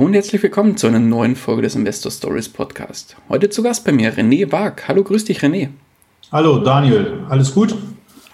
[0.00, 3.16] Hallo und herzlich willkommen zu einer neuen Folge des Investor Stories Podcast.
[3.28, 4.88] Heute zu Gast bei mir René Wag.
[4.88, 5.68] Hallo, grüß dich René.
[6.32, 7.76] Hallo Daniel, alles gut?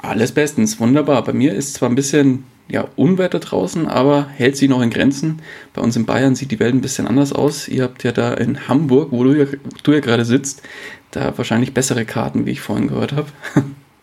[0.01, 1.25] Alles bestens, wunderbar.
[1.25, 5.43] Bei mir ist zwar ein bisschen ja, Unwetter draußen, aber hält sich noch in Grenzen.
[5.75, 7.67] Bei uns in Bayern sieht die Welt ein bisschen anders aus.
[7.67, 9.47] Ihr habt ja da in Hamburg, wo du ja,
[9.83, 10.63] du ja gerade sitzt,
[11.11, 13.27] da wahrscheinlich bessere Karten, wie ich vorhin gehört habe.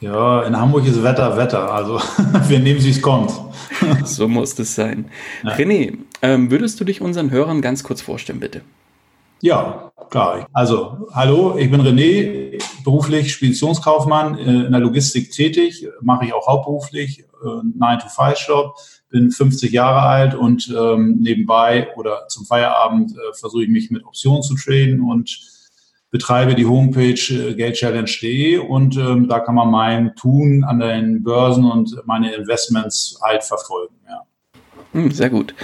[0.04, 1.72] Ja, in Hamburg ist Wetter, Wetter.
[1.72, 1.98] Also
[2.50, 3.32] wir nehmen, wie es kommt.
[4.04, 5.06] so muss es sein.
[5.44, 5.52] Ja.
[5.52, 8.62] René, ähm, würdest du dich unseren Hörern ganz kurz vorstellen, bitte?
[9.40, 10.46] Ja, klar.
[10.52, 16.48] Also, hallo, ich bin René, beruflich Speditionskaufmann äh, in der Logistik tätig, mache ich auch
[16.48, 18.76] hauptberuflich, äh, 9-to-5-Job,
[19.10, 24.04] bin 50 Jahre alt und ähm, nebenbei oder zum Feierabend äh, versuche ich mich mit
[24.04, 25.53] Optionen zu traden und
[26.14, 31.66] betreibe die Homepage äh, geldchallenge.de und ähm, da kann man mein Tun an den Börsen
[31.66, 33.96] und meine Investments halt verfolgen.
[34.08, 34.22] Ja.
[34.92, 35.56] Hm, sehr gut.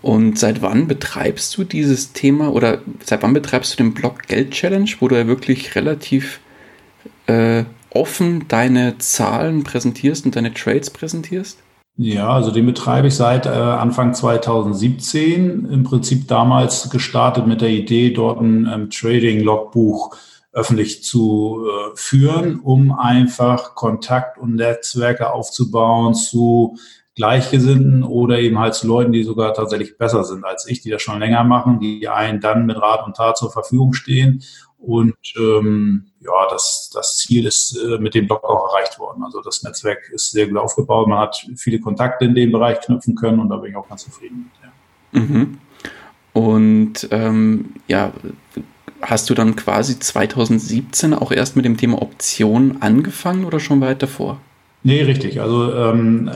[0.00, 4.52] Und seit wann betreibst du dieses Thema oder seit wann betreibst du den Blog Geld
[4.52, 6.40] Challenge, wo du ja wirklich relativ
[7.26, 11.58] äh, offen deine Zahlen präsentierst und deine Trades präsentierst?
[11.96, 15.66] Ja, also den betreibe ich seit äh, Anfang 2017.
[15.66, 20.16] Im Prinzip damals gestartet mit der Idee, dort ein ähm, Trading-Logbuch
[20.52, 26.76] öffentlich zu äh, führen, um einfach Kontakt und Netzwerke aufzubauen zu
[27.16, 31.02] Gleichgesinnten oder eben halt zu Leuten, die sogar tatsächlich besser sind als ich, die das
[31.02, 34.42] schon länger machen, die einen dann mit Rat und Tat zur Verfügung stehen.
[34.80, 39.22] Und ähm, ja, das, das Ziel ist äh, mit dem Blog auch erreicht worden.
[39.22, 41.06] Also das Netzwerk ist sehr gut aufgebaut.
[41.06, 44.04] Man hat viele Kontakte in dem Bereich knüpfen können und da bin ich auch ganz
[44.04, 45.20] zufrieden mit.
[45.20, 45.20] Ja.
[45.20, 45.58] Mhm.
[46.32, 48.12] Und ähm, ja,
[49.02, 54.02] hast du dann quasi 2017 auch erst mit dem Thema Optionen angefangen oder schon weit
[54.02, 54.40] davor?
[54.82, 55.40] Nee, richtig.
[55.40, 56.30] Also ähm,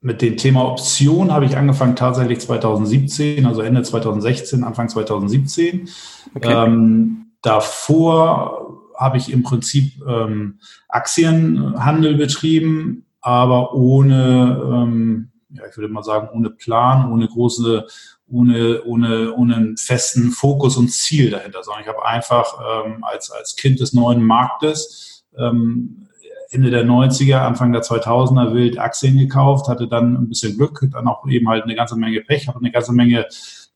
[0.00, 5.88] mit dem Thema Option habe ich angefangen tatsächlich 2017, also Ende 2016, Anfang 2017.
[6.34, 6.52] Okay.
[6.52, 10.58] Ähm, davor habe ich im Prinzip ähm,
[10.88, 17.86] Aktienhandel betrieben, aber ohne, ähm, ja, ich würde mal sagen, ohne Plan, ohne große,
[18.28, 23.30] ohne, ohne, ohne einen festen Fokus und Ziel dahinter, sondern ich habe einfach ähm, als,
[23.30, 26.06] als Kind des neuen Marktes ähm,
[26.52, 31.06] Ende der 90er, Anfang der 2000er wild Aktien gekauft, hatte dann ein bisschen Glück, dann
[31.06, 33.26] auch eben halt eine ganze Menge Pech, habe eine ganze Menge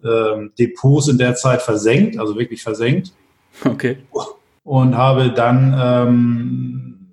[0.05, 3.13] ähm, Depots in der Zeit versenkt, also wirklich versenkt.
[3.65, 3.99] Okay.
[4.63, 7.13] Und habe dann ähm,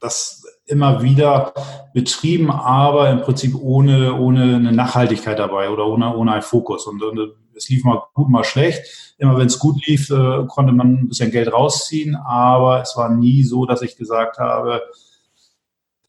[0.00, 1.52] das immer wieder
[1.94, 6.86] betrieben, aber im Prinzip ohne, ohne eine Nachhaltigkeit dabei oder ohne, ohne einen Fokus.
[6.86, 9.14] Und, und es lief mal gut, mal schlecht.
[9.18, 13.08] Immer wenn es gut lief, äh, konnte man ein bisschen Geld rausziehen, aber es war
[13.08, 14.82] nie so, dass ich gesagt habe,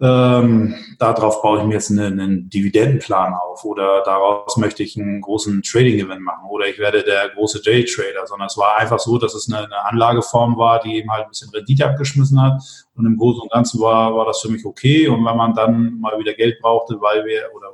[0.02, 5.20] ähm, darauf baue ich mir jetzt einen, einen, Dividendenplan auf oder daraus möchte ich einen
[5.20, 9.34] großen Trading-Gewinn machen oder ich werde der große Day-Trader, sondern es war einfach so, dass
[9.34, 12.62] es eine, eine, Anlageform war, die eben halt ein bisschen Rendite abgeschmissen hat
[12.96, 15.10] und im Großen und Ganzen war, war das für mich okay.
[15.10, 17.68] Und wenn man dann mal wieder Geld brauchte, weil wir oder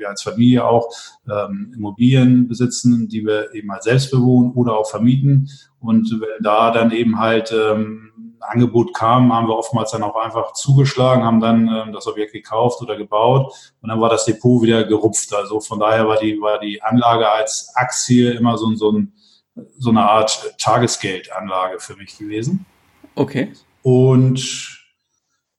[0.00, 0.88] wir als Familie auch
[1.30, 5.48] ähm, Immobilien besitzen, die wir eben halt selbst bewohnen oder auch vermieten
[5.78, 11.24] und da dann eben halt ähm, Angebot kam, haben wir oftmals dann auch einfach zugeschlagen,
[11.24, 15.34] haben dann ähm, das Objekt gekauft oder gebaut und dann war das Depot wieder gerupft.
[15.34, 19.12] Also von daher war die, war die Anlage als Aktie immer so, so, ein,
[19.78, 22.66] so eine Art Tagesgeldanlage für mich gewesen.
[23.14, 23.52] Okay.
[23.82, 24.80] Und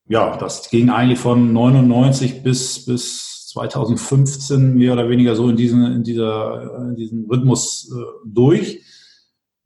[0.08, 5.86] ja, das ging eigentlich von 99 bis, bis 2015 mehr oder weniger so in, diesen,
[5.86, 8.82] in, dieser, in diesem Rhythmus äh, durch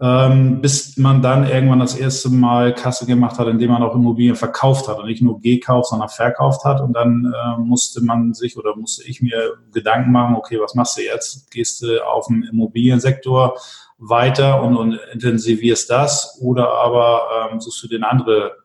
[0.01, 4.35] ähm, bis man dann irgendwann das erste Mal Kasse gemacht hat, indem man auch Immobilien
[4.35, 6.81] verkauft hat und nicht nur gekauft, sondern verkauft hat.
[6.81, 10.97] Und dann äh, musste man sich oder musste ich mir Gedanken machen, okay, was machst
[10.97, 11.49] du jetzt?
[11.49, 13.57] Gehst du auf den Immobiliensektor
[13.97, 18.64] weiter und, und intensivierst das oder aber ähm, suchst du den andere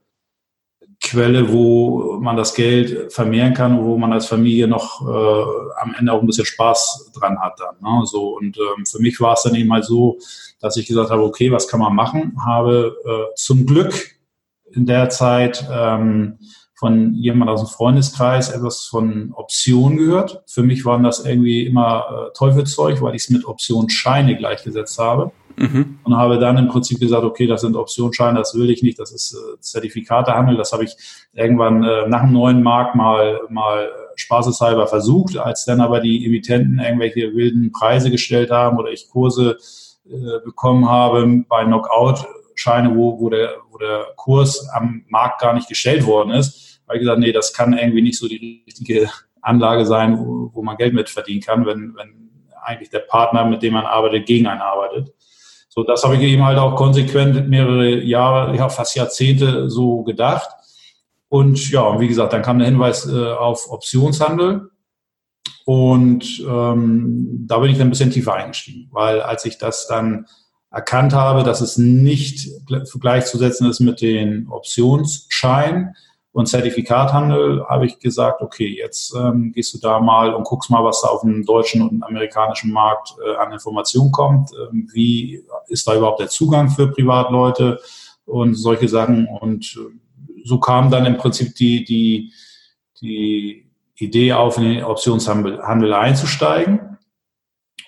[1.03, 6.13] Quelle, wo man das Geld vermehren kann, wo man als Familie noch äh, am Ende
[6.13, 7.77] auch ein bisschen Spaß dran hat dann.
[7.81, 8.07] Ne?
[8.07, 10.19] So und ähm, für mich war es dann eben halt so,
[10.61, 12.37] dass ich gesagt habe, okay, was kann man machen?
[12.45, 13.95] Habe äh, zum Glück
[14.73, 16.39] in der Zeit ähm,
[16.81, 20.43] von jemand aus dem Freundeskreis etwas von Optionen gehört.
[20.47, 25.31] Für mich waren das irgendwie immer äh, Teufelszeug, weil ich es mit Optionsscheine gleichgesetzt habe.
[25.61, 25.99] Mhm.
[26.05, 29.13] Und habe dann im Prinzip gesagt, okay, das sind Optionsscheine, das will ich nicht, das
[29.13, 30.57] ist äh, Zertifikatehandel.
[30.57, 30.97] Das habe ich
[31.35, 36.79] irgendwann äh, nach dem neuen Markt mal, mal spaßeshalber versucht, als dann aber die Emittenten
[36.79, 39.59] irgendwelche wilden Preise gestellt haben oder ich Kurse
[40.09, 45.69] äh, bekommen habe bei Knockout-Scheine, wo, wo, der, wo der Kurs am Markt gar nicht
[45.69, 49.11] gestellt worden ist, habe ich gesagt, nee, das kann irgendwie nicht so die richtige
[49.43, 52.31] Anlage sein, wo, wo man Geld mit verdienen kann, wenn, wenn
[52.63, 55.13] eigentlich der Partner, mit dem man arbeitet, gegen einen arbeitet.
[55.73, 60.51] So, das habe ich eben halt auch konsequent mehrere Jahre, ja, fast Jahrzehnte so gedacht.
[61.29, 64.69] Und ja, wie gesagt, dann kam der Hinweis äh, auf Optionshandel.
[65.65, 70.27] Und ähm, da bin ich dann ein bisschen tiefer eingestiegen, weil als ich das dann
[70.73, 72.49] erkannt habe, dass es nicht
[73.01, 75.95] gleichzusetzen ist mit den Optionsscheinen
[76.33, 80.85] und Zertifikathandel, habe ich gesagt, okay, jetzt ähm, gehst du da mal und guckst mal,
[80.85, 84.51] was da auf dem deutschen und amerikanischen Markt äh, an Informationen kommt.
[84.53, 87.81] Ähm, wie ist da überhaupt der Zugang für Privatleute
[88.27, 89.27] und solche Sachen?
[89.27, 92.33] Und äh, so kam dann im Prinzip die, die,
[93.01, 96.99] die Idee auf, in den Optionshandel einzusteigen.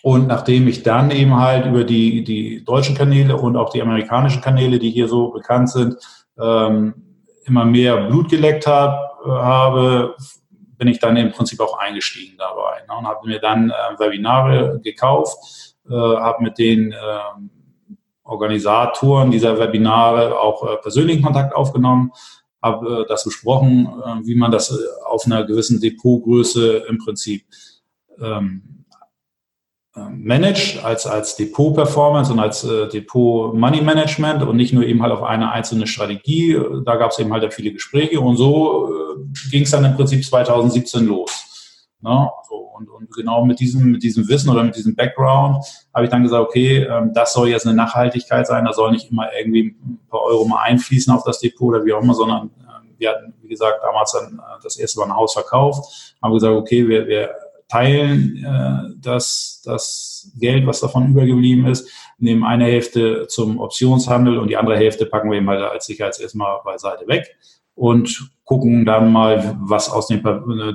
[0.02, 4.42] Und nachdem ich dann eben halt über die, die deutschen Kanäle und auch die amerikanischen
[4.42, 5.96] Kanäle, die hier so bekannt sind,
[6.40, 7.11] ähm,
[7.44, 10.16] immer mehr Blut geleckt hab, äh, habe,
[10.78, 14.80] bin ich dann im Prinzip auch eingestiegen dabei ne, und habe mir dann äh, Webinare
[14.82, 16.96] gekauft, äh, habe mit den äh,
[18.24, 22.12] Organisatoren dieser Webinare auch äh, persönlichen Kontakt aufgenommen,
[22.62, 23.88] habe äh, das besprochen,
[24.22, 27.44] wie man das auf einer gewissen Depotgröße im Prinzip
[28.20, 28.81] ähm,
[29.94, 35.52] managt als, als Depot-Performance und als äh, Depot-Money-Management und nicht nur eben halt auf eine
[35.52, 36.58] einzelne Strategie.
[36.84, 40.24] Da gab es eben halt viele Gespräche und so äh, ging es dann im Prinzip
[40.24, 41.88] 2017 los.
[42.00, 42.30] Ne?
[42.48, 46.10] So, und, und genau mit diesem, mit diesem Wissen oder mit diesem Background habe ich
[46.10, 49.76] dann gesagt, okay, ähm, das soll jetzt eine Nachhaltigkeit sein, da soll nicht immer irgendwie
[49.84, 53.10] ein paar Euro mal einfließen auf das Depot oder wie auch immer, sondern äh, wir
[53.10, 56.88] hatten, wie gesagt, damals dann äh, das erste Mal ein Haus verkauft, haben gesagt, okay,
[56.88, 57.30] wir, wir
[57.72, 61.88] teilen äh, das, das Geld, was davon übergeblieben ist,
[62.18, 66.20] nehmen eine Hälfte zum Optionshandel und die andere Hälfte packen wir eben halt als Sicherheits
[66.20, 67.34] erstmal beiseite weg
[67.74, 70.22] und gucken dann mal, was aus dem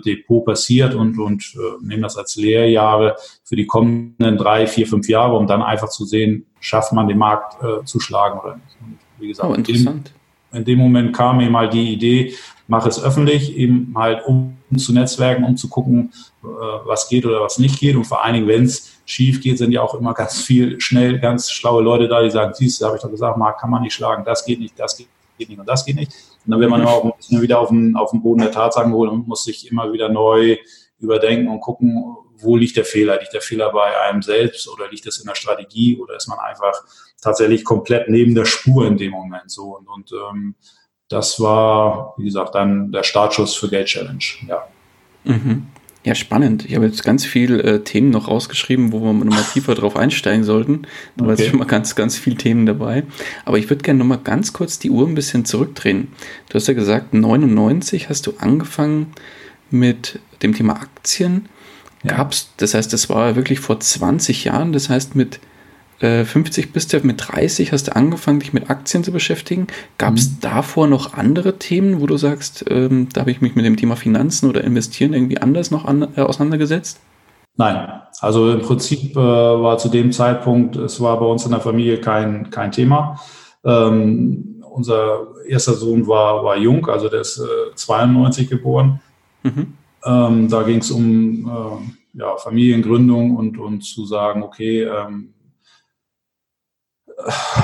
[0.04, 5.08] Depot passiert und, und äh, nehmen das als Lehrjahre für die kommenden drei, vier, fünf
[5.08, 8.78] Jahre, um dann einfach zu sehen, schafft man den Markt äh, zu schlagen oder nicht.
[8.82, 10.12] Und wie gesagt, oh, interessant.
[10.52, 12.34] In dem, in dem Moment kam mir mal die Idee,
[12.68, 16.12] mache es öffentlich, eben halt um zu netzwerken, um zu gucken,
[16.44, 17.96] äh, was geht oder was nicht geht.
[17.96, 21.20] Und vor allen Dingen, wenn es schief geht, sind ja auch immer ganz viel schnell
[21.20, 23.82] ganz schlaue Leute da, die sagen, siehst du, habe ich doch gesagt, Marc kann man
[23.82, 26.12] nicht schlagen, das geht nicht, das geht nicht und das geht nicht.
[26.46, 29.28] Und dann wird man auch wieder auf den, auf den Boden der Tatsachen geholt und
[29.28, 30.58] muss sich immer wieder neu
[31.00, 33.20] überdenken und gucken, wo liegt der Fehler?
[33.20, 36.40] Liegt der Fehler bei einem selbst oder liegt das in der Strategie oder ist man
[36.40, 36.74] einfach
[37.22, 39.78] tatsächlich komplett neben der Spur in dem Moment so?
[39.78, 40.56] Und, und ähm,
[41.10, 44.24] das war, wie gesagt, dann der Startschuss für Gate Challenge.
[44.48, 44.68] Ja.
[45.24, 45.68] Mhm.
[46.04, 46.64] Ja, spannend.
[46.66, 50.46] Ich habe jetzt ganz viele äh, Themen noch rausgeschrieben, wo wir nochmal tiefer drauf einsteigen
[50.46, 50.84] sollten.
[51.18, 51.28] Da okay.
[51.28, 53.04] war jetzt schon mal ganz, ganz viele Themen dabei.
[53.44, 56.10] Aber ich würde gerne nochmal ganz kurz die Uhr ein bisschen zurückdrehen.
[56.50, 59.14] Du hast ja gesagt, 99 hast du angefangen
[59.70, 61.50] mit dem Thema Aktien.
[62.04, 62.16] Ja.
[62.16, 64.72] Gab's, das heißt, das war wirklich vor 20 Jahren.
[64.72, 65.42] Das heißt, mit
[66.00, 69.68] 50 äh, bist du, mit 30 hast du angefangen, dich mit Aktien zu beschäftigen.
[69.98, 70.38] Gab es mhm.
[70.42, 73.96] davor noch andere Themen, wo du sagst, ähm, da habe ich mich mit dem Thema
[73.96, 77.00] Finanzen oder Investieren irgendwie anders noch an, äh, auseinandergesetzt?
[77.56, 77.90] Nein,
[78.20, 82.00] also im Prinzip äh, war zu dem Zeitpunkt, es war bei uns in der Familie
[82.00, 83.20] kein, kein Thema.
[83.66, 89.02] Ähm, unser erster Sohn war, war jung, also der ist äh, 92 geboren.
[89.42, 89.74] Mhm.
[90.06, 95.34] Ähm, da ging es um äh, ja, Familiengründung und, und zu sagen, okay, ähm,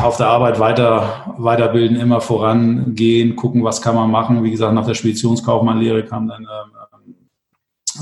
[0.01, 4.43] auf der Arbeit weiter, weiterbilden, immer vorangehen, gucken, was kann man machen.
[4.43, 6.73] Wie gesagt, nach der Speditionskaufmannlehre kam dann ähm,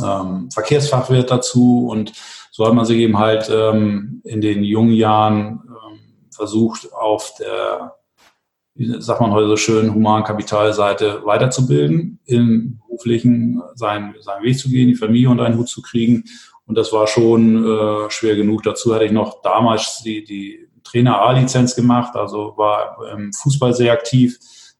[0.03, 2.13] ähm, Verkehrsfachwirt dazu und
[2.51, 5.99] so hat man sich eben halt ähm, in den jungen Jahren ähm,
[6.33, 7.95] versucht, auf der,
[8.75, 14.87] wie sagt man heute so schön, Humankapitalseite weiterzubilden, im beruflichen seinen, seinen Weg zu gehen,
[14.89, 16.23] die Familie unter einen Hut zu kriegen.
[16.65, 18.63] Und das war schon äh, schwer genug.
[18.63, 23.93] Dazu hatte ich noch damals die, die Trainer A-Lizenz gemacht, also war im Fußball sehr
[23.93, 24.37] aktiv,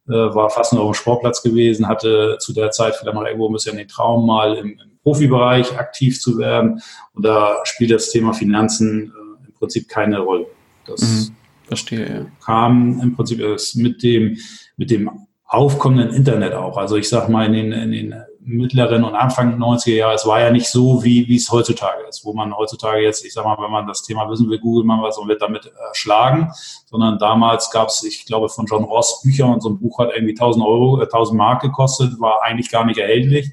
[0.07, 3.49] äh, war fast nur auf dem Sportplatz gewesen, hatte zu der Zeit vielleicht noch irgendwo
[3.49, 6.81] ein bisschen den Traum, mal im, im Profibereich aktiv zu werden.
[7.13, 10.47] Und da spielt das Thema Finanzen äh, im Prinzip keine Rolle.
[10.85, 12.25] Das mhm, verstehe, ja.
[12.43, 14.37] kam im Prinzip erst mit dem,
[14.77, 15.09] mit dem
[15.45, 16.77] aufkommenden Internet auch.
[16.77, 18.15] Also ich sag mal in den, in den
[18.57, 22.33] mittleren und Anfang 90er Jahre, es war ja nicht so, wie, es heutzutage ist, wo
[22.33, 25.17] man heutzutage jetzt, ich sag mal, wenn man das Thema wissen will, googelt man was
[25.17, 26.51] und wird damit erschlagen,
[26.85, 30.11] sondern damals gab es, ich glaube, von John Ross Bücher und so ein Buch hat
[30.13, 33.51] irgendwie 1000 Euro, äh, 1000 Mark gekostet, war eigentlich gar nicht erhältlich.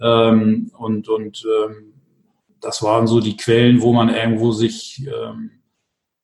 [0.00, 1.94] Ähm, und und ähm,
[2.60, 5.50] das waren so die Quellen, wo man irgendwo sich ähm,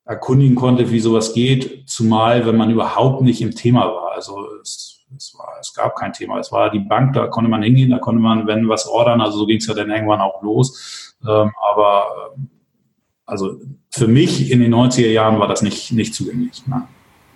[0.05, 4.13] erkundigen konnte, wie sowas geht, zumal wenn man überhaupt nicht im Thema war.
[4.13, 4.84] Also es
[5.25, 6.39] es, war, es gab kein Thema.
[6.39, 9.39] Es war die Bank, da konnte man hingehen, da konnte man, wenn was ordern, also
[9.39, 11.17] so ging es ja dann irgendwann auch los.
[11.27, 12.49] Ähm, aber ähm,
[13.27, 13.57] also
[13.91, 16.63] für mich in den 90er Jahren war das nicht, nicht zugänglich.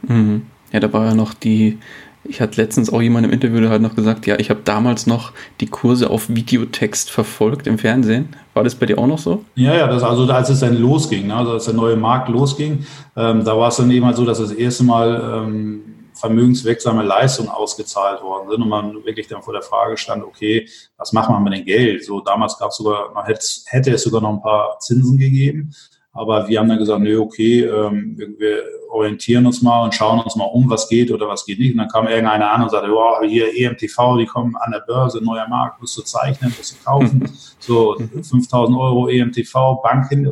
[0.02, 0.42] Mhm.
[0.72, 1.78] Ja, da war ja noch die,
[2.24, 5.06] ich hatte letztens auch jemand im Interview, der hat noch gesagt, ja, ich habe damals
[5.06, 8.28] noch die Kurse auf Videotext verfolgt im Fernsehen.
[8.52, 9.44] War das bei dir auch noch so?
[9.54, 12.84] Ja, ja, das, also als es dann losging, ne, also als der neue Markt losging,
[13.16, 15.80] ähm, da war es dann eben halt so, dass das erste Mal ähm,
[16.18, 21.12] vermögenswirksame Leistungen ausgezahlt worden sind und man wirklich dann vor der Frage stand, okay, was
[21.12, 22.04] machen wir mit dem Geld?
[22.04, 25.72] So damals gab es sogar, man hätte, hätte es sogar noch ein paar Zinsen gegeben,
[26.12, 30.34] aber wir haben dann gesagt, nö, okay, ähm, wir, orientieren uns mal und schauen uns
[30.34, 31.72] mal um, was geht oder was geht nicht.
[31.72, 35.22] Und dann kam irgendeiner an und sagte, wow, hier EMTV, die kommen an der Börse,
[35.22, 37.30] neuer Markt, musst du zeichnen, musst du kaufen.
[37.58, 40.28] so 5000 Euro EMTV, Banken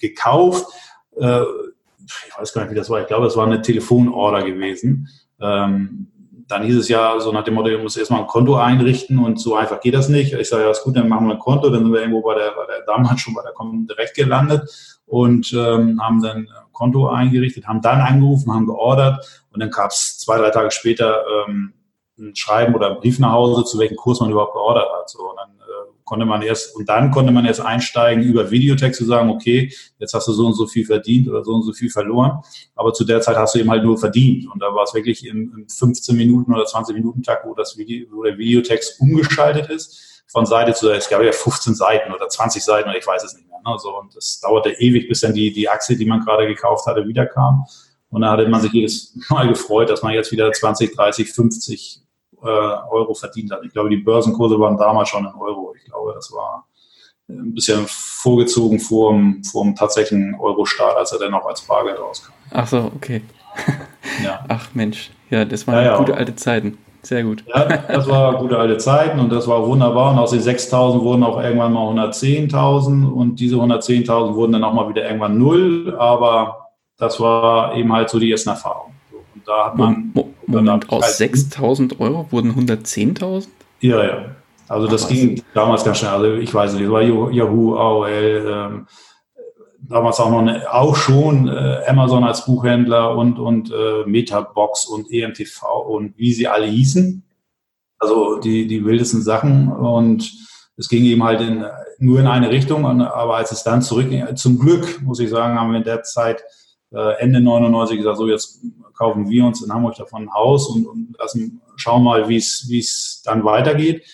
[0.00, 0.66] gekauft.
[2.06, 5.08] Ich weiß gar nicht, wie das war, ich glaube, es war eine Telefonorder gewesen.
[5.40, 6.08] Ähm,
[6.48, 9.40] dann hieß es ja so nach dem Motto, du musst erstmal ein Konto einrichten und
[9.40, 10.32] so einfach geht das nicht.
[10.34, 11.70] Ich sage, ja, ist gut, dann machen wir ein Konto.
[11.70, 13.52] Dann sind wir irgendwo bei der, bei der damals schon bei der
[13.88, 14.68] direkt gelandet
[15.06, 19.90] und ähm, haben dann ein Konto eingerichtet, haben dann angerufen, haben geordert und dann gab
[19.90, 21.74] es zwei, drei Tage später ähm,
[22.18, 25.08] ein Schreiben oder ein Brief nach Hause, zu welchem Kurs man überhaupt geordert hat.
[25.08, 25.61] So, und dann
[26.12, 30.12] konnte man erst, und dann konnte man erst einsteigen, über Videotext zu sagen, okay, jetzt
[30.12, 32.42] hast du so und so viel verdient oder so und so viel verloren.
[32.74, 34.46] Aber zu der Zeit hast du eben halt nur verdient.
[34.52, 37.78] Und da war es wirklich im, im 15 Minuten oder 20 Minuten Tag, wo das
[37.78, 40.98] Video, wo der Videotext umgeschaltet ist, von Seite zu Seite.
[40.98, 43.60] Es gab ja 15 Seiten oder 20 Seiten oder ich weiß es nicht mehr.
[43.64, 43.78] Ne?
[43.78, 47.08] So, und es dauerte ewig, bis dann die, die Aktie, die man gerade gekauft hatte,
[47.08, 47.64] wiederkam.
[48.10, 52.01] Und da hatte man sich jedes Mal gefreut, dass man jetzt wieder 20, 30, 50
[52.42, 53.60] äh, Euro verdient hat.
[53.64, 55.74] Ich glaube, die Börsenkurse waren damals schon in Euro.
[55.76, 56.66] Ich glaube, das war
[57.28, 61.98] ein bisschen vorgezogen vor dem, vor dem tatsächlichen Euro-Start, als er dann noch als Bargeld
[61.98, 62.32] rauskam.
[62.50, 63.22] Ach so, okay.
[64.22, 64.44] ja.
[64.48, 65.98] Ach Mensch, ja, das waren ja, ja.
[65.98, 66.78] gute alte Zeiten.
[67.04, 67.42] Sehr gut.
[67.48, 70.12] Ja, das war gute alte Zeiten und das war wunderbar.
[70.12, 74.72] Und aus den 6.000 wurden auch irgendwann mal 110.000 und diese 110.000 wurden dann auch
[74.72, 75.96] mal wieder irgendwann null.
[75.98, 76.68] Aber
[76.98, 78.94] das war eben halt so die ersten Erfahrungen.
[79.34, 80.12] Und da hat man.
[80.52, 83.46] Moment, aus halt 6000 Euro wurden 110.000?
[83.80, 84.24] Ja, ja.
[84.68, 85.44] Also das Ach, ging was?
[85.54, 86.10] damals ganz schnell.
[86.10, 88.86] Also ich weiß nicht, war Yahoo, AOL, ähm,
[89.88, 95.12] damals auch noch eine, auch schon äh, Amazon als Buchhändler und, und äh, Metabox und
[95.12, 97.24] EMTV und wie sie alle hießen.
[97.98, 100.32] Also die, die wildesten Sachen und
[100.76, 101.64] es ging eben halt in,
[101.98, 105.70] nur in eine Richtung, aber als es dann zurückging, zum Glück, muss ich sagen, haben
[105.70, 106.42] wir in der Zeit
[106.92, 108.60] äh, Ende 99 gesagt, so jetzt
[108.94, 113.22] kaufen wir uns in Hamburg davon ein Haus und, und lassen, schauen mal, wie es
[113.24, 114.04] dann weitergeht.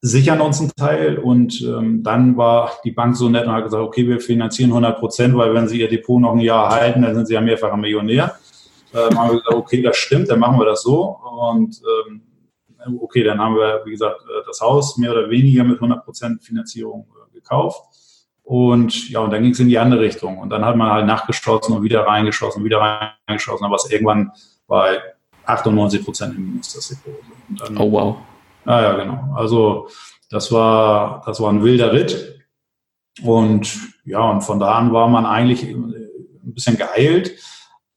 [0.00, 3.82] Sichern uns einen Teil und ähm, dann war die Bank so nett und hat gesagt,
[3.82, 7.16] okay, wir finanzieren 100 Prozent, weil wenn Sie Ihr Depot noch ein Jahr halten, dann
[7.16, 8.36] sind Sie ja mehrfacher Millionär.
[8.94, 11.18] Ähm, haben wir gesagt, okay, das stimmt, dann machen wir das so
[11.50, 15.76] und ähm, okay, dann haben wir, wie gesagt, äh, das Haus mehr oder weniger mit
[15.76, 17.82] 100 Prozent Finanzierung äh, gekauft
[18.48, 20.38] und ja, und dann ging es in die andere Richtung.
[20.38, 22.80] Und dann hat man halt nachgeschossen und wieder reingeschossen, wieder
[23.28, 23.66] reingeschossen.
[23.66, 24.32] Aber es irgendwann
[24.66, 25.02] bei
[25.44, 27.20] 98 Prozent im Minus das Depot.
[27.58, 28.16] Dann, oh wow.
[28.64, 29.34] Ja, ja, genau.
[29.36, 29.90] Also
[30.30, 32.42] das war, das war ein wilder Ritt.
[33.22, 33.70] Und
[34.06, 35.94] ja, und von da an war man eigentlich ein
[36.42, 37.32] bisschen geheilt,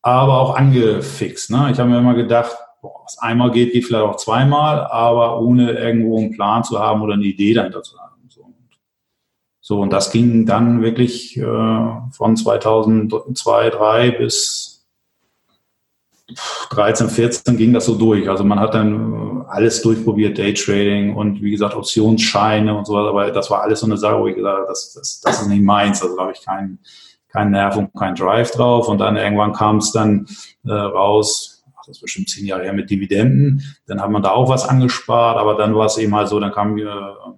[0.01, 1.49] aber auch angefixt.
[1.49, 1.69] Ne?
[1.71, 5.71] Ich habe mir immer gedacht, boah, was einmal geht, geht vielleicht auch zweimal, aber ohne
[5.71, 8.10] irgendwo einen Plan zu haben oder eine Idee dahinter zu haben.
[9.71, 11.43] So, und das ging dann wirklich äh,
[12.11, 14.85] von 2002, 3 bis
[16.71, 18.29] 13, 14 ging das so durch.
[18.29, 23.07] Also man hat dann alles durchprobiert, Daytrading und wie gesagt Optionsscheine und so weiter.
[23.11, 25.47] Aber das war alles so eine Sache, wo ich gesagt habe, das, das, das ist
[25.47, 26.03] nicht meins.
[26.03, 26.79] Also da habe ich keinen
[27.29, 28.89] keinen Nerv und keinen Drive drauf.
[28.89, 30.27] Und dann irgendwann kam es dann
[30.65, 33.63] äh, raus, ach, das ist bestimmt zehn Jahre her mit Dividenden.
[33.87, 36.51] Dann hat man da auch was angespart, aber dann war es eben halt so, dann
[36.51, 36.83] kam äh,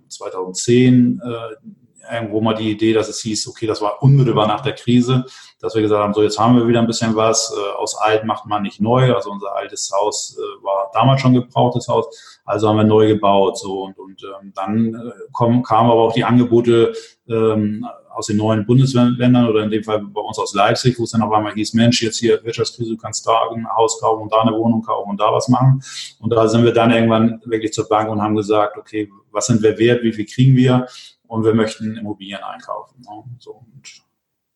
[0.07, 4.73] 2010 äh, irgendwo mal die Idee, dass es hieß, okay, das war unmittelbar nach der
[4.73, 5.25] Krise,
[5.59, 8.25] dass wir gesagt haben, so jetzt haben wir wieder ein bisschen was, äh, aus alt
[8.25, 12.67] macht man nicht neu, also unser altes Haus äh, war damals schon gebrauchtes Haus, also
[12.67, 16.23] haben wir neu gebaut, so und, und ähm, dann äh, kommen, kamen aber auch die
[16.23, 16.93] Angebote
[17.29, 21.11] ähm, aus den neuen Bundesländern oder in dem Fall bei uns aus Leipzig, wo es
[21.11, 24.31] dann auf einmal hieß, Mensch, jetzt hier Wirtschaftskrise, du kannst da ein Haus kaufen und
[24.31, 25.81] da eine Wohnung kaufen und da was machen.
[26.19, 29.61] Und da sind wir dann irgendwann wirklich zur Bank und haben gesagt, okay, was sind
[29.63, 30.87] wir wert, wie viel kriegen wir?
[31.33, 33.01] Und wir möchten Immobilien einkaufen.
[33.01, 33.23] Ne?
[33.39, 34.03] So, und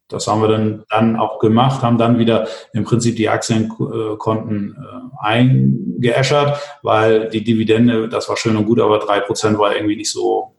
[0.10, 5.26] das haben wir dann, dann auch gemacht, haben dann wieder im Prinzip die Aktienkonten äh,
[5.26, 10.12] eingeäschert, weil die Dividende, das war schön und gut, aber drei Prozent war irgendwie nicht
[10.12, 10.54] so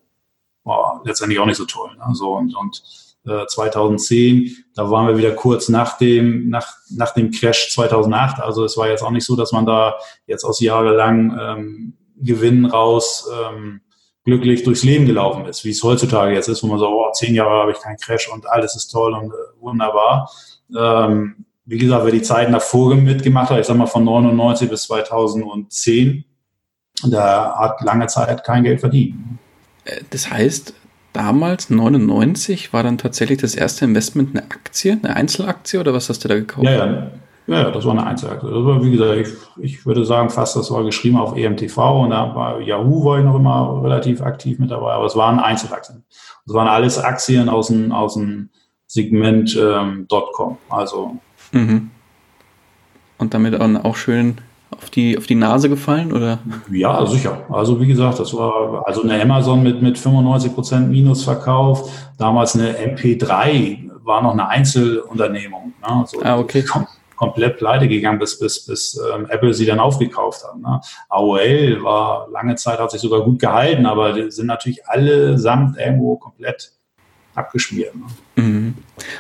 [0.65, 1.91] war letztendlich auch nicht so toll.
[1.97, 2.15] Ne?
[2.15, 2.83] So, und, und
[3.27, 8.41] äh, 2010, da waren wir wieder kurz nach dem, nach, nach dem Crash 2008.
[8.41, 9.97] Also es war jetzt auch nicht so, dass man da
[10.27, 13.81] jetzt aus jahrelang ähm, Gewinn raus ähm,
[14.29, 17.35] glücklich durchs Leben gelaufen ist, wie es heutzutage jetzt ist, wo man so, oh, zehn
[17.35, 20.31] Jahre habe ich keinen Crash und alles ist toll und äh, wunderbar.
[20.79, 24.83] Ähm, wie gesagt, wer die Zeiten davor mitgemacht hat, ich sag mal von 99 bis
[24.83, 26.25] 2010,
[27.11, 29.17] da hat lange Zeit kein Geld verdient.
[29.85, 30.75] Äh, das heißt,
[31.15, 36.23] damals, 99, war dann tatsächlich das erste Investment eine Aktie, eine Einzelaktie oder was hast
[36.25, 36.67] du da gekauft?
[36.67, 37.11] Ja, ja.
[37.49, 38.47] Ja, das war eine Einzelaktie.
[38.47, 42.11] Das war, wie gesagt, ich, ich würde sagen, fast das war geschrieben auf EMTV und
[42.11, 46.05] da war Yahoo war ich noch immer relativ aktiv mit dabei, aber es waren Einzelaktien.
[46.47, 48.51] Es waren alles Aktien aus dem, aus dem
[48.87, 50.59] Segment ähm, .com.
[50.69, 51.17] Also.
[51.53, 51.91] Mhm.
[53.17, 54.37] Und damit auch schön
[54.71, 56.41] auf die, auf die Nase gefallen, oder?
[56.71, 57.47] Ja, sicher.
[57.49, 61.91] Also wie gesagt, das war also eine Amazon mit, mit 95 Prozent Minusverkauf.
[62.19, 65.73] Damals eine MP3 war noch eine Einzelunternehmung.
[65.81, 65.89] Ne?
[65.89, 66.63] Also ah, okay.
[66.63, 66.87] Kom
[67.19, 70.57] komplett pleite gegangen, bis, bis, bis ähm, Apple sie dann aufgekauft hat.
[70.59, 70.81] Ne?
[71.09, 76.73] AOL war lange Zeit, hat sich sogar gut gehalten, aber sind natürlich allesamt irgendwo komplett
[77.35, 77.95] abgeschmiert.
[77.95, 78.05] Ne?
[78.43, 78.75] Mhm.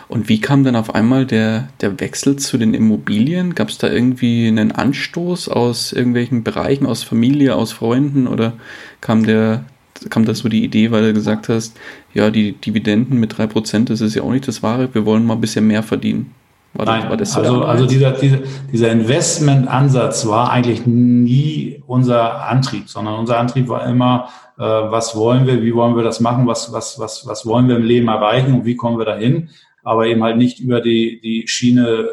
[0.07, 3.57] Und wie kam dann auf einmal der, der Wechsel zu den Immobilien?
[3.57, 8.53] Gab es da irgendwie einen Anstoß aus irgendwelchen Bereichen, aus Familie, aus Freunden oder
[9.01, 9.65] kam der
[10.11, 11.77] kam das so die Idee, weil du gesagt hast,
[12.15, 15.35] ja, die Dividenden mit 3%, das ist ja auch nicht das Wahre, wir wollen mal
[15.35, 16.37] ein bisschen mehr verdienen.
[16.79, 18.39] War Nein, das, war das so also, also dieser, dieser,
[18.73, 25.45] dieser Investmentansatz war eigentlich nie unser Antrieb, sondern unser Antrieb war immer, äh, was wollen
[25.49, 28.55] wir, wie wollen wir das machen, was, was, was, was wollen wir im Leben erreichen
[28.55, 29.49] und wie kommen wir dahin,
[29.83, 32.07] aber eben halt nicht über die, die Schiene äh,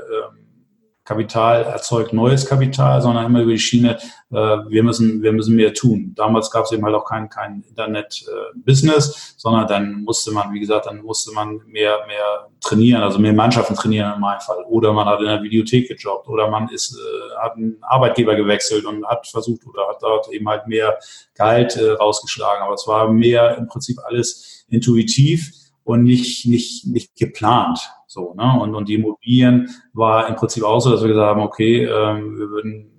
[1.05, 3.99] Kapital erzeugt neues Kapital, sondern immer über die Schiene,
[4.31, 6.13] äh, wir müssen, wir müssen mehr tun.
[6.15, 10.59] Damals gab es eben halt auch kein, kein Internet-Business, äh, sondern dann musste man, wie
[10.59, 14.63] gesagt, dann musste man mehr, mehr trainieren, also mehr Mannschaften trainieren in meinem Fall.
[14.67, 18.85] Oder man hat in der Videothek gejobbt oder man ist, äh, hat einen Arbeitgeber gewechselt
[18.85, 20.97] und hat versucht oder hat dort eben halt mehr
[21.35, 22.63] Gehalt äh, rausgeschlagen.
[22.63, 25.51] Aber es war mehr im Prinzip alles intuitiv
[25.83, 27.79] und nicht, nicht, nicht geplant.
[28.15, 28.59] So, ne?
[28.61, 32.37] und, und die Immobilien war im Prinzip auch so, dass wir gesagt haben, okay, ähm,
[32.39, 32.89] wir würden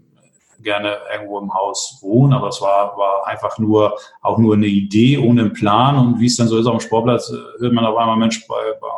[0.62, 5.16] gerne irgendwo im Haus wohnen, aber es war, war einfach nur auch nur eine Idee
[5.16, 5.96] ohne einen Plan.
[5.96, 8.46] Und wie es dann so ist auf dem Sportplatz, äh, hört man auf einmal, Mensch,
[8.46, 8.88] bei, bei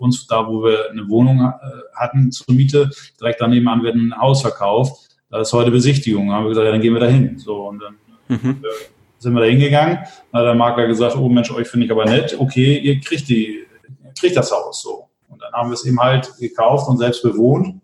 [0.00, 1.52] uns, da wo wir eine Wohnung äh,
[1.94, 2.90] hatten zur Miete,
[3.20, 5.08] direkt daneben an wird ein Haus verkauft.
[5.30, 6.30] Da ist heute Besichtigung.
[6.30, 7.38] Da haben wir gesagt, ja, dann gehen wir da hin.
[7.38, 7.94] So, und dann
[8.26, 8.64] mhm.
[8.64, 8.68] äh,
[9.18, 9.98] sind wir da hingegangen.
[10.32, 12.34] Da hat der Makler gesagt, oh Mensch, euch finde ich aber nett.
[12.36, 13.60] Okay, ihr kriegt die,
[14.18, 15.08] kriegt das Haus so.
[15.34, 17.80] Und dann haben wir es eben halt gekauft und selbst bewohnt,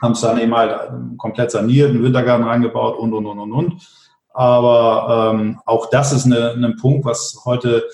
[0.00, 3.88] haben es dann eben halt komplett saniert, einen Wintergarten reingebaut und, und, und, und, und.
[4.32, 7.84] Aber ähm, auch das ist eine, ein Punkt, was heute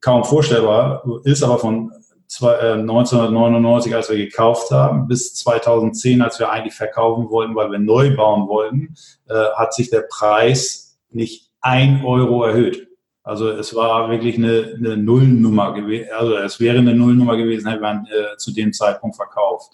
[0.00, 1.90] kaum vorstellbar ist, aber von
[2.28, 7.78] 1999, äh, als wir gekauft haben, bis 2010, als wir eigentlich verkaufen wollten, weil wir
[7.78, 8.94] neu bauen wollten,
[9.28, 12.85] äh, hat sich der Preis nicht ein Euro erhöht.
[13.26, 16.06] Also es war wirklich eine, eine Nullnummer gewesen.
[16.16, 19.72] Also es wäre eine Nullnummer gewesen, hätten wir äh, zu dem Zeitpunkt verkauft.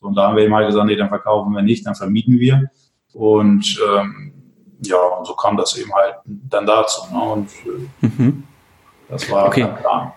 [0.00, 2.38] So, und da haben wir eben halt gesagt, nee, dann verkaufen wir nicht, dann vermieten
[2.38, 2.70] wir.
[3.12, 4.32] Und ähm,
[4.80, 7.02] ja, und so kam das eben halt dann dazu.
[7.12, 7.20] Ne?
[7.20, 7.50] Und
[8.00, 8.44] äh, mhm.
[9.10, 9.64] das war okay.
[9.64, 10.12] der Plan.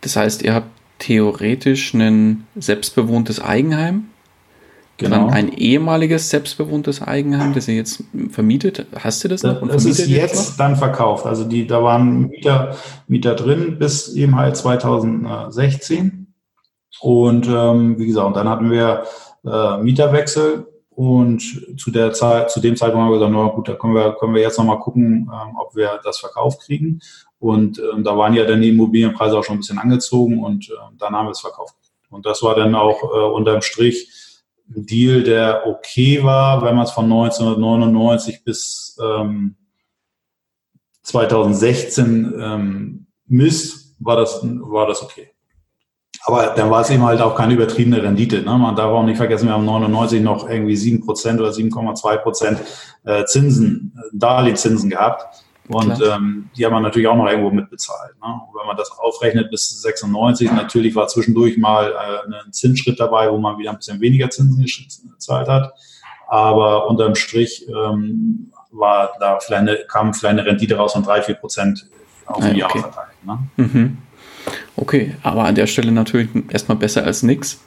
[0.00, 4.06] Das heißt, ihr habt theoretisch ein selbstbewohntes Eigenheim
[4.96, 5.16] Genau.
[5.16, 8.86] Dann ein ehemaliges selbstbewohntes Eigenheim, das ihr jetzt vermietet.
[8.96, 9.60] Hast du das noch?
[9.60, 10.56] Und das ist jetzt noch?
[10.56, 11.26] dann verkauft.
[11.26, 12.76] Also die, da waren Mieter,
[13.08, 16.32] Mieter drin bis eben halt 2016.
[17.00, 19.04] Und ähm, wie gesagt, und dann hatten wir
[19.44, 21.40] äh, Mieterwechsel und
[21.76, 24.34] zu der Zeit, zu dem Zeitpunkt haben wir gesagt, na gut, da können wir, können
[24.34, 27.00] wir jetzt nochmal gucken, ähm, ob wir das verkauft kriegen.
[27.40, 30.74] Und ähm, da waren ja dann die Immobilienpreise auch schon ein bisschen angezogen und äh,
[30.98, 31.74] dann haben wir es verkauft.
[32.10, 34.08] Und das war dann auch äh, unterm Strich
[34.76, 39.56] ein Deal, der okay war, wenn man es von 1999 bis ähm,
[41.02, 45.30] 2016 ähm, misst, war das, war das okay.
[46.26, 48.42] Aber dann war es eben halt auch keine übertriebene Rendite.
[48.42, 48.56] Ne?
[48.56, 52.56] Man darf auch nicht vergessen, wir haben 99 noch irgendwie 7% oder 7,2%
[53.04, 55.43] äh, Zinsen, Darlehenszinsen gehabt.
[55.68, 58.12] Und ähm, die haben wir natürlich auch noch irgendwo mitbezahlt.
[58.20, 58.28] Ne?
[58.28, 63.30] Und wenn man das aufrechnet bis 96, natürlich war zwischendurch mal äh, ein Zinsschritt dabei,
[63.32, 64.62] wo man wieder ein bisschen weniger Zinsen
[65.10, 65.72] gezahlt hat.
[66.28, 71.22] Aber unterm Strich ähm, war da vielleicht eine, kam vielleicht eine Rendite raus von 3,
[71.22, 71.86] 4 Prozent
[72.26, 73.24] auf ah, Jahr verteilt.
[73.24, 73.38] Ne?
[73.56, 73.98] Mhm.
[74.76, 77.60] Okay, aber an der Stelle natürlich erstmal besser als nichts.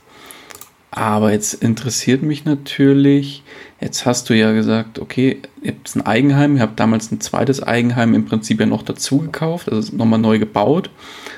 [0.98, 3.44] Aber jetzt interessiert mich natürlich,
[3.80, 7.62] jetzt hast du ja gesagt, okay, ihr habt ein Eigenheim, ihr habt damals ein zweites
[7.62, 10.90] Eigenheim im Prinzip ja noch dazu gekauft, also nochmal neu gebaut,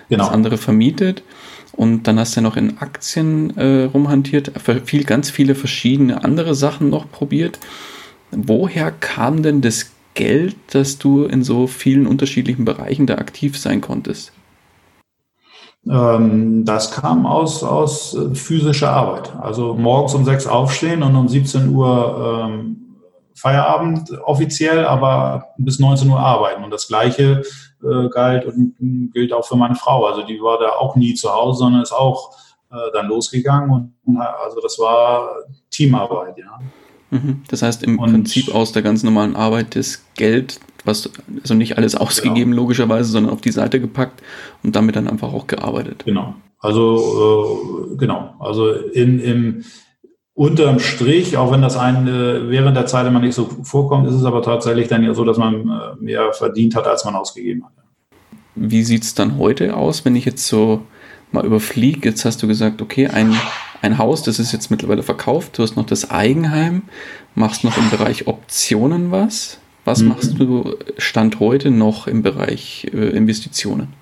[0.07, 0.23] genau.
[0.23, 1.23] das andere vermietet.
[1.73, 4.53] Und dann hast du ja noch in Aktien äh, rumhantiert,
[4.85, 7.59] viel, ganz viele verschiedene andere Sachen noch probiert.
[8.31, 13.81] Woher kam denn das Geld, dass du in so vielen unterschiedlichen Bereichen da aktiv sein
[13.81, 14.31] konntest?
[15.87, 19.33] Ähm, das kam aus, aus äh, physischer Arbeit.
[19.39, 22.75] Also morgens um sechs aufstehen und um 17 Uhr ähm,
[23.35, 26.63] Feierabend offiziell, aber bis 19 Uhr arbeiten.
[26.63, 27.43] Und das Gleiche
[27.81, 28.75] äh, galt und
[29.13, 30.05] gilt auch für meine Frau.
[30.05, 32.35] Also die war da auch nie zu Hause, sondern ist auch
[32.71, 33.93] äh, dann losgegangen.
[34.05, 35.29] Und also das war
[35.69, 36.59] Teamarbeit, ja.
[37.11, 37.43] Mhm.
[37.47, 41.09] Das heißt im und, Prinzip aus der ganz normalen Arbeit das Geld was,
[41.41, 42.63] also nicht alles ausgegeben genau.
[42.63, 44.21] logischerweise, sondern auf die Seite gepackt
[44.63, 46.03] und damit dann einfach auch gearbeitet.
[46.05, 46.35] Genau.
[46.59, 48.35] Also äh, genau.
[48.39, 49.63] Also in, im
[50.33, 54.15] unterm Strich, auch wenn das einen äh, während der Zeit immer nicht so vorkommt, ist
[54.15, 57.65] es aber tatsächlich dann ja so, dass man äh, mehr verdient hat, als man ausgegeben
[57.65, 57.73] hat.
[58.55, 60.81] Wie sieht es dann heute aus, wenn ich jetzt so
[61.31, 62.09] mal überfliege?
[62.09, 63.35] Jetzt hast du gesagt, okay, ein,
[63.81, 66.83] ein Haus, das ist jetzt mittlerweile verkauft, du hast noch das Eigenheim,
[67.35, 69.58] machst noch im Bereich Optionen was.
[69.85, 70.09] Was mhm.
[70.09, 73.93] machst du Stand heute noch im Bereich äh, Investitionen?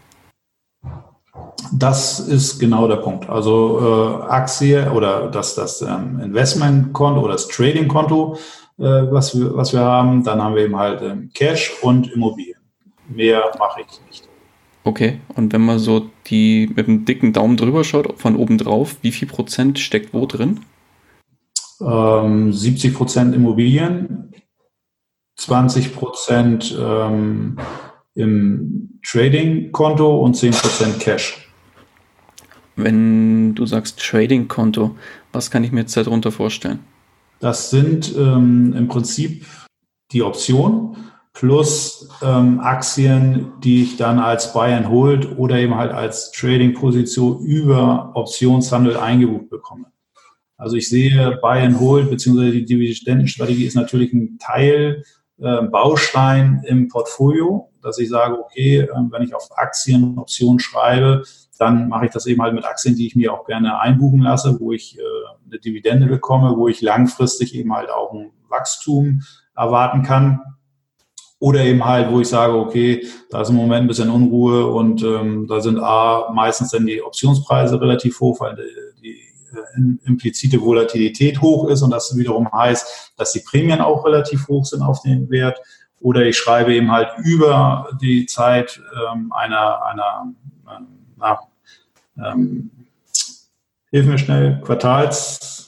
[1.71, 3.29] Das ist genau der Punkt.
[3.29, 8.37] Also äh, Aktie oder das, das ähm, Investmentkonto oder das Tradingkonto,
[8.77, 12.57] äh, was, wir, was wir haben, dann haben wir eben halt ähm, Cash und Immobilien.
[13.09, 14.27] Mehr mache ich nicht.
[14.83, 18.97] Okay, und wenn man so die mit einem dicken Daumen drüber schaut, von oben drauf,
[19.01, 20.61] wie viel Prozent steckt wo drin?
[21.81, 24.31] Ähm, 70 Prozent Immobilien,
[25.37, 27.57] 20 Prozent ähm,
[28.15, 31.47] im Trading-Konto und 10 Prozent Cash.
[32.75, 34.95] Wenn du sagst Trading-Konto,
[35.31, 36.79] was kann ich mir jetzt darunter vorstellen?
[37.39, 39.45] Das sind ähm, im Prinzip
[40.11, 40.95] die Optionen
[41.33, 47.45] plus ähm, Aktien, die ich dann als Buy and Hold oder eben halt als Trading-Position
[47.45, 49.85] über Optionshandel eingebucht bekomme.
[50.57, 55.03] Also ich sehe Buy and Hold beziehungsweise die Dividendenstrategie ist natürlich ein Teil
[55.37, 61.23] Baustein im Portfolio, dass ich sage, okay, äh, wenn ich auf Aktien Optionen schreibe,
[61.59, 64.59] dann mache ich das eben halt mit Aktien, die ich mir auch gerne einbuchen lasse,
[64.59, 65.01] wo ich äh,
[65.45, 69.21] eine Dividende bekomme, wo ich langfristig eben halt auch ein Wachstum
[69.55, 70.41] erwarten kann.
[71.39, 75.03] Oder eben halt, wo ich sage, okay, da ist im Moment ein bisschen Unruhe und
[75.03, 78.86] ähm, da sind A, meistens dann die Optionspreise relativ hoch, weil die
[80.05, 84.81] implizite Volatilität hoch ist und das wiederum heißt, dass die Prämien auch relativ hoch sind
[84.81, 85.59] auf den Wert.
[85.99, 88.79] Oder ich schreibe eben halt über die Zeit
[89.11, 90.33] ähm, einer, einer
[90.67, 90.83] äh,
[91.17, 91.39] na,
[92.23, 92.69] ähm,
[93.89, 95.66] hilf mir schnell, Quartals,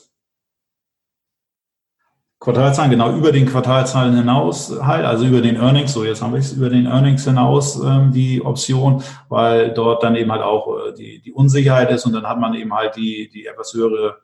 [2.39, 6.39] Quartalzahlen, genau über den Quartalzahlen hinaus halt, also über den Earnings, so jetzt haben wir
[6.39, 10.93] es über den Earnings hinaus ähm, die Option, weil dort dann eben halt auch äh,
[10.93, 14.19] die, die Unsicherheit ist und dann hat man eben halt die, die etwas höhere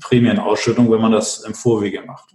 [0.00, 2.34] Prämienausschüttung, wenn man das im Vorwege macht.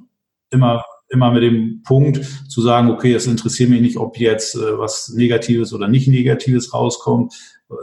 [0.49, 4.79] Immer, immer mit dem Punkt zu sagen, okay, es interessiert mich nicht, ob jetzt äh,
[4.79, 7.35] was Negatives oder nicht Negatives rauskommt.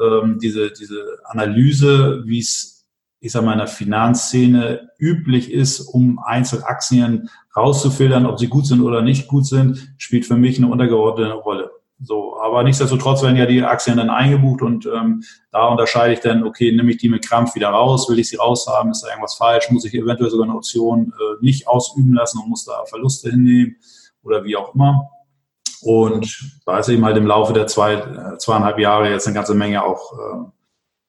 [0.02, 2.77] Ähm, diese, diese Analyse, wie es
[3.20, 8.82] ich sag mal, in der Finanzszene üblich ist, um Einzelaktien rauszufiltern, ob sie gut sind
[8.82, 11.70] oder nicht gut sind, spielt für mich eine untergeordnete Rolle.
[12.00, 16.44] So, aber nichtsdestotrotz werden ja die Aktien dann eingebucht und ähm, da unterscheide ich dann,
[16.44, 19.34] okay, nehme ich die mit Krampf wieder raus, will ich sie raushaben, ist da irgendwas
[19.34, 23.30] falsch, muss ich eventuell sogar eine Option äh, nicht ausüben lassen und muss da Verluste
[23.30, 23.76] hinnehmen
[24.22, 25.08] oder wie auch immer.
[25.82, 29.54] Und da ist eben halt im Laufe der zwei, äh, zweieinhalb Jahre jetzt eine ganze
[29.54, 30.50] Menge auch äh,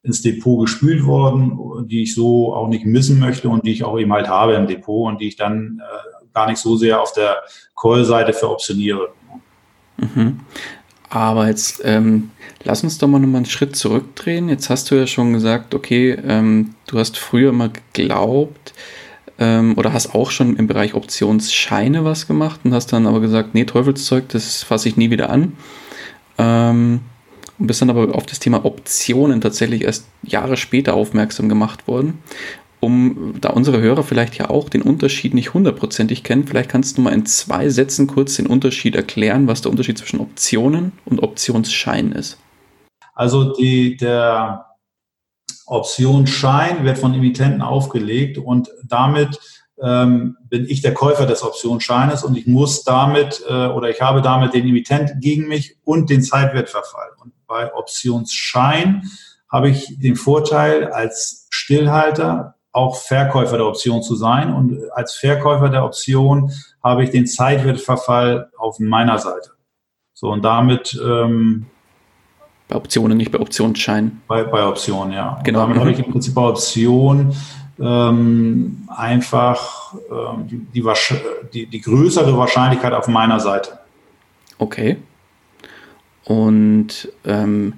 [0.03, 3.99] ins Depot gespült worden, die ich so auch nicht missen möchte und die ich auch
[3.99, 7.11] eben halt habe im Depot und die ich dann äh, gar nicht so sehr auf
[7.13, 7.37] der
[7.75, 9.09] Call-Seite für optioniere.
[9.97, 10.39] Mhm.
[11.09, 12.31] Aber jetzt ähm,
[12.63, 14.47] lass uns doch mal nochmal einen Schritt zurückdrehen.
[14.47, 18.73] Jetzt hast du ja schon gesagt, okay, ähm, du hast früher mal geglaubt
[19.39, 23.55] ähm, oder hast auch schon im Bereich Optionsscheine was gemacht und hast dann aber gesagt,
[23.55, 25.53] nee, Teufelszeug, das fasse ich nie wieder an.
[27.59, 32.19] Und bist dann aber auf das Thema Optionen tatsächlich erst Jahre später aufmerksam gemacht worden.
[32.81, 37.01] Um da unsere Hörer vielleicht ja auch den Unterschied nicht hundertprozentig kennen, vielleicht kannst du
[37.01, 42.13] mal in zwei Sätzen kurz den Unterschied erklären, was der Unterschied zwischen Optionen und Optionsschein
[42.13, 42.37] ist.
[43.13, 44.65] Also die, der
[45.65, 49.37] Optionsschein wird von Emittenten aufgelegt und damit
[49.81, 54.21] ähm, bin ich der Käufer des Optionsscheines und ich muss damit äh, oder ich habe
[54.21, 57.09] damit den Emittent gegen mich und den Zeitwertverfall.
[57.21, 59.03] Und bei Optionsschein
[59.51, 64.53] habe ich den Vorteil, als Stillhalter auch Verkäufer der Option zu sein.
[64.53, 66.51] Und als Verkäufer der Option
[66.83, 69.51] habe ich den Zeitwertverfall auf meiner Seite.
[70.13, 70.97] So, und damit.
[71.03, 71.65] Ähm,
[72.67, 74.21] bei Optionen, nicht bei Optionsscheinen.
[74.27, 75.39] Bei, bei Optionen, ja.
[75.43, 75.63] Genau.
[75.63, 77.33] Und damit habe ich im Prinzip bei Optionen
[77.79, 80.83] ähm, einfach ähm, die, die,
[81.53, 83.79] die, die größere Wahrscheinlichkeit auf meiner Seite.
[84.59, 84.97] Okay.
[86.29, 87.73] Und ähm,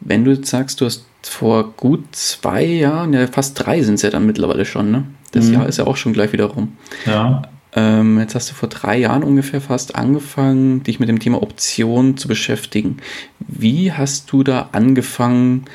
[0.00, 4.02] wenn du jetzt sagst, du hast vor gut zwei Jahren, ja fast drei sind es
[4.02, 5.04] ja dann mittlerweile schon, ne?
[5.32, 5.54] Das mhm.
[5.54, 6.78] Jahr ist ja auch schon gleich wieder rum.
[7.04, 7.42] Ja.
[7.74, 12.16] Ähm, jetzt hast du vor drei Jahren ungefähr fast angefangen, dich mit dem Thema Optionen
[12.16, 12.96] zu beschäftigen.
[13.38, 15.66] Wie hast du da angefangen,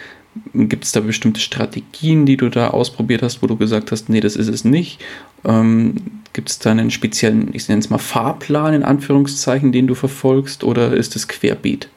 [0.54, 4.20] Gibt es da bestimmte Strategien, die du da ausprobiert hast, wo du gesagt hast, nee,
[4.20, 5.00] das ist es nicht?
[5.46, 5.96] Ähm,
[6.34, 10.66] Gibt es da einen speziellen, ich nenne es mal Fahrplan in Anführungszeichen, den du verfolgst
[10.66, 11.88] oder ist es querbeet?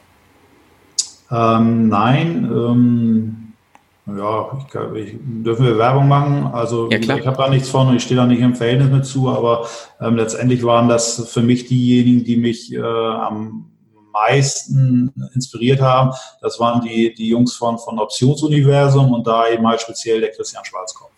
[1.31, 3.53] Ähm, nein, ähm,
[4.07, 4.59] ja,
[4.95, 6.47] ich, ich, dürfen wir Werbung machen?
[6.53, 9.05] Also ja, ich habe da nichts von und ich stehe da nicht im Verhältnis mit
[9.05, 9.67] zu, aber
[10.01, 13.71] ähm, letztendlich waren das für mich diejenigen, die mich äh, am
[14.13, 19.81] meisten inspiriert haben, das waren die, die Jungs von, von Optionsuniversum und da eben halt
[19.81, 21.11] speziell der Christian Schwarzkopf.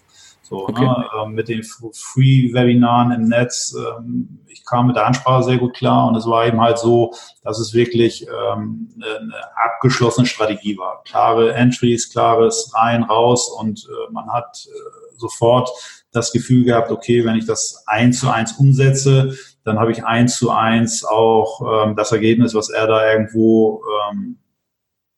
[0.50, 0.84] So, okay.
[0.84, 5.74] ne, äh, mit den Free-Webinaren im Netz, ähm, ich kam mit der Ansprache sehr gut
[5.74, 11.02] klar und es war eben halt so, dass es wirklich ähm, eine, abgeschlossene Strategie war.
[11.04, 15.70] Klare Entries, klares rein, raus und äh, man hat äh, sofort
[16.10, 20.36] das Gefühl gehabt, okay, wenn ich das eins zu eins umsetze, dann habe ich eins
[20.36, 24.38] zu eins auch ähm, das Ergebnis, was er da irgendwo ähm,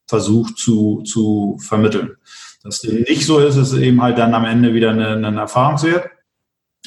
[0.06, 2.18] versucht zu, zu vermitteln.
[2.62, 6.10] Dass dem nicht so ist, ist eben halt dann am Ende wieder ein Erfahrungswert,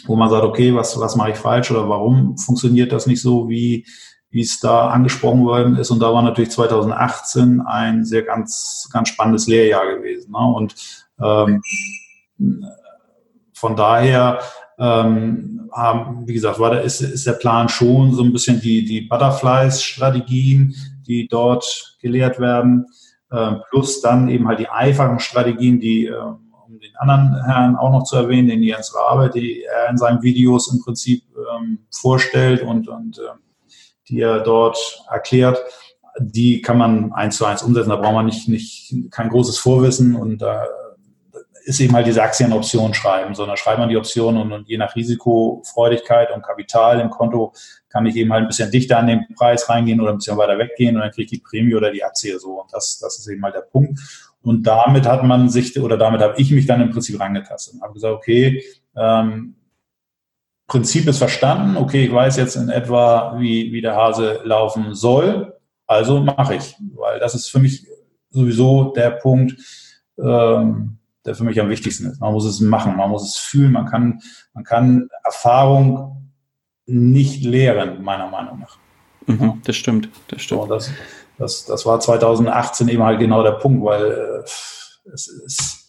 [0.05, 3.49] wo man sagt, okay, was, was mache ich falsch oder warum funktioniert das nicht so,
[3.49, 3.85] wie,
[4.29, 5.91] wie es da angesprochen worden ist.
[5.91, 10.31] Und da war natürlich 2018 ein sehr ganz, ganz spannendes Lehrjahr gewesen.
[10.31, 10.37] Ne?
[10.37, 10.75] Und
[11.21, 11.61] ähm,
[13.53, 14.39] von daher
[14.77, 18.85] ähm, haben, wie gesagt, war da ist, ist der Plan schon so ein bisschen die,
[18.85, 20.75] die Butterflies-Strategien,
[21.07, 22.87] die dort gelehrt werden,
[23.69, 28.03] plus dann eben halt die einfachen Strategien, die, ähm, um den anderen Herrn auch noch
[28.03, 32.87] zu erwähnen, den Jens Rabe, die er in seinen Videos im Prinzip ähm, vorstellt und,
[32.87, 33.39] und ähm,
[34.09, 34.77] die er dort
[35.09, 35.59] erklärt,
[36.19, 37.89] die kann man eins zu eins umsetzen.
[37.89, 40.65] Da braucht man nicht, nicht kein großes Vorwissen und da
[41.65, 44.95] ist eben halt diese Aktienoption schreiben, sondern schreibt man die Option und, und, je nach
[44.95, 47.53] Risikofreudigkeit und Kapital im Konto
[47.89, 50.57] kann ich eben halt ein bisschen dichter an den Preis reingehen oder ein bisschen weiter
[50.57, 52.61] weggehen und dann kriege ich die Prämie oder die Aktie so.
[52.61, 53.99] Und das, das ist eben halt der Punkt.
[54.41, 57.81] Und damit hat man sich, oder damit habe ich mich dann im Prinzip rangetastet und
[57.81, 58.63] habe gesagt, okay,
[58.95, 59.55] ähm,
[60.67, 65.53] Prinzip ist verstanden, okay, ich weiß jetzt in etwa, wie, wie der Hase laufen soll,
[65.87, 67.87] also mache ich, weil das ist für mich
[68.29, 69.55] sowieso der Punkt,
[70.17, 72.21] ähm, der für mich am wichtigsten ist.
[72.21, 74.21] Man muss es machen, man muss es fühlen, man kann,
[74.53, 76.31] man kann Erfahrung
[76.85, 78.77] nicht lehren, meiner Meinung nach.
[79.27, 80.61] Mhm, das stimmt, das stimmt.
[80.61, 80.91] So, das,
[81.37, 85.85] das, das war 2018 eben halt genau der Punkt, weil äh, es ist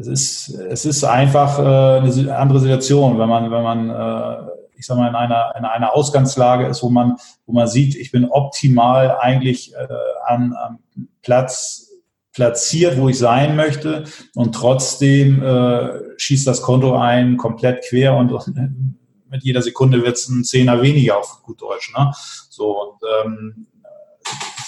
[0.00, 4.86] es ist, es ist einfach äh, eine andere Situation, wenn man, wenn man, äh, ich
[4.86, 8.24] sag mal, in einer, in einer Ausgangslage ist, wo man, wo man sieht, ich bin
[8.24, 9.88] optimal eigentlich äh,
[10.26, 10.78] an, am
[11.22, 11.89] Platz
[12.32, 18.32] platziert, wo ich sein möchte und trotzdem äh, schießt das Konto ein komplett quer und,
[18.32, 18.96] und
[19.30, 21.92] mit jeder Sekunde wird es ein Zehner weniger auf gut Deutsch.
[21.96, 22.12] Ne?
[22.48, 23.66] So und ähm,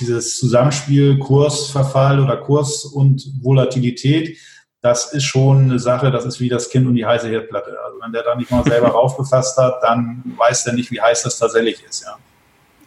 [0.01, 4.37] dieses Zusammenspiel Kursverfall oder Kurs und Volatilität,
[4.81, 7.77] das ist schon eine Sache, das ist wie das Kind und die heiße Herdplatte.
[7.85, 11.23] Also wenn der da nicht mal selber raufgefasst hat, dann weiß der nicht, wie heiß
[11.23, 12.03] das tatsächlich ist.
[12.03, 12.17] Ja.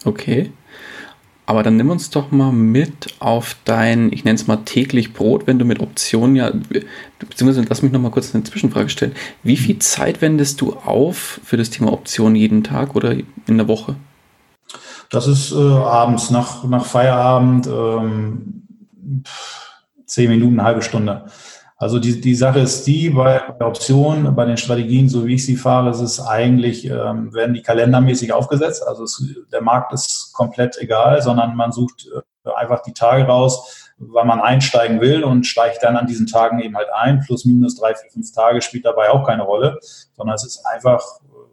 [0.04, 0.52] Okay.
[1.48, 5.46] Aber dann nimm uns doch mal mit auf dein, ich nenne es mal täglich Brot,
[5.46, 6.50] wenn du mit Optionen ja,
[7.20, 9.14] beziehungsweise lass mich noch mal kurz eine Zwischenfrage stellen.
[9.44, 13.14] Wie viel Zeit wendest du auf für das Thema Optionen jeden Tag oder
[13.46, 13.94] in der Woche?
[15.08, 18.62] Das ist äh, abends, nach, nach Feierabend, ähm,
[20.04, 21.26] zehn Minuten, eine halbe Stunde.
[21.78, 25.56] Also die, die Sache ist die, bei Optionen, bei den Strategien, so wie ich sie
[25.56, 28.86] fahre, ist es eigentlich, ähm, werden die kalendermäßig aufgesetzt.
[28.86, 33.92] Also es, der Markt ist komplett egal, sondern man sucht äh, einfach die Tage raus,
[33.98, 37.20] wann man einsteigen will und steigt dann an diesen Tagen eben halt ein.
[37.20, 39.78] Plus, minus drei, vier, fünf Tage spielt dabei auch keine Rolle,
[40.16, 41.02] sondern es ist einfach,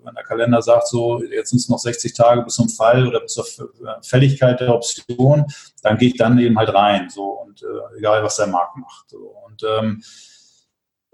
[0.03, 3.19] wenn der Kalender sagt, so, jetzt sind es noch 60 Tage bis zum Fall oder
[3.19, 3.45] bis zur
[4.01, 5.45] Fälligkeit der Option,
[5.81, 9.09] dann gehe ich dann eben halt rein, so, und äh, egal, was der Markt macht.
[9.09, 9.35] So.
[9.45, 10.03] Und ähm,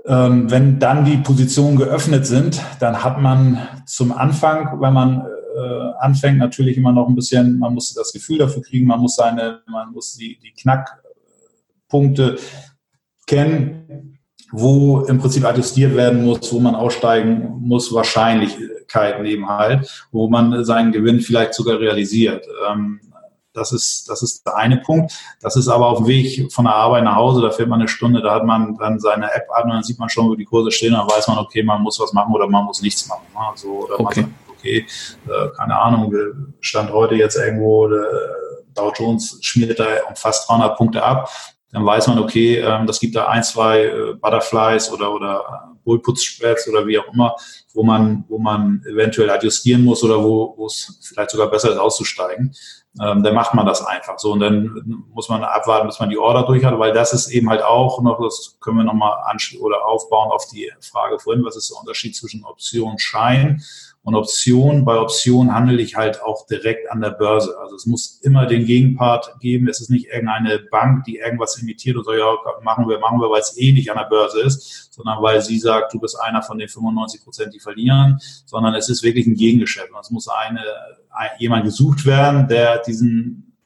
[0.05, 5.91] ähm, wenn dann die Positionen geöffnet sind, dann hat man zum Anfang, wenn man äh,
[5.99, 9.61] anfängt, natürlich immer noch ein bisschen, man muss das Gefühl dafür kriegen, man muss seine,
[9.67, 12.37] man muss die, die Knackpunkte
[13.27, 14.18] kennen,
[14.51, 20.63] wo im Prinzip adjustiert werden muss, wo man aussteigen muss, Wahrscheinlichkeiten eben halt, wo man
[20.65, 22.45] seinen Gewinn vielleicht sogar realisiert.
[22.69, 22.99] Ähm,
[23.53, 25.11] das ist, das ist der eine Punkt.
[25.41, 27.89] Das ist aber auf dem Weg von der Arbeit nach Hause, da fährt man eine
[27.89, 30.45] Stunde, da hat man dann seine App an und dann sieht man schon, wo die
[30.45, 33.25] Kurse stehen, dann weiß man, okay, man muss was machen oder man muss nichts machen.
[33.33, 34.03] Also, oder okay.
[34.03, 34.85] man sagt, okay,
[35.27, 36.13] äh, keine Ahnung,
[36.59, 38.03] stand heute jetzt irgendwo, äh,
[38.75, 41.29] Dow Jones schmiert da um fast 300 Punkte ab,
[41.71, 46.67] dann weiß man, okay, ähm, das gibt da ein, zwei äh, Butterflies oder, oder Bullput-Spreads
[46.69, 47.35] oder wie auch immer,
[47.73, 51.77] wo man, wo man eventuell adjustieren muss oder wo, wo es vielleicht sogar besser ist,
[51.77, 52.53] auszusteigen.
[52.99, 56.17] Ähm, dann macht man das einfach so und dann muss man abwarten, bis man die
[56.17, 59.19] Order durch hat, weil das ist eben halt auch noch, das können wir nochmal
[59.59, 63.61] oder aufbauen auf die Frage vorhin, was ist der Unterschied zwischen Option und Schein
[64.01, 67.57] und Option, bei Option handle ich halt auch direkt an der Börse.
[67.61, 69.67] Also es muss immer den Gegenpart geben.
[69.67, 72.33] Es ist nicht irgendeine Bank, die irgendwas imitiert und so, ja,
[72.63, 75.59] machen wir, machen wir, weil es eh nicht an der Börse ist, sondern weil sie
[75.59, 79.35] sagt, du bist einer von den 95 Prozent, die verlieren, sondern es ist wirklich ein
[79.35, 79.91] Gegengeschäft.
[79.91, 80.63] Und es muss eine,
[81.37, 83.57] jemand gesucht werden, der diesen,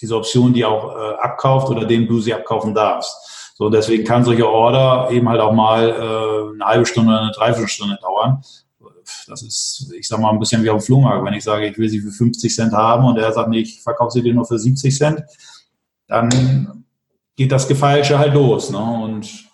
[0.00, 3.52] diese Option, die auch äh, abkauft oder dem du sie abkaufen darfst.
[3.54, 7.32] So, deswegen kann solche Order eben halt auch mal äh, eine halbe Stunde oder eine
[7.32, 8.42] Dreiviertelstunde dauern
[9.26, 11.24] das ist, ich sag mal, ein bisschen wie auf dem Flohmarkt.
[11.24, 13.82] Wenn ich sage, ich will sie für 50 Cent haben und er sagt, nee, ich
[13.82, 15.22] verkaufe sie dir nur für 70 Cent,
[16.06, 16.84] dann
[17.36, 18.70] geht das Gefeilsche halt los.
[18.70, 18.78] Ne?
[18.78, 19.48] Und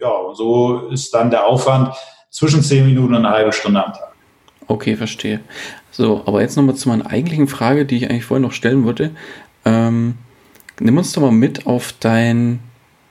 [0.00, 1.94] ja, so ist dann der Aufwand
[2.30, 4.12] zwischen 10 Minuten und eine halbe Stunde am Tag.
[4.66, 5.40] Okay, verstehe.
[5.90, 9.10] So, aber jetzt nochmal zu meiner eigentlichen Frage, die ich eigentlich vorhin noch stellen wollte.
[9.64, 10.14] Ähm,
[10.78, 12.60] nimm uns doch mal mit auf dein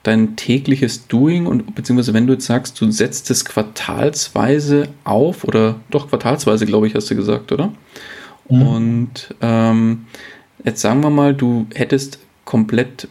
[0.07, 5.75] dein tägliches Doing und beziehungsweise wenn du jetzt sagst, du setzt es quartalsweise auf oder
[5.89, 7.73] doch quartalsweise, glaube ich, hast du gesagt, oder?
[8.49, 8.61] Mhm.
[8.61, 10.05] Und ähm,
[10.63, 13.07] jetzt sagen wir mal, du hättest komplett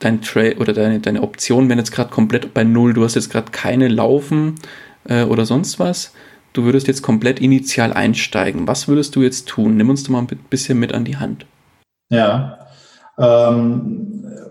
[0.00, 3.30] dein Trade oder deine, deine Option, wenn jetzt gerade komplett bei Null, du hast jetzt
[3.30, 4.56] gerade keine Laufen
[5.08, 6.12] äh, oder sonst was,
[6.52, 8.68] du würdest jetzt komplett initial einsteigen.
[8.68, 9.76] Was würdest du jetzt tun?
[9.76, 11.46] Nimm uns doch mal ein bisschen mit an die Hand.
[12.10, 12.67] Ja,
[13.18, 14.08] ähm,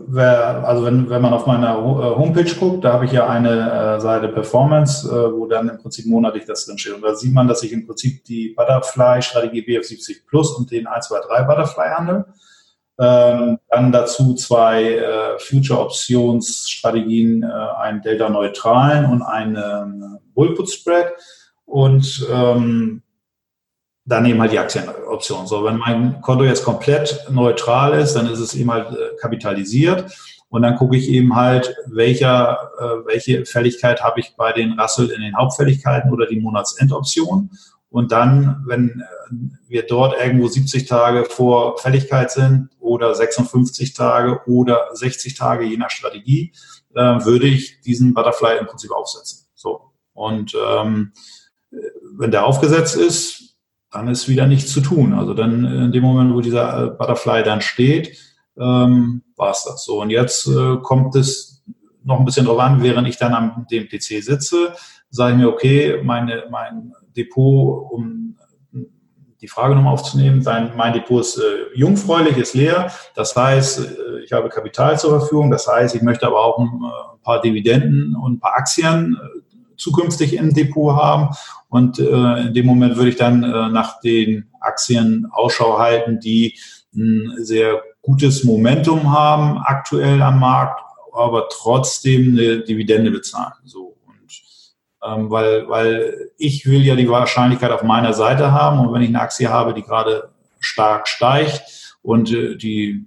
[0.08, 3.97] wer, also wenn, wenn man auf meiner äh, Homepage guckt, da habe ich ja eine
[3.97, 6.93] äh, Seite Performance, äh, wo dann im Prinzip monatlich das drin steht.
[6.93, 11.47] Und da sieht man, dass ich im Prinzip die Butterfly-Strategie BF70 Plus und den 123
[11.47, 12.25] Butterfly handle.
[12.99, 21.13] Ähm, dann dazu zwei äh, Future-Options-Strategien, äh, einen Delta-neutralen und einen Bullput-Spread.
[21.65, 23.03] Und ähm,
[24.07, 25.47] dann eben halt die Aktienoption.
[25.47, 30.11] So, wenn mein Konto jetzt komplett neutral ist, dann ist es eben halt äh, kapitalisiert.
[30.49, 35.11] Und dann gucke ich eben halt, welcher, äh, welche Fälligkeit habe ich bei den Rassel
[35.11, 37.51] in den Hauptfälligkeiten oder die Monatsendoption.
[37.89, 39.33] Und dann, wenn äh,
[39.67, 45.75] wir dort irgendwo 70 Tage vor Fälligkeit sind oder 56 Tage oder 60 Tage, je
[45.75, 46.53] nach Strategie,
[46.95, 49.47] äh, würde ich diesen Butterfly im Prinzip aufsetzen.
[49.53, 49.91] So.
[50.13, 51.11] Und ähm,
[52.15, 53.46] wenn der aufgesetzt ist,
[53.97, 55.13] dann ist wieder nichts zu tun.
[55.13, 58.15] Also dann in dem Moment, wo dieser äh, Butterfly dann steht,
[58.55, 60.01] ähm, war es das so.
[60.01, 61.63] Und jetzt äh, kommt es
[62.03, 64.73] noch ein bisschen drauf an, während ich dann am dem PC sitze,
[65.10, 68.38] sage ich mir, okay, meine, mein Depot, um
[69.41, 72.91] die Frage nochmal aufzunehmen, sein, mein Depot ist äh, jungfräulich, ist leer.
[73.15, 75.49] Das heißt, äh, ich habe Kapital zur Verfügung.
[75.49, 79.17] Das heißt, ich möchte aber auch ein, äh, ein paar Dividenden und ein paar Aktien
[79.19, 79.46] äh,
[79.77, 81.35] zukünftig im Depot haben.
[81.69, 86.57] Und äh, in dem Moment würde ich dann äh, nach den Aktien Ausschau halten, die
[86.95, 90.81] ein sehr gutes Momentum haben aktuell am Markt,
[91.13, 93.53] aber trotzdem eine Dividende bezahlen.
[93.65, 94.31] So und
[95.03, 99.09] ähm, weil weil ich will ja die Wahrscheinlichkeit auf meiner Seite haben und wenn ich
[99.09, 103.05] eine Aktie habe, die gerade stark steigt und äh, die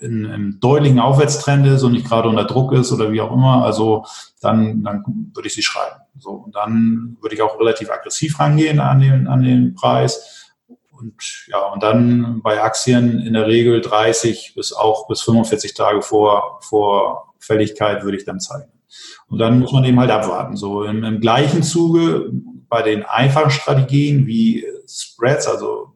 [0.00, 3.64] in einem deutlichen Aufwärtstrend ist und nicht gerade unter Druck ist oder wie auch immer,
[3.64, 4.04] also
[4.40, 6.00] dann, dann würde ich sie schreiben.
[6.18, 10.52] So, und dann würde ich auch relativ aggressiv rangehen an den, an den Preis.
[10.90, 11.14] Und
[11.48, 16.58] ja, und dann bei Aktien in der Regel 30 bis auch bis 45 Tage vor,
[16.62, 18.70] vor Fälligkeit würde ich dann zeigen.
[19.28, 20.56] Und dann muss man eben halt abwarten.
[20.56, 22.30] So im, im gleichen Zuge
[22.68, 25.92] bei den einfachen Strategien wie Spreads, also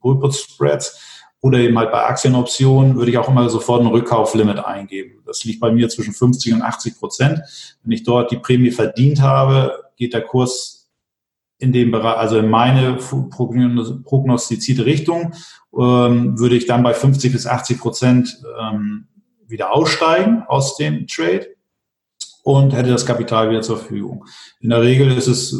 [0.00, 1.11] Bullput Spreads,
[1.42, 5.22] oder eben halt bei Aktienoptionen würde ich auch immer sofort ein Rückkauflimit eingeben.
[5.26, 7.40] Das liegt bei mir zwischen 50 und 80 Prozent.
[7.82, 10.88] Wenn ich dort die Prämie verdient habe, geht der Kurs
[11.58, 15.34] in dem Bereich, also in meine prognostizierte Richtung,
[15.76, 19.08] ähm, würde ich dann bei 50 bis 80 Prozent ähm,
[19.46, 21.48] wieder aussteigen aus dem Trade
[22.44, 24.26] und hätte das Kapital wieder zur Verfügung.
[24.60, 25.56] In der Regel ist es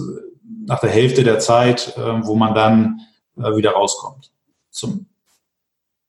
[0.64, 3.00] nach der Hälfte der Zeit, äh, wo man dann
[3.36, 4.30] äh, wieder rauskommt.
[4.70, 5.06] Zum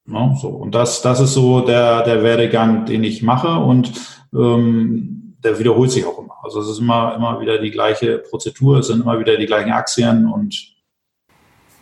[0.06, 0.50] No, ne, so.
[0.50, 3.94] Und das, das ist so der, der Werdegang, den ich mache und
[4.34, 6.36] ähm, der wiederholt sich auch immer.
[6.44, 9.72] Also es ist immer, immer wieder die gleiche Prozedur, es sind immer wieder die gleichen
[9.72, 10.74] Aktien und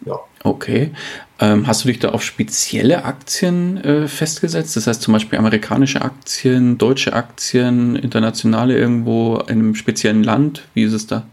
[0.06, 0.20] ja.
[0.44, 0.92] Okay.
[1.40, 4.76] Ähm, hast du dich da auf spezielle Aktien äh, festgesetzt?
[4.76, 10.64] Das heißt zum Beispiel amerikanische Aktien, deutsche Aktien, internationale irgendwo in einem speziellen Land?
[10.74, 11.24] Wie ist es da?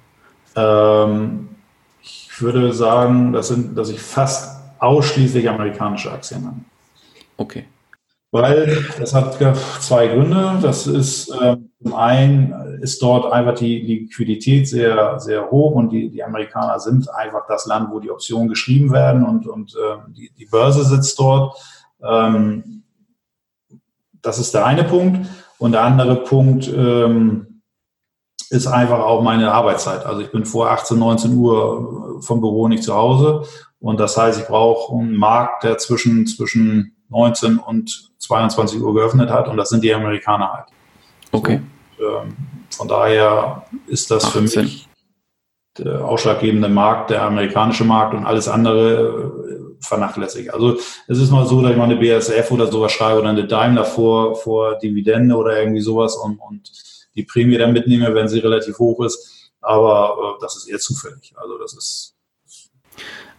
[0.57, 1.49] Ähm,
[2.03, 6.57] ich würde sagen, das sind, dass ich fast ausschließlich amerikanische Aktien habe.
[7.39, 7.65] Okay.
[8.31, 9.39] Weil das hat
[9.81, 10.59] zwei Gründe.
[10.61, 16.11] Das ist äh, zum einen ist dort einfach die Liquidität sehr, sehr hoch und die,
[16.11, 20.31] die Amerikaner sind einfach das Land, wo die Optionen geschrieben werden und, und äh, die,
[20.37, 21.57] die Börse sitzt dort.
[22.03, 22.83] Ähm,
[24.21, 25.27] das ist der eine Punkt.
[25.59, 27.63] Und der andere Punkt ähm,
[28.51, 30.05] ist einfach auch meine Arbeitszeit.
[30.05, 33.43] Also ich bin vor 18, 19 Uhr vom Büro nicht zu Hause.
[33.81, 39.31] Und das heißt, ich brauche einen Markt, der zwischen, zwischen 19 und 22 Uhr geöffnet
[39.31, 40.67] hat und das sind die Amerikaner halt.
[41.33, 41.61] Okay.
[41.99, 42.37] So, ähm,
[42.71, 44.49] von daher ist das 18.
[44.49, 44.89] für mich
[45.79, 50.53] der ausschlaggebende Markt, der amerikanische Markt und alles andere äh, vernachlässigt.
[50.53, 53.47] Also es ist mal so, dass ich mal eine BSF oder sowas schreibe oder eine
[53.47, 56.73] Daimler vor, vor Dividende oder irgendwie sowas und, und
[57.15, 59.53] die Prämie dann mitnehme, wenn sie relativ hoch ist.
[59.61, 61.35] Aber äh, das ist eher zufällig.
[61.37, 62.15] Also das ist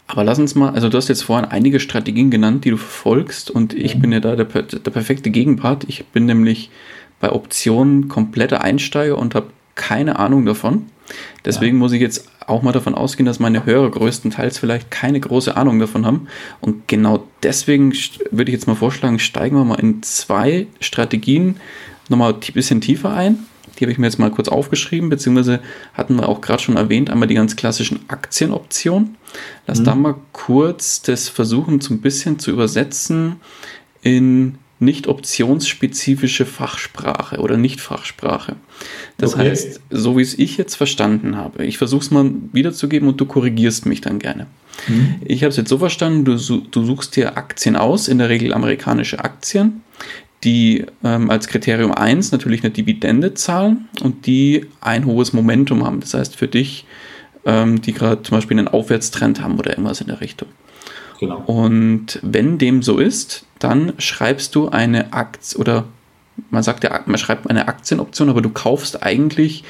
[0.10, 3.51] aber lass uns mal, also du hast jetzt vorhin einige Strategien genannt, die du verfolgst
[3.51, 4.01] und ich mhm.
[4.01, 5.84] bin ja da der, der perfekte Gegenpart.
[5.88, 6.72] Ich bin nämlich
[7.20, 10.88] bei Optionen kompletter Einsteiger und habe keine Ahnung davon.
[11.45, 11.80] Deswegen ja.
[11.80, 15.78] muss ich jetzt auch mal davon ausgehen, dass meine Hörer größtenteils vielleicht keine große Ahnung
[15.78, 16.28] davon haben.
[16.60, 17.93] Und genau deswegen
[18.32, 21.57] würde ich jetzt mal vorschlagen, steigen wir mal in zwei Strategien
[22.10, 23.45] nochmal ein bisschen tiefer ein.
[23.80, 25.60] Die habe ich mir jetzt mal kurz aufgeschrieben, beziehungsweise
[25.94, 29.18] hatten wir auch gerade schon erwähnt, einmal die ganz klassischen Aktienoptionen.
[29.68, 29.84] Lass mhm.
[29.86, 33.38] da mal kurz das versuchen, so ein bisschen zu übersetzen
[34.02, 38.56] in nicht optionsspezifische Fachsprache oder Nicht-Fachsprache.
[39.18, 39.50] Das okay.
[39.50, 43.26] heißt, so wie es ich jetzt verstanden habe, ich versuche es mal wiederzugeben und du
[43.26, 44.48] korrigierst mich dann gerne.
[44.88, 45.16] Mhm.
[45.26, 48.54] Ich habe es jetzt so verstanden, du, du suchst dir Aktien aus, in der Regel
[48.54, 49.82] amerikanische Aktien,
[50.44, 56.00] die ähm, als Kriterium 1 natürlich eine Dividende zahlen und die ein hohes Momentum haben.
[56.00, 56.86] Das heißt für dich,
[57.46, 60.48] ähm, die gerade zum Beispiel einen Aufwärtstrend haben oder irgendwas in der Richtung.
[61.20, 61.44] Genau.
[61.46, 65.86] Und wenn dem so ist, dann schreibst du eine Aktie oder
[66.50, 69.66] man sagt ja, man schreibt eine Aktienoption, aber du kaufst eigentlich,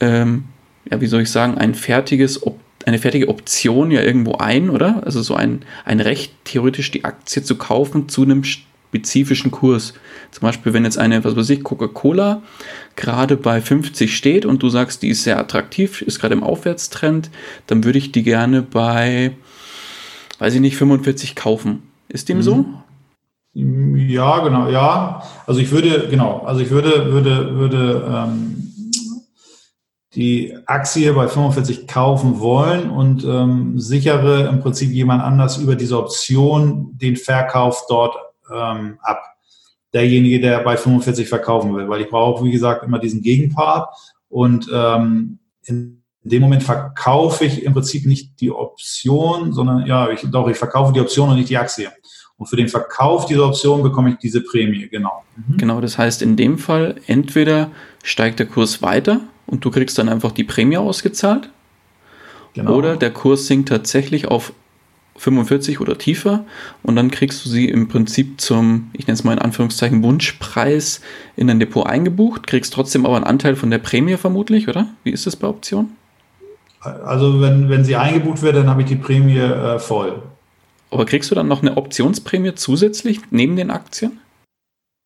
[0.00, 0.44] ähm,
[0.90, 2.42] ja, wie soll ich sagen, ein fertiges
[2.86, 5.02] eine fertige Option ja irgendwo ein, oder?
[5.04, 8.44] Also so ein, ein Recht, theoretisch die Aktie zu kaufen zu einem
[8.88, 9.94] spezifischen Kurs.
[10.30, 12.42] Zum Beispiel, wenn jetzt eine, was weiß ich, Coca-Cola
[12.96, 17.30] gerade bei 50 steht und du sagst, die ist sehr attraktiv, ist gerade im Aufwärtstrend,
[17.66, 19.32] dann würde ich die gerne bei,
[20.38, 21.82] weiß ich nicht, 45 kaufen.
[22.08, 22.42] Ist dem mhm.
[22.42, 22.64] so?
[23.54, 25.22] Ja, genau, ja.
[25.46, 28.68] Also ich würde, genau, also ich würde, würde, würde ähm,
[30.14, 35.98] die Aktie bei 45 kaufen wollen und ähm, sichere im Prinzip jemand anders über diese
[35.98, 38.16] Option den Verkauf dort
[38.54, 39.22] ähm, ab.
[39.94, 43.88] Derjenige, der bei 45 verkaufen will, weil ich brauche, wie gesagt, immer diesen Gegenpart
[44.28, 50.26] und ähm, in dem Moment verkaufe ich im Prinzip nicht die Option, sondern ja, ich,
[50.30, 51.90] doch, ich verkaufe die Option und nicht die Aktie.
[52.36, 55.24] Und für den Verkauf dieser Option bekomme ich diese Prämie, genau.
[55.36, 55.56] Mhm.
[55.56, 57.70] Genau, das heißt in dem Fall, entweder
[58.04, 61.50] steigt der Kurs weiter und du kriegst dann einfach die Prämie ausgezahlt,
[62.54, 62.74] genau.
[62.74, 64.52] oder der Kurs sinkt tatsächlich auf
[65.18, 66.44] 45 oder tiefer
[66.82, 71.00] und dann kriegst du sie im Prinzip zum, ich nenne es mal in Anführungszeichen, Wunschpreis
[71.36, 74.88] in dein Depot eingebucht, kriegst trotzdem aber einen Anteil von der Prämie vermutlich, oder?
[75.04, 75.96] Wie ist das bei Optionen?
[76.80, 80.22] Also wenn, wenn sie eingebucht wird, dann habe ich die Prämie äh, voll.
[80.90, 84.20] Aber kriegst du dann noch eine Optionsprämie zusätzlich neben den Aktien?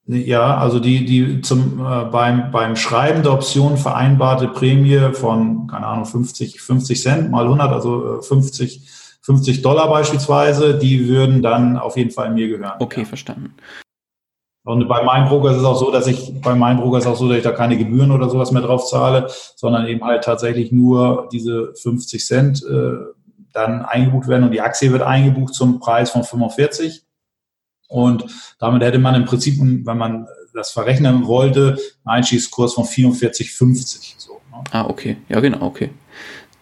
[0.06, 5.86] Ja, also die, die zum, äh, beim, beim Schreiben der Option vereinbarte Prämie von, keine
[5.86, 8.80] Ahnung, 50, 50 Cent mal 100, also 50 äh,
[9.22, 12.80] 50 Dollar beispielsweise, die würden dann auf jeden Fall mir gehören.
[12.80, 13.06] Okay, ja.
[13.06, 13.54] verstanden.
[14.64, 17.10] Und bei meinem Broker ist es auch so, dass ich, bei meinem Broker ist es
[17.10, 20.22] auch so, dass ich da keine Gebühren oder sowas mehr drauf zahle, sondern eben halt
[20.22, 22.92] tatsächlich nur diese 50 Cent äh,
[23.52, 27.02] dann eingebucht werden und die Aktie wird eingebucht zum Preis von 45.
[27.88, 28.24] Und
[28.58, 34.14] damit hätte man im Prinzip, wenn man das verrechnen wollte, einen Einstiegskurs von 44,50.
[34.16, 34.62] So, ne?
[34.70, 35.16] Ah, okay.
[35.28, 35.90] Ja, genau, okay.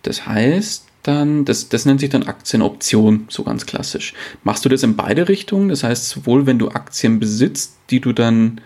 [0.02, 4.14] Das heißt, dann, das, das nennt sich dann Aktienoption, so ganz klassisch.
[4.44, 5.68] Machst du das in beide Richtungen?
[5.68, 8.60] Das heißt, sowohl wenn du Aktien besitzt, die du dann,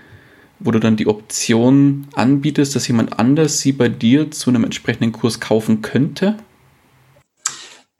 [0.61, 5.13] wo du dann die Option anbietest, dass jemand anders sie bei dir zu einem entsprechenden
[5.13, 6.37] Kurs kaufen könnte?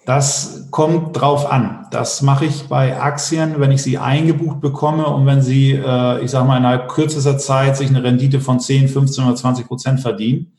[0.05, 1.87] Das kommt drauf an.
[1.91, 6.31] Das mache ich bei Aktien, wenn ich sie eingebucht bekomme und wenn sie, äh, ich
[6.31, 10.53] sage mal, innerhalb kürzester Zeit sich eine Rendite von 10, 15 oder 20 Prozent verdienen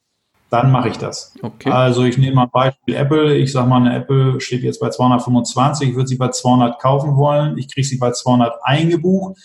[0.50, 1.34] dann mache ich das.
[1.42, 1.70] Okay.
[1.70, 3.36] Also ich nehme mal Beispiel Apple.
[3.36, 5.90] Ich sage mal, eine Apple steht jetzt bei 225.
[5.90, 7.58] Ich würde sie bei 200 kaufen wollen.
[7.58, 9.38] Ich kriege sie bei 200 eingebucht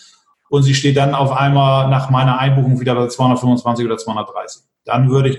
[0.50, 4.62] und sie steht dann auf einmal nach meiner Einbuchung wieder bei 225 oder 230.
[4.84, 5.38] Dann würde ich,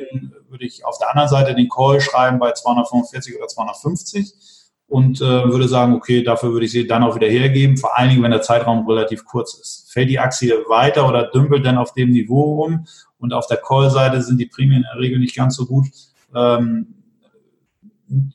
[0.49, 4.34] würde ich auf der anderen Seite den Call schreiben bei 245 oder 250
[4.88, 8.09] und äh, würde sagen, okay, dafür würde ich sie dann auch wieder hergeben, vor allen
[8.09, 9.89] Dingen, wenn der Zeitraum relativ kurz ist.
[9.91, 12.86] Fällt die Aktie weiter oder dümpelt dann auf dem Niveau rum
[13.22, 15.88] und auf der Call-Seite sind die Prämien in der Regel nicht ganz so gut.
[16.36, 16.88] Ähm,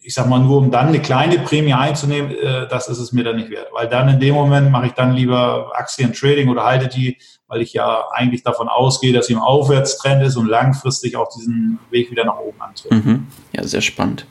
[0.01, 3.25] ich sag mal, nur um dann eine kleine Prämie einzunehmen, äh, das ist es mir
[3.25, 3.69] dann nicht wert.
[3.75, 7.75] Weil dann in dem Moment mache ich dann lieber Aktien-Trading oder halte die, weil ich
[7.75, 12.25] ja eigentlich davon ausgehe, dass sie im Aufwärtstrend ist und langfristig auch diesen Weg wieder
[12.25, 12.93] nach oben antritt.
[12.93, 13.27] Mhm.
[13.53, 14.27] Ja, sehr spannend.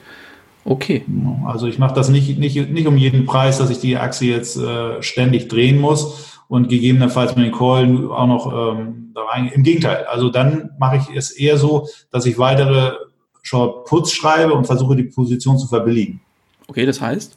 [0.63, 1.05] Okay.
[1.45, 4.57] Also ich mache das nicht, nicht, nicht um jeden Preis, dass ich die Aktie jetzt
[4.57, 9.47] äh, ständig drehen muss und gegebenenfalls mit den Call auch noch ähm, da rein.
[9.47, 12.93] Im Gegenteil, also dann mache ich es eher so, dass ich weitere
[13.41, 16.21] Short Puts schreibe und versuche die Position zu verbilligen.
[16.67, 17.35] Okay, das heißt?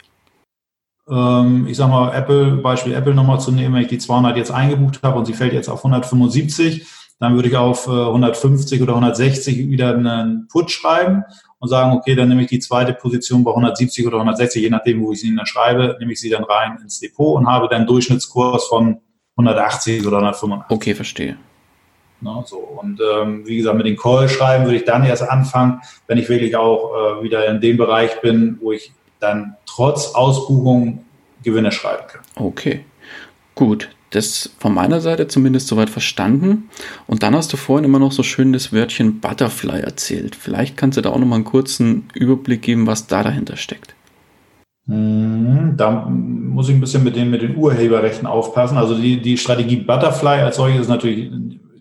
[1.08, 4.50] Ähm, ich sage mal, Apple, Beispiel Apple nochmal zu nehmen, wenn ich die 200 jetzt
[4.50, 6.86] eingebucht habe und sie fällt jetzt auf 175,
[7.18, 11.24] dann würde ich auf 150 äh, oder 160 wieder einen Put schreiben
[11.60, 15.02] und sagen, okay, dann nehme ich die zweite Position bei 170 oder 160, je nachdem,
[15.02, 17.78] wo ich sie dann schreibe, nehme ich sie dann rein ins Depot und habe dann
[17.78, 19.00] einen Durchschnittskurs von
[19.36, 20.70] 180 oder 185.
[20.70, 21.36] Okay, verstehe.
[22.20, 22.58] Na, so.
[22.58, 26.28] Und ähm, wie gesagt, mit den Call schreiben würde ich dann erst anfangen, wenn ich
[26.28, 31.04] wirklich auch äh, wieder in dem Bereich bin, wo ich dann trotz Ausbuchung
[31.44, 32.22] Gewinne schreiben kann.
[32.36, 32.84] Okay,
[33.54, 36.70] gut das von meiner Seite zumindest soweit verstanden.
[37.06, 40.34] Und dann hast du vorhin immer noch so schön das Wörtchen Butterfly erzählt.
[40.34, 43.94] Vielleicht kannst du da auch noch mal einen kurzen Überblick geben, was da dahinter steckt.
[44.86, 48.78] Mhm, da muss ich ein bisschen mit den, mit den Urheberrechten aufpassen.
[48.78, 51.30] Also die, die Strategie Butterfly als solches ist natürlich,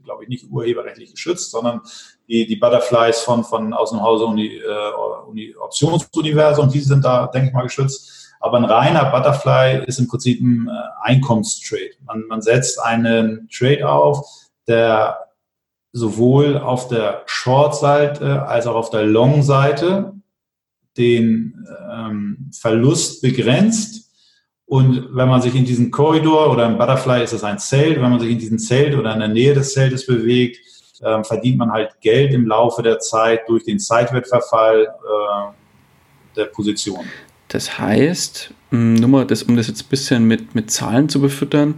[0.04, 1.80] glaube ich, nicht urheberrechtlich geschützt, sondern
[2.28, 7.28] die, die Butterflies von, von aus dem Hause Uni, äh, Uni Optionsuniversum, die sind da,
[7.28, 8.17] denke ich mal, geschützt.
[8.40, 11.92] Aber ein reiner Butterfly ist im Prinzip ein äh, Einkommenstrade.
[12.06, 14.26] Man, man setzt einen Trade auf,
[14.68, 15.18] der
[15.92, 20.14] sowohl auf der Short-Seite als auch auf der Long-Seite
[20.98, 24.12] den ähm, Verlust begrenzt.
[24.66, 28.10] Und wenn man sich in diesem Korridor oder im Butterfly ist es ein Zelt, wenn
[28.10, 30.60] man sich in diesem Zelt oder in der Nähe des Zeltes bewegt,
[31.02, 37.06] äh, verdient man halt Geld im Laufe der Zeit durch den Zeitwertverfall äh, der Position.
[37.48, 41.76] Das heißt, nur mal, das, um das jetzt ein bisschen mit, mit Zahlen zu befüttern,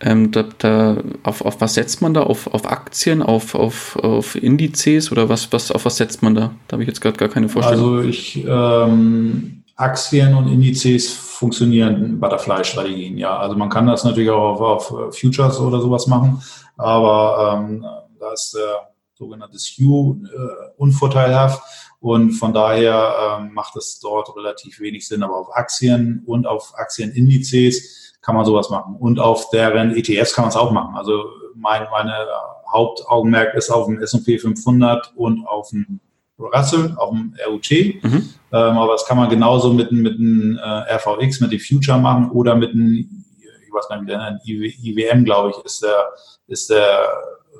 [0.00, 2.24] ähm, da, da, auf, auf was setzt man da?
[2.24, 6.54] Auf, auf Aktien, auf, auf, auf Indizes oder was, was, auf was setzt man da?
[6.68, 7.96] Da habe ich jetzt gerade gar keine Vorstellung.
[7.96, 13.36] Also ich, ähm, Aktien und Indizes funktionieren Butterfly-Strategien, ja.
[13.36, 16.42] Also man kann das natürlich auch auf, auf Futures oder sowas machen,
[16.76, 17.84] aber ähm,
[18.20, 21.62] da ist der sogenannte Skew äh, unvorteilhaft
[22.04, 25.22] und von daher ähm, macht es dort relativ wenig Sinn.
[25.22, 28.96] Aber auf Aktien und auf Aktienindizes kann man sowas machen.
[28.96, 30.96] Und auf deren ETFs kann man es auch machen.
[30.96, 31.24] Also
[31.54, 32.26] mein, meine
[32.70, 35.98] Hauptaugenmerk ist auf dem S&P 500 und auf dem
[36.38, 37.70] Russell, auf dem RUT.
[37.70, 38.28] Mhm.
[38.52, 42.30] Ähm, aber das kann man genauso mit, mit einem äh, RVX, mit dem Future machen
[42.32, 46.12] oder mit einem, ich weiß gar nicht, wie der nennt, IWM, glaube ich, ist der,
[46.48, 47.08] ist der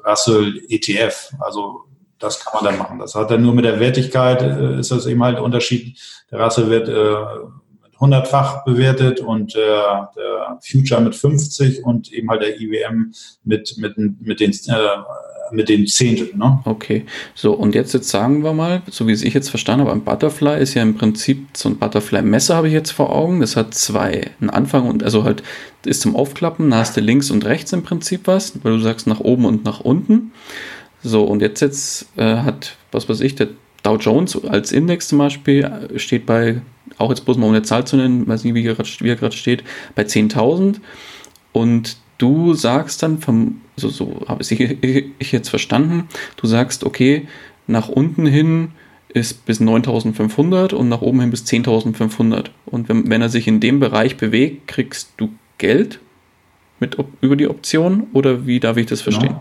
[0.06, 1.32] Russell ETF.
[1.40, 1.86] Also
[2.18, 2.98] das kann man dann machen.
[2.98, 5.98] Das hat dann nur mit der Wertigkeit, äh, ist das eben halt der Unterschied.
[6.30, 7.16] Der Rasse wird äh,
[7.98, 13.12] 100-fach bewertet und der, der Future mit 50 und eben halt der IWM
[13.44, 14.86] mit, mit, mit den äh,
[15.52, 16.38] mit den Zehnteln.
[16.38, 16.60] Ne?
[16.64, 17.04] Okay,
[17.34, 20.04] so und jetzt, jetzt sagen wir mal, so wie es ich jetzt verstanden habe, ein
[20.04, 23.40] Butterfly ist ja im Prinzip so ein Butterfly-Messer habe ich jetzt vor Augen.
[23.40, 25.42] Das hat zwei, einen Anfang und also halt
[25.84, 29.06] ist zum Aufklappen, da hast du links und rechts im Prinzip was, weil du sagst
[29.06, 30.32] nach oben und nach unten.
[31.04, 33.48] So, und jetzt, jetzt äh, hat, was weiß ich, der
[33.82, 36.62] Dow Jones als Index zum Beispiel äh, steht bei,
[36.96, 40.02] auch jetzt bloß mal eine Zahl zu nennen, weiß nicht, wie er gerade steht, bei
[40.02, 40.76] 10.000.
[41.52, 44.50] Und du sagst dann, vom, so, so habe ich,
[45.18, 47.28] ich jetzt verstanden, du sagst, okay,
[47.66, 48.72] nach unten hin
[49.10, 52.46] ist bis 9500 und nach oben hin bis 10.500.
[52.64, 55.28] Und wenn, wenn er sich in dem Bereich bewegt, kriegst du
[55.58, 56.00] Geld
[56.80, 59.36] mit, über die Option oder wie darf ich das verstehen?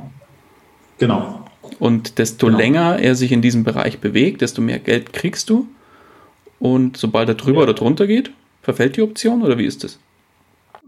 [0.99, 1.19] Genau.
[1.19, 1.42] genau.
[1.83, 2.59] Und desto genau.
[2.59, 5.67] länger er sich in diesem Bereich bewegt, desto mehr Geld kriegst du.
[6.57, 7.63] Und sobald er drüber ja.
[7.63, 8.31] oder drunter geht,
[8.61, 9.99] verfällt die Option oder wie ist das?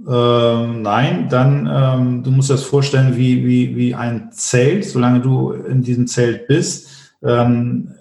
[0.07, 4.85] Ähm, nein, dann ähm, du musst das vorstellen wie, wie, wie ein Zelt.
[4.85, 6.87] Solange du in diesem Zelt bist,
[7.21, 7.91] ähm,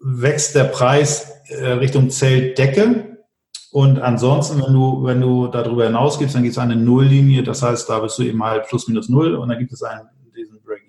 [0.00, 3.16] wächst der Preis äh, Richtung Zeltdecke.
[3.70, 7.44] Und ansonsten, wenn du, wenn du darüber hinausgibst, dann gibt es eine Nulllinie.
[7.44, 10.08] Das heißt, da bist du eben halt plus minus null und dann gibt es einen,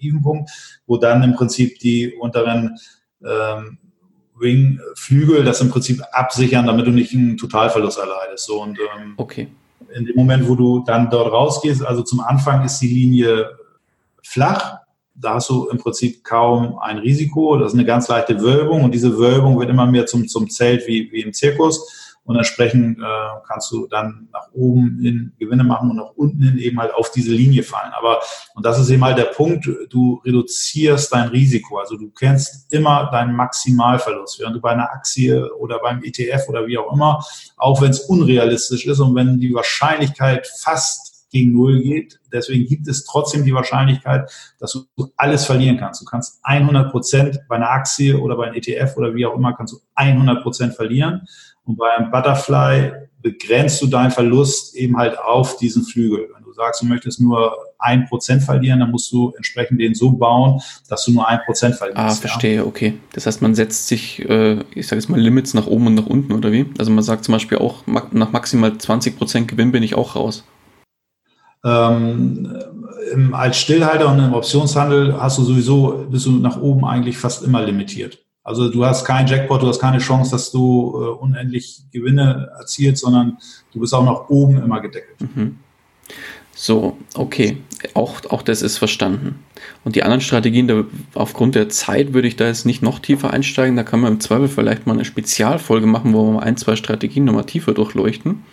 [0.01, 0.49] diesen Break-Even-Punkt,
[0.87, 2.77] wo dann im Prinzip die unteren
[3.23, 3.77] ähm,
[4.35, 8.45] Wing-Flügel das im Prinzip absichern, damit du nicht einen Totalverlust erleidest.
[8.45, 9.47] So, und ähm, okay.
[9.93, 13.51] in dem Moment, wo du dann dort rausgehst, also zum Anfang ist die Linie
[14.23, 14.79] flach,
[15.13, 17.57] da hast du im Prinzip kaum ein Risiko.
[17.57, 20.87] Das ist eine ganz leichte Wölbung und diese Wölbung wird immer mehr zum, zum Zelt
[20.87, 22.10] wie, wie im Zirkus.
[22.23, 23.01] Und entsprechend äh,
[23.47, 27.11] kannst du dann nach oben hin Gewinne machen und nach unten hin eben halt auf
[27.11, 27.91] diese Linie fallen.
[27.93, 28.21] Aber,
[28.53, 31.79] und das ist eben halt der Punkt, du reduzierst dein Risiko.
[31.79, 36.67] Also du kennst immer deinen Maximalverlust, während du bei einer Aktie oder beim ETF oder
[36.67, 37.25] wie auch immer,
[37.57, 42.19] auch wenn es unrealistisch ist und wenn die Wahrscheinlichkeit fast gegen Null geht.
[42.31, 46.01] Deswegen gibt es trotzdem die Wahrscheinlichkeit, dass du alles verlieren kannst.
[46.01, 49.53] Du kannst 100 Prozent bei einer Aktie oder bei einem ETF oder wie auch immer,
[49.53, 51.25] kannst du 100 Prozent verlieren.
[51.71, 52.91] Und bei einem Butterfly
[53.21, 56.27] begrenzt du deinen Verlust eben halt auf diesen Flügel.
[56.35, 60.11] Wenn du sagst, du möchtest nur ein Prozent verlieren, dann musst du entsprechend den so
[60.11, 60.59] bauen,
[60.89, 61.97] dass du nur ein Prozent verlierst.
[61.97, 62.65] Ah, verstehe, ja.
[62.65, 62.95] okay.
[63.13, 66.07] Das heißt, man setzt sich, äh, ich sage jetzt mal, Limits nach oben und nach
[66.07, 66.65] unten, oder wie?
[66.77, 70.43] Also man sagt zum Beispiel auch, nach maximal 20 Prozent Gewinn bin ich auch raus.
[71.63, 72.53] Ähm,
[73.31, 77.63] als Stillhalter und im Optionshandel hast du sowieso, bist du nach oben eigentlich fast immer
[77.63, 78.19] limitiert.
[78.43, 83.03] Also du hast keinen Jackpot, du hast keine Chance, dass du äh, unendlich Gewinne erzielst,
[83.03, 83.37] sondern
[83.71, 85.21] du bist auch nach oben immer gedeckelt.
[85.35, 85.57] Mhm.
[86.53, 87.57] So, okay.
[87.93, 89.39] Auch, auch das ist verstanden.
[89.83, 90.83] Und die anderen Strategien, da,
[91.15, 93.75] aufgrund der Zeit würde ich da jetzt nicht noch tiefer einsteigen.
[93.75, 96.75] Da kann man im Zweifel vielleicht mal eine Spezialfolge machen, wo wir mal ein, zwei
[96.75, 98.43] Strategien nochmal tiefer durchleuchten.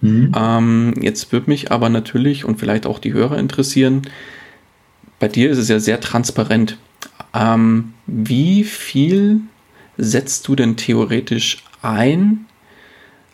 [0.00, 0.32] Mhm.
[0.36, 4.02] Ähm, jetzt würde mich aber natürlich und vielleicht auch die Hörer interessieren,
[5.18, 6.76] bei dir ist es ja sehr transparent.
[7.34, 9.40] Ähm, wie viel
[9.96, 12.46] setzt du denn theoretisch ein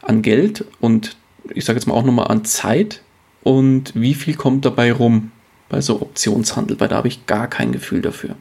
[0.02, 1.16] an Geld und
[1.54, 3.02] ich sage jetzt mal auch nochmal an Zeit
[3.42, 5.32] und wie viel kommt dabei rum
[5.68, 6.78] bei so Optionshandel?
[6.80, 8.36] Weil da habe ich gar kein Gefühl dafür.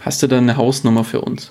[0.00, 1.50] Hast du da eine Hausnummer für uns?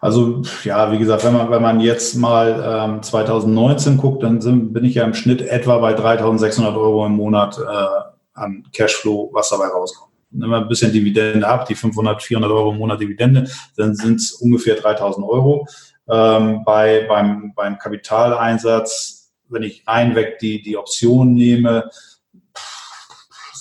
[0.00, 4.72] Also ja, wie gesagt, wenn man, wenn man jetzt mal ähm, 2019 guckt, dann sind,
[4.72, 9.50] bin ich ja im Schnitt etwa bei 3.600 Euro im Monat äh, an Cashflow, was
[9.50, 10.11] dabei rauskommt.
[10.32, 14.32] Wir ein bisschen Dividende ab, die 500, 400 Euro im Monat Dividende, dann sind es
[14.32, 15.66] ungefähr 3.000 Euro.
[16.08, 21.90] Ähm, bei, beim, beim Kapitaleinsatz, wenn ich einweg die, die Option nehme,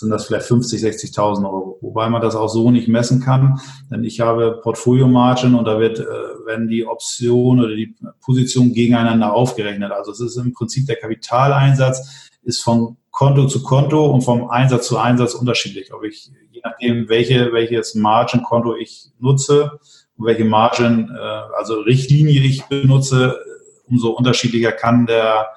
[0.01, 3.59] sind das vielleicht 50, 60.000 Euro, wobei man das auch so nicht messen kann,
[3.91, 6.03] denn ich habe Portfolio Margin und da wird, äh,
[6.45, 9.91] werden die Optionen oder die Positionen gegeneinander aufgerechnet.
[9.91, 14.87] Also es ist im Prinzip der Kapitaleinsatz ist von Konto zu Konto und vom Einsatz
[14.87, 15.93] zu Einsatz unterschiedlich.
[15.93, 19.79] Ob ich, je nachdem, welche, welches Margin-Konto ich nutze
[20.17, 21.19] und welche Margin, äh,
[21.57, 23.39] also Richtlinie ich benutze,
[23.85, 25.49] umso unterschiedlicher kann der,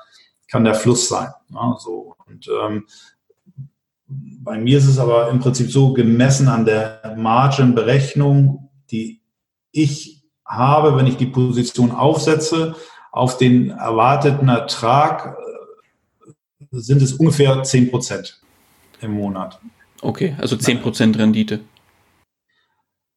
[0.51, 1.29] kann der Fluss sein.
[1.51, 2.17] Ja, so.
[2.27, 2.87] Und ähm,
[4.07, 9.23] bei mir ist es aber im Prinzip so gemessen an der Margin-Berechnung, die
[9.71, 12.75] ich habe, wenn ich die Position aufsetze,
[13.13, 15.37] auf den erwarteten Ertrag
[16.75, 18.41] sind es ungefähr 10 Prozent
[19.01, 19.61] im Monat.
[20.03, 21.61] Okay, also 10 Prozent Rendite.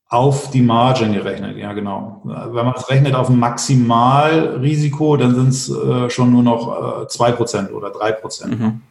[0.09, 2.21] Auf die Margin gerechnet, ja genau.
[2.23, 7.07] Wenn man es rechnet auf ein Maximalrisiko, dann sind es äh, schon nur noch äh,
[7.07, 8.59] 2 Prozent oder 3 Prozent.
[8.59, 8.81] Mhm.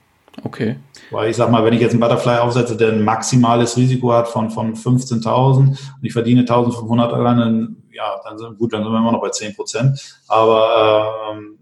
[0.44, 0.76] Okay.
[1.10, 4.28] Weil ich sag mal, wenn ich jetzt einen Butterfly aufsetze, der ein maximales Risiko hat
[4.28, 8.92] von, von 15.000 und ich verdiene 1.500 allein, dann, ja, dann sind, gut, dann sind
[8.92, 10.20] wir immer noch bei 10 Prozent.
[10.28, 11.58] Aber ähm,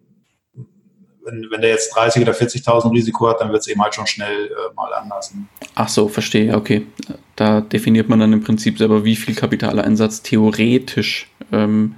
[1.24, 4.06] wenn, wenn der jetzt 30 oder 40.000 Risiko hat, dann wird es eben halt schon
[4.06, 5.34] schnell äh, mal anders.
[5.34, 5.44] Ne?
[5.74, 6.86] Ach so, verstehe, okay.
[7.36, 11.96] Da definiert man dann im Prinzip selber, wie viel Kapitaleinsatz theoretisch ähm,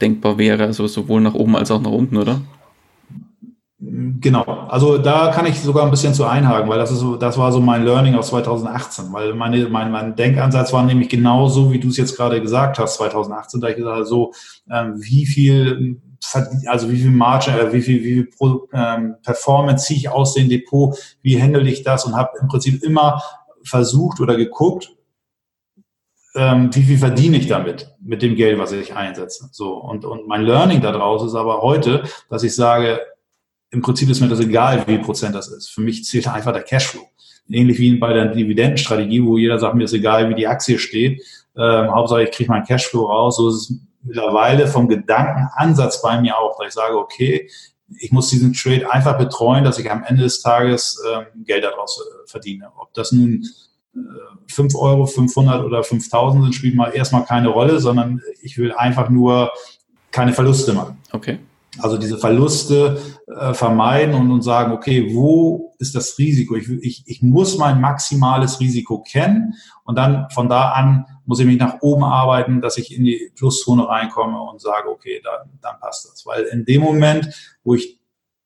[0.00, 2.40] denkbar wäre, also sowohl nach oben als auch nach unten, oder?
[3.84, 7.36] Genau, also da kann ich sogar ein bisschen zu einhaken, weil das ist so, das
[7.36, 11.80] war so mein Learning aus 2018, weil meine, mein, mein Denkansatz war nämlich genauso, wie
[11.80, 14.32] du es jetzt gerade gesagt hast, 2018, da ich gesagt habe, so,
[14.70, 16.00] ähm, wie viel,
[16.66, 20.34] also wie viel Margin, äh, wie viel, wie viel Pro, ähm, Performance ziehe ich aus
[20.34, 23.22] dem Depot, wie handle ich das und habe im Prinzip immer
[23.64, 24.92] versucht oder geguckt,
[26.34, 29.48] ähm, wie viel verdiene ich damit, mit dem Geld, was ich einsetze.
[29.52, 33.00] So, und, und mein Learning daraus ist aber heute, dass ich sage,
[33.70, 35.70] im Prinzip ist mir das egal, wie viel Prozent das ist.
[35.70, 37.02] Für mich zählt einfach der Cashflow.
[37.48, 41.22] Ähnlich wie bei der Dividendenstrategie, wo jeder sagt, mir ist egal, wie die Aktie steht.
[41.56, 43.36] Ähm, Hauptsache, ich kriege meinen Cashflow raus.
[43.36, 47.48] So ist es mittlerweile vom Gedankenansatz bei mir auch, dass ich sage, okay,
[47.98, 52.00] ich muss diesen Trade einfach betreuen, dass ich am Ende des Tages ähm, Geld daraus
[52.00, 52.70] äh, verdiene.
[52.76, 53.44] Ob das nun
[53.94, 53.98] äh,
[54.48, 59.10] 5 Euro, 500 oder 5000 sind, spielt mal erstmal keine Rolle, sondern ich will einfach
[59.10, 59.50] nur
[60.10, 60.98] keine Verluste machen.
[61.12, 61.38] Okay.
[61.78, 66.54] Also diese Verluste äh, vermeiden und, und sagen, okay, wo ist das Risiko?
[66.54, 69.54] Ich, ich, ich muss mein maximales Risiko kennen
[69.84, 73.32] und dann von da an muss ich mich nach oben arbeiten, dass ich in die
[73.36, 76.26] Pluszone reinkomme und sage, okay, dann, dann passt das.
[76.26, 77.98] Weil in dem Moment, wo ich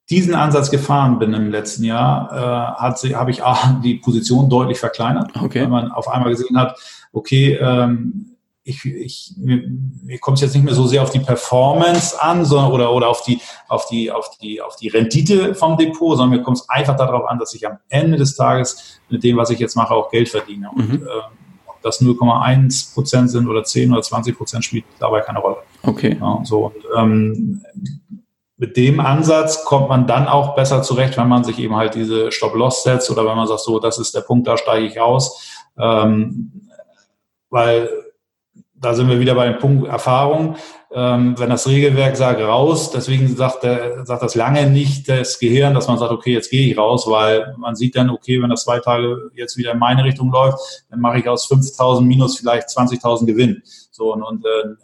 [0.09, 4.49] diesen Ansatz gefahren bin im letzten Jahr, äh, hat sie, habe ich auch die Position
[4.49, 5.61] deutlich verkleinert, okay.
[5.61, 6.79] weil man auf einmal gesehen hat,
[7.11, 8.36] okay, ähm,
[8.67, 9.63] ich, ich, mir,
[10.03, 13.07] mir kommt es jetzt nicht mehr so sehr auf die Performance an, sondern oder, oder
[13.07, 13.39] auf die,
[13.69, 17.29] auf die, auf die, auf die Rendite vom Depot, sondern mir kommt es einfach darauf
[17.29, 20.27] an, dass ich am Ende des Tages mit dem, was ich jetzt mache, auch Geld
[20.27, 20.69] verdiene.
[20.75, 21.07] Und mhm.
[21.07, 21.09] äh,
[21.65, 25.57] ob das 0,1 Prozent sind oder 10 oder 20 Prozent spielt dabei keine Rolle.
[25.83, 26.17] Okay.
[26.19, 27.63] Ja, so, und, ähm,
[28.57, 32.31] mit dem Ansatz kommt man dann auch besser zurecht, wenn man sich eben halt diese
[32.31, 35.63] Stop-Loss setzt oder wenn man sagt, so, das ist der Punkt, da steige ich aus.
[35.77, 36.67] Ähm,
[37.49, 37.89] weil
[38.79, 40.55] da sind wir wieder bei dem Punkt Erfahrung.
[40.91, 45.73] Ähm, wenn das Regelwerk sagt raus, deswegen sagt, der, sagt das lange nicht das Gehirn,
[45.73, 48.63] dass man sagt, okay, jetzt gehe ich raus, weil man sieht dann, okay, wenn das
[48.63, 52.69] zwei Tage jetzt wieder in meine Richtung läuft, dann mache ich aus 5.000 minus vielleicht
[52.69, 53.61] 20.000 Gewinn.
[53.91, 54.75] So und, und äh,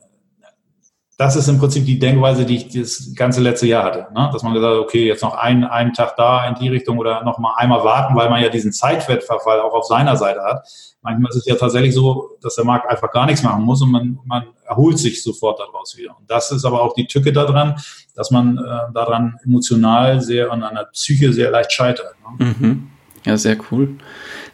[1.17, 4.07] das ist im Prinzip die Denkweise, die ich das ganze letzte Jahr hatte.
[4.13, 4.29] Ne?
[4.33, 7.23] Dass man gesagt hat, okay, jetzt noch einen, einen Tag da in die Richtung oder
[7.23, 10.67] noch mal einmal warten, weil man ja diesen Zeitwertverfall auch auf seiner Seite hat.
[11.03, 13.91] Manchmal ist es ja tatsächlich so, dass der Markt einfach gar nichts machen muss und
[13.91, 16.17] man, man erholt sich sofort daraus wieder.
[16.17, 17.75] Und das ist aber auch die Tücke daran,
[18.15, 18.61] dass man äh,
[18.93, 22.15] daran emotional sehr an einer Psyche sehr leicht scheitert.
[22.39, 22.55] Ne?
[22.59, 22.87] Mhm.
[23.25, 23.97] Ja, sehr cool.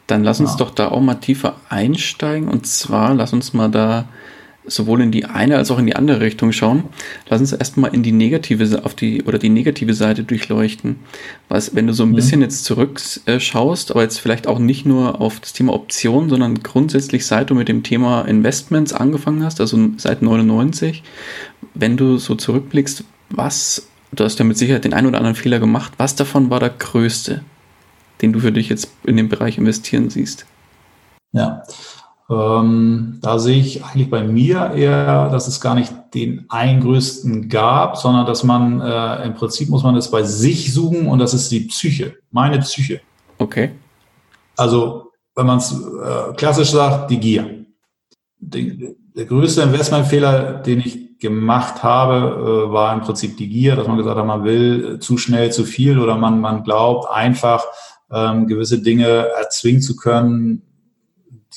[0.07, 0.57] Dann lass uns ja.
[0.57, 2.49] doch da auch mal tiefer einsteigen.
[2.49, 4.05] Und zwar, lass uns mal da
[4.69, 6.85] sowohl in die eine als auch in die andere Richtung schauen.
[7.27, 10.97] Lass uns erstmal in die negative auf die oder die negative Seite durchleuchten.
[11.47, 12.15] Was, wenn du so ein mhm.
[12.15, 17.25] bisschen jetzt zurückschaust, aber jetzt vielleicht auch nicht nur auf das Thema Optionen, sondern grundsätzlich
[17.25, 21.03] seit du mit dem Thema Investments angefangen hast, also seit 99,
[21.73, 25.59] wenn du so zurückblickst, was, du hast ja mit Sicherheit den einen oder anderen Fehler
[25.59, 27.43] gemacht, was davon war der größte,
[28.21, 30.45] den du für dich jetzt in dem Bereich investieren siehst?
[31.31, 31.63] Ja,
[32.29, 37.49] ähm, da sehe ich eigentlich bei mir eher, dass es gar nicht den einen größten
[37.49, 41.33] gab, sondern dass man äh, im Prinzip muss man es bei sich suchen und das
[41.33, 43.01] ist die Psyche, meine Psyche.
[43.39, 43.71] Okay.
[44.55, 47.65] Also wenn man es äh, klassisch sagt, die Gier.
[48.39, 53.87] Die, der größte Investmentfehler, den ich gemacht habe, äh, war im Prinzip die Gier, dass
[53.87, 57.63] man gesagt hat, man will zu schnell zu viel oder man, man glaubt einfach
[58.11, 60.61] ähm, gewisse Dinge erzwingen zu können,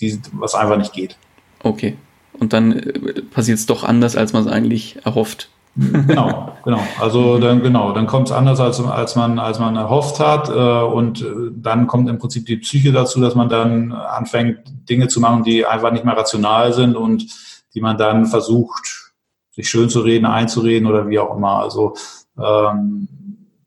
[0.00, 1.16] die, was einfach nicht geht.
[1.62, 1.96] Okay.
[2.38, 5.48] Und dann äh, passiert es doch anders, als man es eigentlich erhofft.
[5.74, 6.80] genau, genau.
[7.00, 10.48] Also dann genau, dann kommt es anders, als, als man als man erhofft hat.
[10.48, 15.08] Äh, und äh, dann kommt im Prinzip die Psyche dazu, dass man dann anfängt, Dinge
[15.08, 17.26] zu machen, die einfach nicht mehr rational sind und
[17.74, 19.12] die man dann versucht,
[19.52, 21.60] sich schön zu reden, einzureden oder wie auch immer.
[21.60, 21.94] Also
[22.38, 23.08] ähm,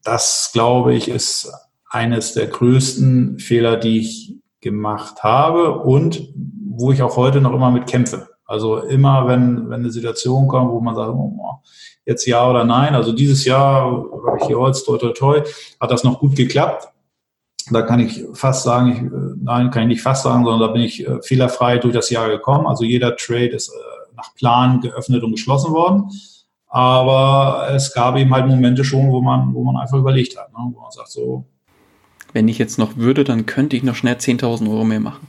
[0.03, 1.51] das, glaube ich, ist
[1.89, 6.33] eines der größten Fehler, die ich gemacht habe und
[6.67, 8.27] wo ich auch heute noch immer mit kämpfe.
[8.45, 11.61] Also immer, wenn, wenn eine Situation kommt, wo man sagt, oh,
[12.05, 12.95] jetzt ja oder nein.
[12.95, 15.41] Also dieses Jahr, habe ich hier Holz, toi, toi, toi,
[15.79, 16.87] hat das noch gut geklappt.
[17.71, 20.81] Da kann ich fast sagen, ich, nein, kann ich nicht fast sagen, sondern da bin
[20.81, 22.65] ich äh, fehlerfrei durch das Jahr gekommen.
[22.65, 26.09] Also jeder Trade ist äh, nach Plan geöffnet und geschlossen worden.
[26.67, 30.57] Aber es gab eben halt Momente schon, wo man, wo man einfach überlegt hat, ne?
[30.73, 31.45] wo man sagt so,
[32.35, 35.25] wenn ich jetzt noch würde, dann könnte ich noch schnell 10.000 Euro mehr machen.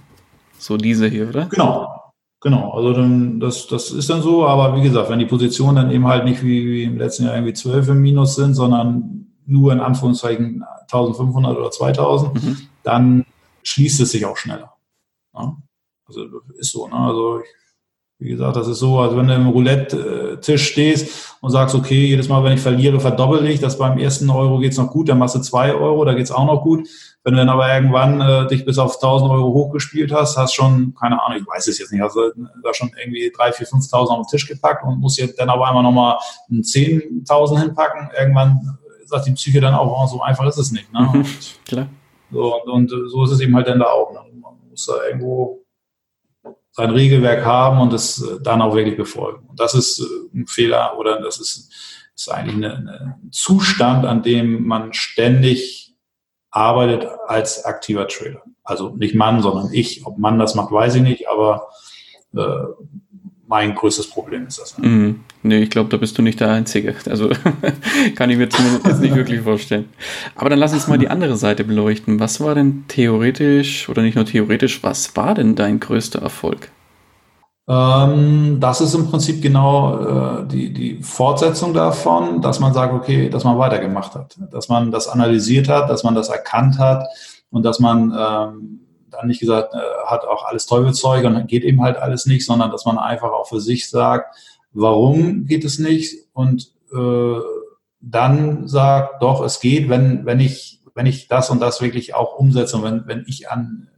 [0.59, 1.47] So diese hier, oder?
[1.47, 2.03] Genau.
[2.41, 5.91] Genau, also dann, das, das ist dann so, aber wie gesagt, wenn die Positionen dann
[5.91, 9.73] eben halt nicht wie, wie im letzten Jahr irgendwie 12 im Minus sind, sondern nur
[9.73, 12.59] in Anführungszeichen 1500 oder 2000, mhm.
[12.83, 13.25] dann
[13.63, 14.75] schließt es sich auch schneller.
[15.33, 15.57] Ja?
[16.07, 16.27] Also
[16.59, 16.95] ist so, ne?
[16.95, 17.49] Also ich
[18.19, 22.29] wie gesagt, das ist so, als wenn du im Roulette-Tisch stehst und sagst, okay, jedes
[22.29, 23.61] Mal, wenn ich verliere, verdoppel ich.
[23.61, 26.47] Das beim ersten Euro geht's noch gut, dann machst du zwei Euro, da geht's auch
[26.47, 26.89] noch gut.
[27.25, 30.95] Wenn du dann aber irgendwann äh, dich bis auf 1000 Euro hochgespielt hast, hast schon,
[30.99, 33.93] keine Ahnung, ich weiß es jetzt nicht, hast du da schon irgendwie 3, 4, 5.000
[33.93, 36.17] auf den Tisch gepackt und musst jetzt dann aber einmal nochmal
[36.51, 38.11] 10.000 hinpacken.
[38.19, 40.91] Irgendwann sagt die Psyche dann auch, oh, so einfach ist es nicht.
[40.93, 41.11] Ne?
[41.13, 41.27] Mhm,
[41.67, 41.89] klar.
[42.33, 44.13] So, und, und, so ist es eben halt dann da auch.
[44.13, 44.21] Ne?
[44.41, 45.66] Man muss da irgendwo
[46.77, 49.49] sein Regelwerk haben und es äh, dann auch wirklich befolgen.
[49.49, 51.73] Und das ist äh, ein Fehler oder das ist
[52.17, 55.95] ist eigentlich ein Zustand, an dem man ständig
[56.51, 58.43] arbeitet als aktiver Trader.
[58.65, 60.07] Also nicht Mann, sondern ich.
[60.07, 61.69] Ob Mann das macht, weiß ich nicht, aber
[62.35, 62.65] äh,
[63.47, 64.79] mein größtes Problem ist das.
[64.79, 64.87] Ne?
[65.47, 66.97] Nee, ich glaube, da bist du nicht der Einzige.
[67.09, 67.29] Also
[68.17, 69.89] kann ich mir zumindest nicht wirklich vorstellen.
[70.35, 72.19] Aber dann lass uns mal die andere Seite beleuchten.
[72.19, 76.73] Was war denn theoretisch oder nicht nur theoretisch, was war denn dein größter Erfolg?
[77.69, 83.29] Ähm, das ist im Prinzip genau äh, die, die Fortsetzung davon, dass man sagt, okay,
[83.29, 87.05] dass man weitergemacht hat, dass man das analysiert hat, dass man das erkannt hat
[87.51, 88.81] und dass man ähm,
[89.11, 92.73] dann nicht gesagt äh, hat, auch alles Teufelzeug und geht eben halt alles nicht, sondern
[92.73, 94.35] dass man einfach auch für sich sagt,
[94.77, 97.41] warum geht es nicht und äh,
[98.01, 102.37] dann sagt, doch, es geht, wenn, wenn ich, wenn ich das und das wirklich auch
[102.37, 103.89] umsetze und wenn, wenn ich an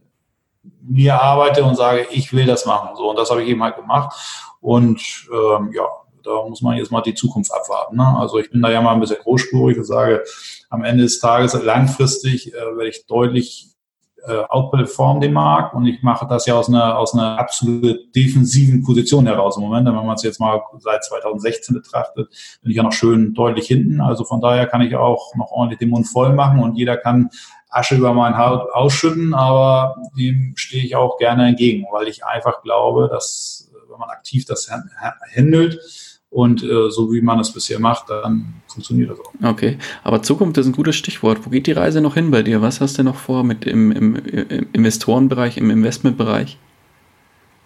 [0.81, 2.95] mir arbeite und sage, ich will das machen.
[2.95, 4.15] So, und das habe ich eben halt gemacht.
[4.61, 5.01] Und
[5.31, 5.85] ähm, ja,
[6.23, 7.97] da muss man jetzt mal die Zukunft abwarten.
[7.97, 8.17] Ne?
[8.17, 10.23] Also ich bin da ja mal ein bisschen großspurig und sage,
[10.69, 13.69] am Ende des Tages langfristig äh, werde ich deutlich
[14.25, 18.83] äh, outperformen den Markt und ich mache das ja aus einer, aus einer absolut defensiven
[18.83, 19.87] Position heraus im Moment.
[19.87, 22.29] Wenn man es jetzt mal seit 2016 betrachtet,
[22.61, 24.01] bin ich ja noch schön deutlich hinten.
[24.01, 27.29] Also von daher kann ich auch noch ordentlich den Mund voll machen und jeder kann
[27.69, 32.63] Asche über mein Haut ausschütten, aber dem stehe ich auch gerne entgegen, weil ich einfach
[32.63, 34.69] glaube, dass wenn man aktiv das
[35.35, 35.79] handelt
[36.29, 39.33] und äh, so wie man es bisher macht, dann funktioniert das auch.
[39.43, 41.39] Okay, aber Zukunft ist ein gutes Stichwort.
[41.45, 42.61] Wo geht die Reise noch hin bei dir?
[42.61, 46.57] Was hast du noch vor mit im, im, im Investorenbereich, im Investmentbereich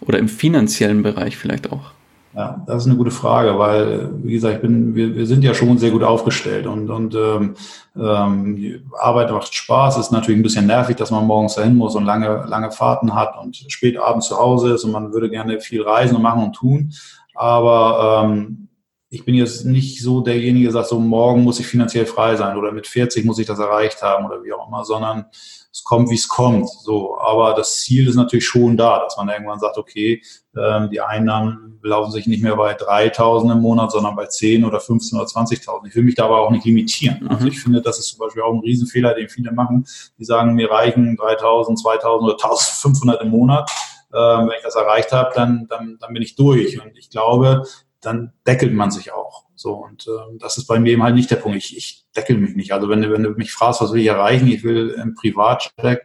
[0.02, 1.92] oder im finanziellen Bereich vielleicht auch?
[2.36, 5.54] Ja, das ist eine gute Frage, weil, wie gesagt, ich bin, wir, wir sind ja
[5.54, 7.54] schon sehr gut aufgestellt und, und ähm,
[7.96, 10.00] ähm, die Arbeit macht Spaß.
[10.00, 13.36] ist natürlich ein bisschen nervig, dass man morgens dahin muss und lange, lange Fahrten hat
[13.40, 16.54] und spät abends zu Hause ist und man würde gerne viel reisen und machen und
[16.54, 16.92] tun.
[17.34, 18.70] Aber ähm,
[19.10, 22.58] ich bin jetzt nicht so derjenige, der sagt, so morgen muss ich finanziell frei sein
[22.58, 25.26] oder mit 40 muss ich das erreicht haben oder wie auch immer, sondern
[25.72, 26.70] es kommt, wie es kommt.
[26.70, 30.22] So, aber das Ziel ist natürlich schon da, dass man irgendwann sagt, okay,
[30.56, 34.80] ähm, die Einnahmen laufen sich nicht mehr bei 3.000 im Monat, sondern bei 10 oder
[34.80, 35.88] 15 oder 20.000.
[35.88, 37.20] Ich will mich da aber auch nicht limitieren.
[37.22, 37.30] Mhm.
[37.30, 39.86] Also ich finde, das ist zum Beispiel auch ein Riesenfehler, den viele machen.
[40.18, 43.70] Die sagen, mir reichen 3.000, 2.000 oder 1.500 im Monat.
[44.14, 46.82] Ähm, wenn ich das erreicht habe, dann, dann, dann bin ich durch.
[46.82, 47.64] Und ich glaube,
[48.02, 49.46] dann deckelt man sich auch.
[49.56, 51.58] So, und ähm, das ist bei mir eben halt nicht der Punkt.
[51.58, 52.74] Ich, ich deckel mich nicht.
[52.74, 55.74] Also wenn du, wenn du mich fragst, was will ich erreichen, ich will im Privatjet,
[55.78, 56.02] äh,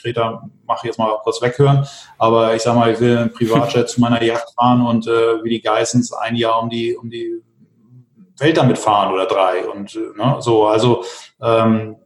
[0.00, 1.86] Greta, mach jetzt mal kurz weghören,
[2.18, 5.50] aber ich sag mal, ich will im Privatjet zu meiner Yacht fahren und äh, wie
[5.50, 7.42] die Geissens ein Jahr um die, um die
[8.38, 9.66] Welt damit fahren oder drei.
[9.66, 11.04] Und äh, ne, so, also
[11.40, 11.96] ähm,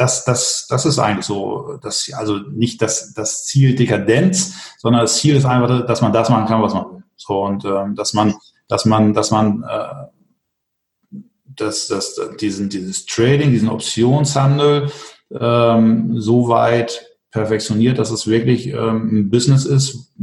[0.00, 5.18] das, das, das ist eigentlich so, das, also nicht das, das Ziel Dekadenz, sondern das
[5.18, 7.02] Ziel ist einfach, dass man das machen kann, was man will.
[7.16, 8.34] So und ähm, dass man,
[8.66, 11.20] dass man, dass man äh,
[11.56, 14.90] dass, dass diesen, dieses Trading, diesen Optionshandel
[15.38, 20.14] ähm, so weit perfektioniert, dass es wirklich ähm, ein Business ist,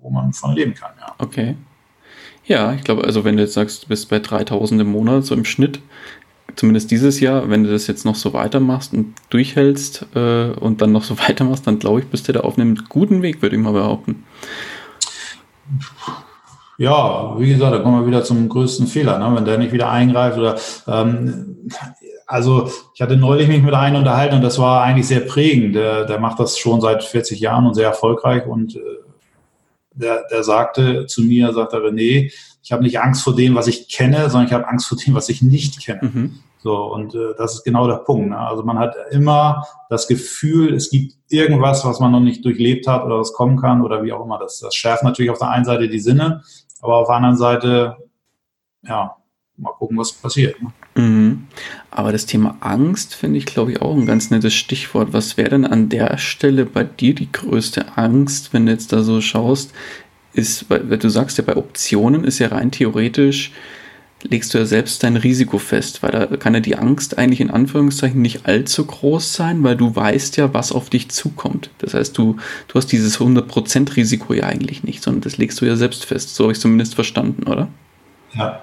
[0.00, 0.90] wo man von leben kann.
[0.98, 1.14] Ja.
[1.18, 1.56] Okay.
[2.44, 5.36] Ja, ich glaube, also wenn du jetzt sagst, du bist bei 3000 im Monat, so
[5.36, 5.80] im Schnitt,
[6.60, 10.92] zumindest dieses Jahr, wenn du das jetzt noch so weitermachst und durchhältst äh, und dann
[10.92, 13.62] noch so weitermachst, dann glaube ich, bist du da auf einem guten Weg, würde ich
[13.62, 14.24] mal behaupten.
[16.76, 19.34] Ja, wie gesagt, da kommen wir wieder zum größten Fehler, ne?
[19.34, 21.70] wenn der nicht wieder eingreift oder ähm,
[22.26, 25.74] also ich hatte neulich mich mit einem unterhalten und das war eigentlich sehr prägend.
[25.74, 28.80] Der, der macht das schon seit 40 Jahren und sehr erfolgreich und äh,
[29.94, 32.32] der, der sagte zu mir, sagte René,
[32.70, 35.12] ich habe nicht Angst vor dem, was ich kenne, sondern ich habe Angst vor dem,
[35.12, 35.98] was ich nicht kenne.
[36.02, 36.38] Mhm.
[36.58, 38.30] So, und äh, das ist genau der Punkt.
[38.30, 38.38] Ne?
[38.38, 43.04] Also man hat immer das Gefühl, es gibt irgendwas, was man noch nicht durchlebt hat
[43.04, 44.38] oder was kommen kann oder wie auch immer.
[44.38, 46.44] Das, das schärft natürlich auf der einen Seite die Sinne,
[46.80, 47.96] aber auf der anderen Seite,
[48.86, 49.16] ja,
[49.56, 50.54] mal gucken, was passiert.
[50.62, 50.68] Ne?
[50.94, 51.48] Mhm.
[51.90, 55.12] Aber das Thema Angst finde ich, glaube ich, auch ein ganz nettes Stichwort.
[55.12, 59.02] Was wäre denn an der Stelle bei dir die größte Angst, wenn du jetzt da
[59.02, 59.72] so schaust?
[60.32, 63.52] Ist, weil du sagst ja, bei Optionen ist ja rein theoretisch,
[64.22, 67.50] legst du ja selbst dein Risiko fest, weil da kann ja die Angst eigentlich in
[67.50, 71.70] Anführungszeichen nicht allzu groß sein, weil du weißt ja, was auf dich zukommt.
[71.78, 72.36] Das heißt, du,
[72.68, 76.34] du hast dieses 100% Risiko ja eigentlich nicht, sondern das legst du ja selbst fest.
[76.34, 77.68] So habe ich es zumindest verstanden, oder?
[78.34, 78.62] Ja,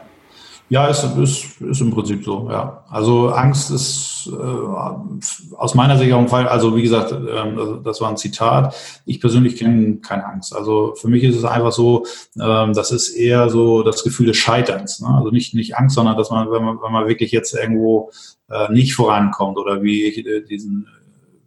[0.69, 2.83] ja, ist, ist, ist im Prinzip so, ja.
[2.89, 8.01] Also Angst ist äh, aus meiner Sicht auch ein Fall, also wie gesagt, ähm, das
[8.01, 8.75] war ein Zitat.
[9.05, 10.53] Ich persönlich kenne keine Angst.
[10.53, 12.05] Also für mich ist es einfach so,
[12.41, 14.99] ähm, das ist eher so das Gefühl des Scheiterns.
[14.99, 15.07] Ne?
[15.07, 18.11] Also nicht, nicht Angst, sondern dass man, wenn man, wenn man wirklich jetzt irgendwo
[18.49, 20.87] äh, nicht vorankommt oder wie ich äh, diesen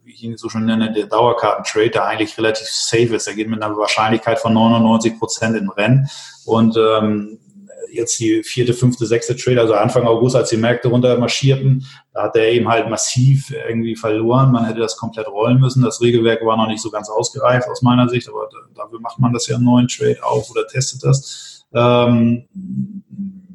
[0.03, 3.27] wie ich ihn so schon nenne, der Dauerkartentrade, der eigentlich relativ safe ist.
[3.27, 6.07] Er geht mit einer Wahrscheinlichkeit von 99 Prozent in Rennen.
[6.45, 7.37] Und ähm,
[7.91, 12.23] jetzt die vierte, fünfte, sechste Trade, also Anfang August, als die Märkte runter marschierten, da
[12.23, 14.51] hat er eben halt massiv irgendwie verloren.
[14.51, 15.83] Man hätte das komplett rollen müssen.
[15.83, 19.33] Das Regelwerk war noch nicht so ganz ausgereift aus meiner Sicht, aber dafür macht man
[19.33, 21.65] das ja einen neuen Trade auf oder testet das.
[21.73, 22.45] Ähm,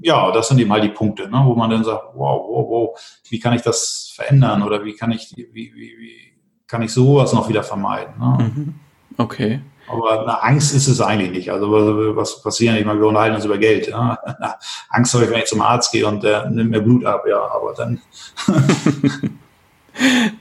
[0.00, 3.00] ja, das sind eben halt die Punkte, ne, wo man dann sagt, wow, wow, wow,
[3.28, 6.32] wie kann ich das verändern oder wie kann ich, wie, wie, wie
[6.66, 8.14] kann ich sowas noch wieder vermeiden?
[8.18, 8.38] Ne?
[8.54, 8.74] Mhm.
[9.18, 9.60] Okay.
[9.88, 11.50] Aber eine Angst ist es eigentlich nicht.
[11.50, 11.70] Also
[12.16, 13.88] was passiert nicht mal, wir unterhalten uns über Geld.
[13.88, 14.18] Ja.
[14.90, 17.38] Angst habe ich, wenn ich zum Arzt gehe und der nimmt mir Blut ab, ja,
[17.38, 18.00] aber dann.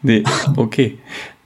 [0.01, 0.23] nee,
[0.55, 0.99] okay.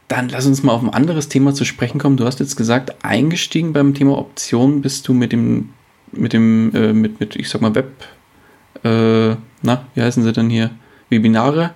[0.07, 2.17] Dann lass uns mal auf ein anderes Thema zu sprechen kommen.
[2.17, 5.69] Du hast jetzt gesagt, eingestiegen beim Thema Optionen bist du mit dem,
[6.11, 7.91] mit dem, äh, mit, mit, ich sag mal, Web,
[8.83, 10.71] äh, na, wie heißen sie denn hier?
[11.09, 11.71] Webinare.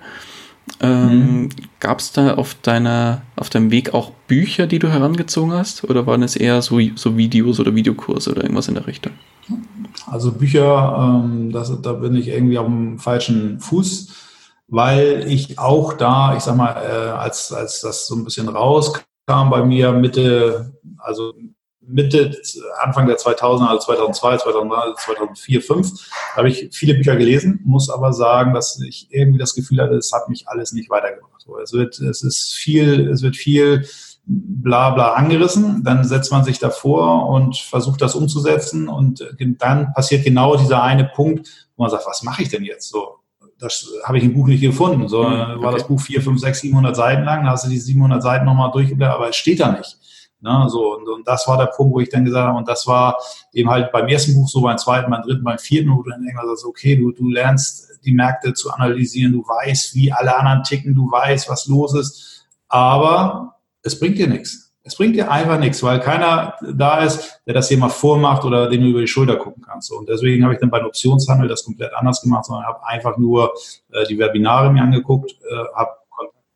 [0.80, 1.48] Ähm, mhm.
[1.80, 5.84] Gab es da auf deiner, auf deinem Weg auch Bücher, die du herangezogen hast?
[5.84, 9.12] Oder waren es eher so, so Videos oder Videokurse oder irgendwas in der Richtung?
[10.06, 14.08] Also Bücher, ähm, das, da bin ich irgendwie auf dem falschen Fuß,
[14.68, 19.50] weil ich auch da, ich sag mal, äh, als, als das so ein bisschen rauskam
[19.50, 21.34] bei mir Mitte, also
[21.86, 22.36] Mitte,
[22.82, 28.12] Anfang der 2000er, also 2002, 2003, 2004, 2005, habe ich viele Bücher gelesen, muss aber
[28.12, 31.44] sagen, dass ich irgendwie das Gefühl hatte, es hat mich alles nicht weitergebracht.
[31.62, 33.86] Es wird, es ist viel, es wird viel
[34.26, 39.22] bla bla angerissen, dann setzt man sich davor und versucht das umzusetzen und
[39.58, 43.18] dann passiert genau dieser eine Punkt, wo man sagt, was mache ich denn jetzt so?
[43.58, 45.08] Das habe ich im Buch nicht gefunden.
[45.08, 45.62] So okay.
[45.62, 48.46] war das Buch 4, 5, 6, 700 Seiten lang, da hast du die 700 Seiten
[48.46, 49.98] nochmal durchgeblättert, aber es steht da nicht.
[50.44, 52.86] Ne, so, und, und das war der Punkt, wo ich dann gesagt habe, und das
[52.86, 53.16] war
[53.54, 56.22] eben halt beim ersten Buch so, beim zweiten, beim dritten, beim vierten, wo du dann
[56.22, 60.62] irgendwann sagst, okay, du, du lernst die Märkte zu analysieren, du weißt, wie alle anderen
[60.62, 64.70] ticken, du weißt, was los ist, aber es bringt dir nichts.
[64.82, 68.68] Es bringt dir einfach nichts, weil keiner da ist, der das hier mal vormacht oder
[68.68, 69.90] dem du über die Schulter gucken kannst.
[69.90, 73.54] Und deswegen habe ich dann beim Optionshandel das komplett anders gemacht, sondern habe einfach nur
[73.92, 75.92] äh, die Webinare mir angeguckt, äh, habe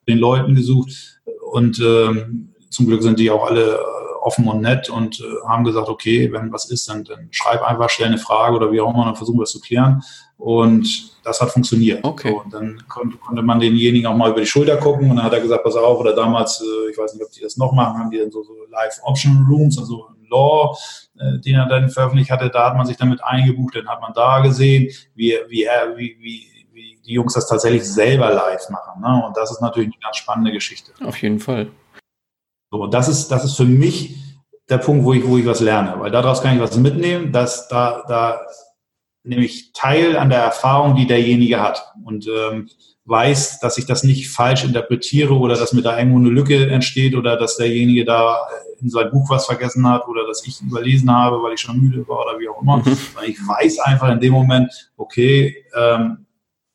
[0.06, 1.22] den Leuten gesucht
[1.52, 3.78] und ähm, zum Glück sind die auch alle äh,
[4.20, 7.90] offen und nett und äh, haben gesagt, okay, wenn was ist, dann, dann schreib einfach,
[7.90, 10.02] stell eine Frage oder wie auch immer, dann versuchen wir es zu klären.
[10.36, 12.04] Und das hat funktioniert.
[12.04, 12.30] Okay.
[12.30, 15.24] So, und dann konnte, konnte, man denjenigen auch mal über die Schulter gucken und dann
[15.24, 17.72] hat er gesagt, pass auf, oder damals, äh, ich weiß nicht, ob die das noch
[17.72, 20.76] machen, haben die dann so, so Live-Option-Rooms, also Law,
[21.18, 24.12] äh, den er dann veröffentlicht hatte, da hat man sich damit eingebucht, dann hat man
[24.12, 29.00] da gesehen, wie, wie, er, wie, wie, wie die Jungs das tatsächlich selber live machen.
[29.00, 29.24] Ne?
[29.26, 30.92] Und das ist natürlich eine ganz spannende Geschichte.
[31.04, 31.68] Auf jeden Fall.
[32.70, 34.16] So, und das ist, das ist für mich
[34.68, 37.68] der Punkt, wo ich, wo ich was lerne, weil daraus kann ich was mitnehmen, dass
[37.68, 38.40] da, da
[39.24, 42.68] nehme ich teil an der Erfahrung, die derjenige hat und ähm,
[43.04, 47.16] weiß, dass ich das nicht falsch interpretiere oder dass mir da irgendwo eine Lücke entsteht
[47.16, 48.46] oder dass derjenige da
[48.80, 52.06] in sein Buch was vergessen hat oder dass ich überlesen habe, weil ich schon müde
[52.06, 52.78] war oder wie auch immer.
[52.78, 52.96] Mhm.
[53.26, 56.26] Ich weiß einfach in dem Moment, okay, ähm,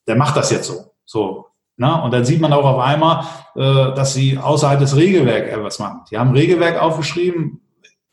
[0.08, 0.92] der macht das jetzt so.
[1.06, 1.46] So,
[1.76, 5.80] na, und dann sieht man auch auf einmal, äh, dass sie außerhalb des Regelwerks etwas
[5.80, 6.02] machen.
[6.12, 7.62] Die haben Regelwerk aufgeschrieben,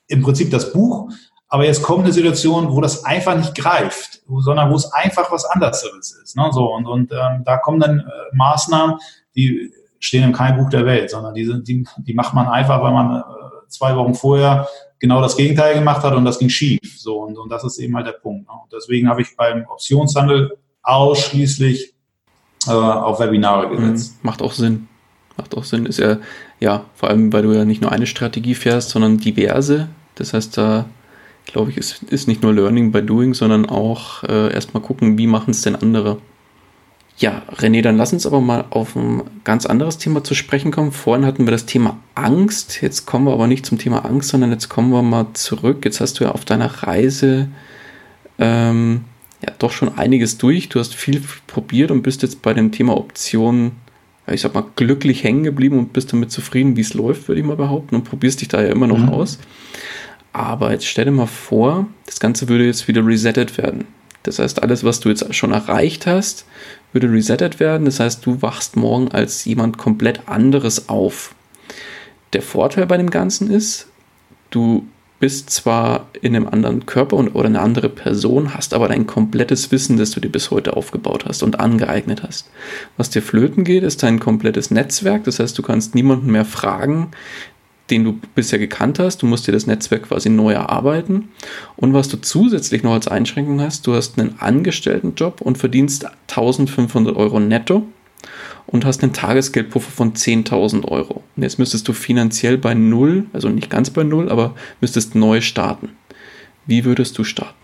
[0.07, 1.11] im Prinzip das Buch,
[1.49, 5.45] aber jetzt kommt eine Situation, wo das einfach nicht greift, sondern wo es einfach was
[5.45, 5.83] anderes
[6.23, 6.37] ist.
[6.37, 6.49] Ne?
[6.53, 8.97] So, und und ähm, da kommen dann äh, Maßnahmen,
[9.35, 12.83] die stehen in keinem Buch der Welt, sondern die, sind, die, die macht man einfach,
[12.83, 13.23] weil man äh,
[13.69, 16.99] zwei Wochen vorher genau das Gegenteil gemacht hat und das ging schief.
[16.99, 18.49] So, und, und das ist eben halt der Punkt.
[18.49, 18.55] Ne?
[18.63, 21.95] Und deswegen habe ich beim Optionshandel ausschließlich
[22.67, 23.77] äh, auf Webinare mhm.
[23.77, 24.25] gesetzt.
[24.25, 24.89] Macht auch Sinn.
[25.37, 25.87] Macht auch Sinn.
[25.87, 26.19] Ist ja,
[26.59, 29.89] ja, vor allem, weil du ja nicht nur eine Strategie fährst, sondern diverse.
[30.17, 30.87] Das heißt, da
[31.47, 35.27] glaube ich, ist, ist nicht nur Learning by Doing, sondern auch äh, erstmal gucken, wie
[35.27, 36.19] machen es denn andere.
[37.17, 40.91] Ja, René, dann lass uns aber mal auf ein ganz anderes Thema zu sprechen kommen.
[40.91, 42.81] Vorhin hatten wir das Thema Angst.
[42.81, 45.85] Jetzt kommen wir aber nicht zum Thema Angst, sondern jetzt kommen wir mal zurück.
[45.85, 47.49] Jetzt hast du ja auf deiner Reise
[48.39, 49.05] ähm,
[49.45, 50.69] ja doch schon einiges durch.
[50.69, 53.73] Du hast viel probiert und bist jetzt bei dem Thema Optionen,
[54.27, 57.47] ich sag mal, glücklich hängen geblieben und bist damit zufrieden, wie es läuft, würde ich
[57.47, 59.09] mal behaupten, und probierst dich da ja immer noch mhm.
[59.09, 59.39] aus.
[60.33, 63.87] Aber jetzt stell dir mal vor, das Ganze würde jetzt wieder resettet werden.
[64.23, 66.45] Das heißt, alles, was du jetzt schon erreicht hast,
[66.93, 67.87] würde resettet werden.
[67.87, 71.35] Das heißt, du wachst morgen als jemand komplett anderes auf.
[72.33, 73.89] Der Vorteil bei dem Ganzen ist,
[74.51, 74.87] du
[75.21, 79.71] bist zwar in einem anderen Körper und, oder eine andere Person, hast aber dein komplettes
[79.71, 82.51] Wissen, das du dir bis heute aufgebaut hast und angeeignet hast.
[82.97, 85.25] Was dir flöten geht, ist dein komplettes Netzwerk.
[85.25, 87.11] Das heißt, du kannst niemanden mehr fragen,
[87.91, 89.19] den du bisher gekannt hast.
[89.23, 91.29] Du musst dir das Netzwerk quasi neu erarbeiten.
[91.77, 97.15] Und was du zusätzlich noch als Einschränkung hast, du hast einen Angestelltenjob und verdienst 1500
[97.15, 97.87] Euro netto
[98.67, 101.23] und hast einen Tagesgeldpuffer von 10.000 Euro.
[101.37, 105.41] Und jetzt müsstest du finanziell bei Null, also nicht ganz bei Null, aber müsstest neu
[105.41, 105.91] starten.
[106.67, 107.55] Wie würdest du starten?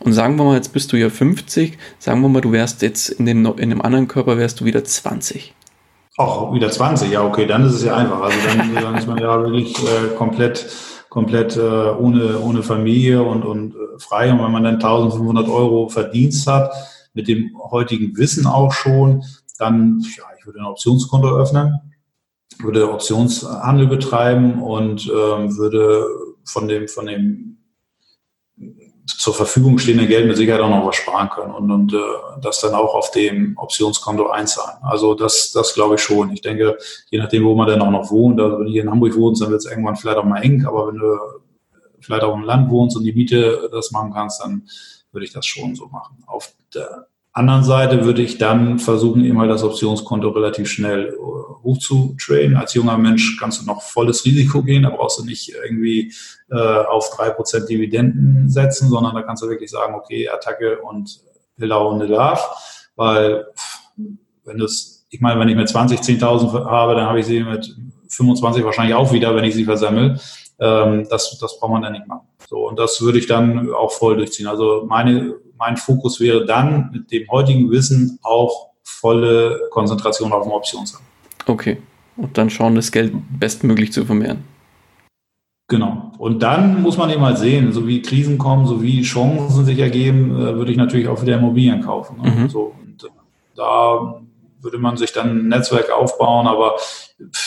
[0.00, 3.08] Und sagen wir mal, jetzt bist du ja 50, sagen wir mal, du wärst jetzt
[3.08, 5.54] in dem, in dem anderen Körper wärst du wieder 20.
[6.18, 8.22] Auch wieder 20, ja, okay, dann ist es ja einfach.
[8.22, 10.66] Also dann, dann ist man ja wirklich äh, komplett,
[11.10, 14.32] komplett äh, ohne, ohne Familie und, und äh, frei.
[14.32, 16.72] Und wenn man dann 1500 Euro Verdienst hat,
[17.12, 19.24] mit dem heutigen Wissen auch schon,
[19.56, 21.80] dann, ja, ich würde ein Optionskonto öffnen,
[22.58, 26.06] würde Optionshandel betreiben und ähm, würde
[26.44, 27.56] von dem, von dem
[29.06, 31.96] zur Verfügung stehenden Geld mit Sicherheit auch noch was sparen können und, und äh,
[32.42, 34.78] das dann auch auf dem Optionskonto einzahlen.
[34.82, 36.32] Also das, das glaube ich schon.
[36.32, 36.76] Ich denke,
[37.10, 39.42] je nachdem, wo man dann auch noch wohnt, also wenn du hier in Hamburg wohnst,
[39.42, 41.18] dann wird es irgendwann vielleicht auch mal eng, aber wenn du
[42.00, 44.66] vielleicht auch im Land wohnst und die Miete das machen kannst, dann
[45.12, 46.22] würde ich das schon so machen.
[46.26, 51.16] Auf der anderen Seite würde ich dann versuchen, eben halt das Optionskonto relativ schnell äh,
[51.62, 52.56] hoch zu traden.
[52.56, 56.14] Als junger Mensch kannst du noch volles Risiko gehen, da brauchst du nicht irgendwie
[56.50, 61.20] äh, auf drei Prozent Dividenden setzen, sondern da kannst du wirklich sagen, okay, Attacke und
[61.58, 62.40] Pillau und Love,
[62.96, 63.46] weil
[64.44, 67.42] wenn du es, ich meine, wenn ich mit 20 10.000 habe, dann habe ich sie
[67.42, 67.76] mit
[68.08, 70.18] 25 wahrscheinlich auch wieder, wenn ich sie versammle.
[70.58, 72.26] Ähm, das, das braucht man dann nicht machen.
[72.48, 74.46] So, und das würde ich dann auch voll durchziehen.
[74.46, 80.52] Also meine mein Fokus wäre dann mit dem heutigen Wissen auch volle Konzentration auf den
[80.52, 81.06] Optionshandel.
[81.46, 81.78] Okay.
[82.16, 84.44] Und dann schauen, das Geld bestmöglich zu vermehren.
[85.68, 86.12] Genau.
[86.18, 89.78] Und dann muss man eben mal sehen, so wie Krisen kommen, so wie Chancen sich
[89.78, 92.22] ergeben, äh, würde ich natürlich auch wieder Immobilien kaufen.
[92.22, 92.30] Ne?
[92.30, 92.48] Mhm.
[92.48, 93.08] So, und äh,
[93.56, 94.20] da
[94.66, 96.76] würde man sich dann ein Netzwerk aufbauen, aber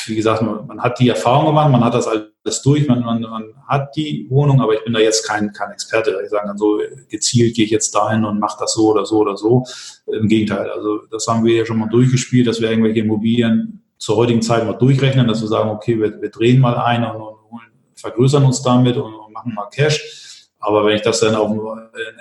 [0.05, 3.53] wie gesagt, man, hat die Erfahrung gemacht, man hat das alles durch, man, man, man,
[3.67, 6.17] hat die Wohnung, aber ich bin da jetzt kein, kein Experte.
[6.23, 9.17] Ich sage dann so, gezielt gehe ich jetzt dahin und mache das so oder so
[9.17, 9.65] oder so.
[10.07, 14.15] Im Gegenteil, also das haben wir ja schon mal durchgespielt, dass wir irgendwelche Immobilien zur
[14.15, 17.61] heutigen Zeit mal durchrechnen, dass wir sagen, okay, wir, wir drehen mal ein und, und,
[17.95, 20.47] vergrößern uns damit und, und machen mal Cash.
[20.59, 21.51] Aber wenn ich das dann auf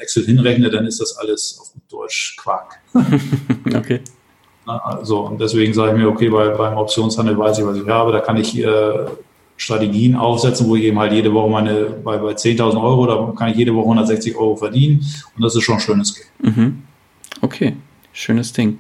[0.01, 2.79] Excel hinrechne, dann ist das alles auf Deutsch Quark.
[3.75, 4.03] okay.
[4.69, 8.13] Also, und deswegen sage ich mir, okay, bei, beim Optionshandel weiß ich, was ich habe.
[8.13, 9.07] Da kann ich äh,
[9.57, 13.51] Strategien aufsetzen, wo ich eben halt jede Woche meine, bei, bei 10.000 Euro, da kann
[13.51, 15.05] ich jede Woche 160 Euro verdienen.
[15.37, 16.57] Und das ist schon ein schönes Geld.
[16.57, 16.83] Mhm.
[17.41, 17.77] Okay,
[18.13, 18.79] schönes Ding.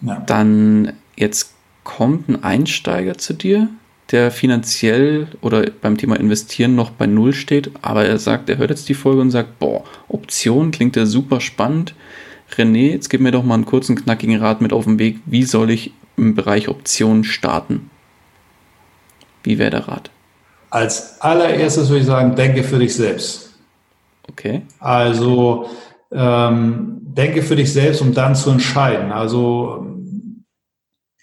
[0.00, 0.22] Ja.
[0.26, 1.54] Dann jetzt
[1.84, 3.68] kommt ein Einsteiger zu dir,
[4.10, 8.70] der finanziell oder beim Thema Investieren noch bei Null steht, aber er sagt, er hört
[8.70, 11.94] jetzt die Folge und sagt, boah, Option klingt ja super spannend.
[12.56, 15.20] René, jetzt gib mir doch mal einen kurzen, knackigen Rat mit auf den Weg.
[15.26, 17.90] Wie soll ich im Bereich Optionen starten?
[19.42, 20.10] Wie wäre der Rat?
[20.70, 23.54] Als allererstes würde ich sagen, denke für dich selbst.
[24.28, 24.62] Okay.
[24.78, 25.70] Also
[26.10, 29.12] ähm, denke für dich selbst, um dann zu entscheiden.
[29.12, 29.86] Also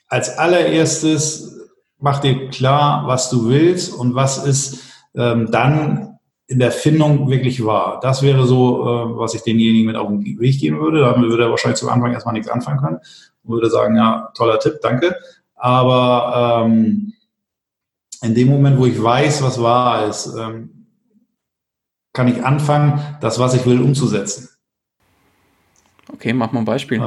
[0.07, 1.55] als allererstes
[1.99, 4.79] mach dir klar, was du willst und was ist
[5.15, 6.14] ähm, dann
[6.47, 7.99] in der Findung wirklich war.
[8.01, 11.01] Das wäre so, äh, was ich denjenigen mit auf den Weg geben würde.
[11.01, 12.99] Damit würde er wahrscheinlich zu Anfang erstmal nichts anfangen können
[13.43, 15.15] und würde sagen, ja, toller Tipp, danke.
[15.55, 17.13] Aber ähm,
[18.21, 20.87] in dem Moment, wo ich weiß, was wahr ist, ähm,
[22.13, 24.49] kann ich anfangen, das, was ich will, umzusetzen.
[26.13, 27.01] Okay, mach mal ein Beispiel.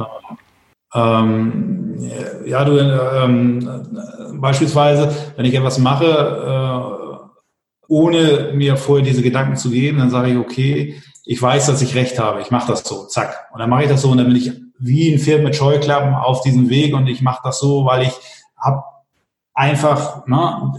[0.93, 1.97] Ähm,
[2.45, 6.98] ja, du, ähm, beispielsweise, wenn ich etwas mache, äh,
[7.89, 11.95] ohne mir vorher diese Gedanken zu geben, dann sage ich, okay, ich weiß, dass ich
[11.95, 13.47] recht habe, ich mache das so, zack.
[13.51, 16.13] Und dann mache ich das so und dann bin ich wie ein Pferd mit Scheuklappen
[16.13, 18.13] auf diesem Weg und ich mache das so, weil ich
[18.57, 18.83] habe
[19.53, 20.73] einfach, ne,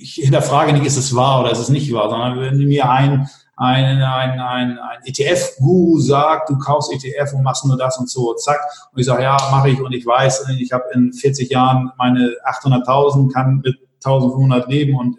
[0.00, 3.28] ich hinterfrage nicht, ist es wahr oder ist es nicht wahr, sondern wenn mir ein,
[3.56, 8.34] ein, ein, ein, ein ETF-Guru sagt, du kaufst ETF und machst nur das und so,
[8.34, 8.60] zack.
[8.92, 12.34] Und ich sage, ja, mache ich und ich weiß, ich habe in 40 Jahren meine
[12.46, 15.18] 800.000, kann mit 1500 leben und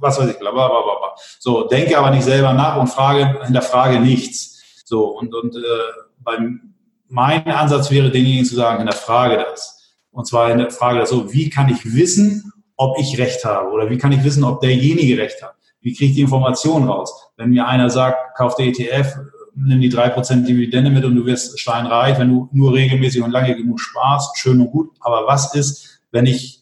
[0.00, 1.14] was weiß ich, bla, bla, bla, bla.
[1.38, 4.82] So, denke aber nicht selber nach und frage, hinterfrage nichts.
[4.84, 5.60] So, und, und äh,
[6.18, 6.74] beim,
[7.08, 9.94] mein Ansatz wäre, denjenigen zu sagen, hinterfrage das.
[10.10, 13.70] Und zwar in der Frage das so, wie kann ich wissen, ob ich Recht habe?
[13.70, 15.54] Oder wie kann ich wissen, ob derjenige Recht hat?
[15.80, 17.30] Wie kriege ich die Information raus?
[17.36, 19.16] Wenn mir einer sagt, kauf der ETF,
[19.54, 23.30] nimm die drei Prozent Dividende mit und du wirst steinreich, wenn du nur regelmäßig und
[23.30, 24.90] lange genug sparst, schön und gut.
[25.00, 26.59] Aber was ist, wenn ich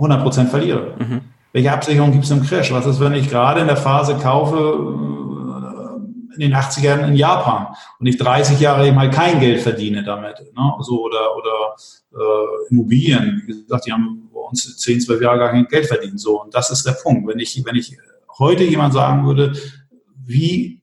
[0.00, 0.94] 100% verliere.
[0.98, 1.20] Mhm.
[1.52, 2.72] Welche Absicherung gibt es im Crash?
[2.72, 7.74] Was ist, wenn ich gerade in der Phase kaufe, äh, in den 80ern in Japan
[7.98, 10.38] und ich 30 Jahre eben halt kein Geld verdiene damit?
[10.38, 10.72] Ne?
[10.80, 11.74] So, oder oder
[12.12, 16.20] äh, Immobilien, wie gesagt, die haben bei uns 10, 12 Jahre gar kein Geld verdient.
[16.20, 17.26] So, und das ist der Punkt.
[17.26, 17.96] Wenn ich, wenn ich
[18.38, 19.52] heute jemand sagen würde,
[20.24, 20.80] wie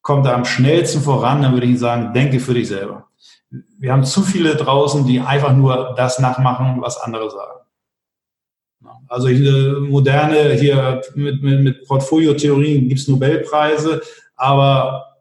[0.00, 3.08] kommt er am schnellsten voran, dann würde ich sagen, denke für dich selber.
[3.78, 7.65] Wir haben zu viele draußen, die einfach nur das nachmachen, was andere sagen.
[9.08, 9.28] Also
[9.80, 14.02] moderne hier mit, mit, mit Portfoliotheorien gibt es Nobelpreise,
[14.36, 15.16] aber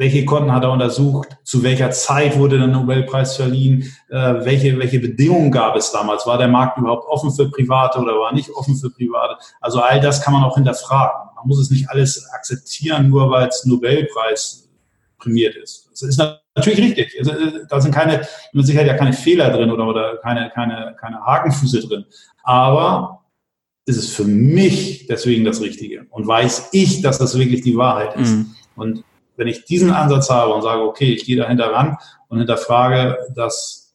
[0.00, 4.98] welche Konten hat er untersucht, zu welcher Zeit wurde der Nobelpreis verliehen, äh, welche, welche
[4.98, 8.76] Bedingungen gab es damals, war der Markt überhaupt offen für Private oder war nicht offen
[8.76, 9.36] für Private.
[9.60, 11.28] Also all das kann man auch hinterfragen.
[11.36, 14.70] Man muss es nicht alles akzeptieren, nur weil es Nobelpreis
[15.18, 15.90] prämiert ist.
[15.90, 17.16] Das ist natürlich richtig.
[17.18, 20.96] Also, äh, da sind keine, mit Sicherheit ja keine Fehler drin oder, oder keine, keine,
[21.00, 22.04] keine Hakenfüße drin.
[22.42, 23.24] Aber
[23.86, 28.16] ist es für mich deswegen das Richtige und weiß ich, dass das wirklich die Wahrheit
[28.16, 28.32] ist.
[28.32, 28.54] Mhm.
[28.76, 29.04] Und
[29.36, 31.96] wenn ich diesen Ansatz habe und sage, okay, ich gehe dahinter ran
[32.28, 33.94] und hinterfrage das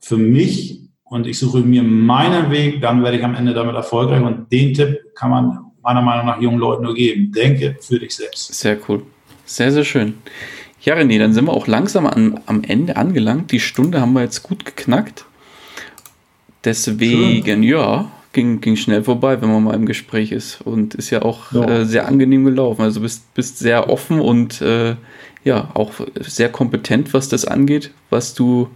[0.00, 4.22] für mich und ich suche mir meinen Weg, dann werde ich am Ende damit erfolgreich.
[4.22, 7.30] Und den Tipp kann man meiner Meinung nach jungen Leuten nur geben.
[7.32, 8.52] Denke für dich selbst.
[8.54, 9.02] Sehr cool.
[9.44, 10.14] Sehr, sehr schön.
[10.84, 13.52] Ja, René, dann sind wir auch langsam an, am Ende angelangt.
[13.52, 15.24] Die Stunde haben wir jetzt gut geknackt.
[16.64, 17.62] Deswegen, schön.
[17.62, 21.52] ja, ging, ging schnell vorbei, wenn man mal im Gespräch ist und ist ja auch
[21.52, 21.68] ja.
[21.68, 22.82] Äh, sehr angenehm gelaufen.
[22.82, 24.96] Also bist, bist sehr offen und äh,
[25.42, 28.68] ja, auch sehr kompetent, was das angeht, was du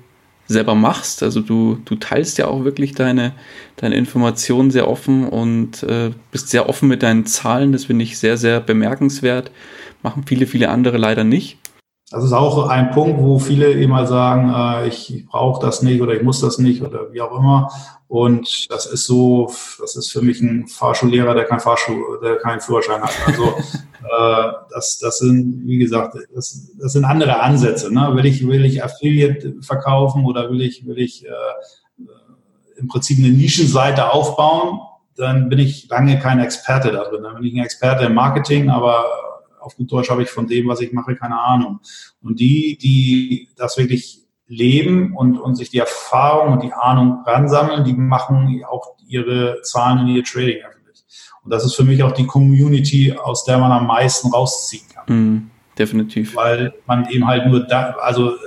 [0.47, 1.23] selber machst.
[1.23, 3.33] Also du, du teilst ja auch wirklich deine,
[3.77, 7.73] deine Informationen sehr offen und äh, bist sehr offen mit deinen Zahlen.
[7.73, 9.51] Das finde ich sehr, sehr bemerkenswert.
[10.03, 11.59] Machen viele, viele andere leider nicht.
[12.11, 16.15] Das ist auch ein Punkt, wo viele immer sagen, äh, ich, brauche das nicht oder
[16.15, 17.71] ich muss das nicht oder wie auch immer.
[18.07, 22.63] Und das ist so, das ist für mich ein Fahrschullehrer, der kein Fahrschul, der keinen
[22.63, 23.13] Führerschein hat.
[23.27, 27.93] Also äh, das, das sind, wie gesagt, das, das sind andere Ansätze.
[27.93, 28.11] Ne?
[28.15, 31.31] Will ich, will ich Affiliate verkaufen oder will ich, will ich äh,
[32.79, 34.81] im Prinzip eine Nischenseite aufbauen?
[35.15, 37.23] Dann bin ich lange kein Experte da drin.
[37.23, 39.05] Dann bin ich ein Experte im Marketing, aber
[39.61, 41.81] auf gut Deutsch habe ich von dem, was ich mache, keine Ahnung.
[42.23, 47.85] Und die, die das wirklich leben und, und sich die Erfahrung und die Ahnung ransammeln,
[47.85, 51.05] die machen auch ihre Zahlen in ihr Trading öffentlich.
[51.45, 55.05] Und das ist für mich auch die Community, aus der man am meisten rausziehen kann.
[55.07, 56.35] Mm, definitiv.
[56.35, 58.39] Weil man eben halt nur da, also äh,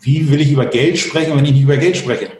[0.00, 2.30] wie will ich über Geld sprechen, wenn ich nicht über Geld spreche?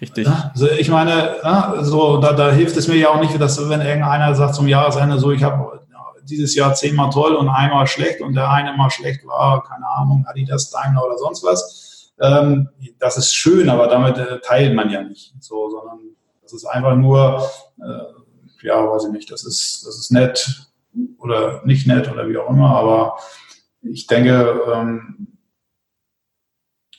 [0.00, 0.28] Richtig.
[0.28, 1.36] Also ich meine,
[1.80, 5.18] so, da, da hilft es mir ja auch nicht, dass wenn irgendeiner sagt zum Jahresende
[5.18, 5.80] so, ich habe
[6.28, 10.24] dieses Jahr zehnmal toll und einmal schlecht und der eine mal schlecht war, keine Ahnung,
[10.28, 12.12] Adidas, Daimler oder sonst was.
[12.20, 12.68] Ähm,
[12.98, 16.00] das ist schön, aber damit äh, teilt man ja nicht, so, sondern
[16.42, 17.48] das ist einfach nur,
[17.80, 20.68] äh, ja, weiß ich nicht, das ist, das ist nett
[21.18, 23.18] oder nicht nett oder wie auch immer, aber
[23.82, 25.37] ich denke, ähm,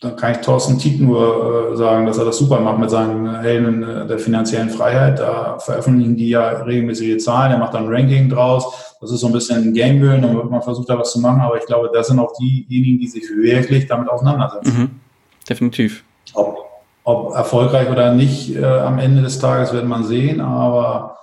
[0.02, 3.42] dann kann ich Thorsten Tiet nur äh, sagen, dass er das super macht mit seinen
[3.42, 5.20] Helden äh, der finanziellen Freiheit.
[5.20, 8.96] Da veröffentlichen die ja regelmäßige Zahlen, er macht dann ein Ranking draus.
[9.02, 11.58] Das ist so ein bisschen ein Gamebühnen und man versucht da was zu machen, aber
[11.58, 14.78] ich glaube, das sind auch diejenigen, die sich wirklich damit auseinandersetzen.
[14.78, 14.90] Mhm.
[15.50, 16.04] Definitiv.
[16.34, 16.66] Ob,
[17.04, 21.18] ob, erfolgreich oder nicht, äh, am Ende des Tages wird man sehen, aber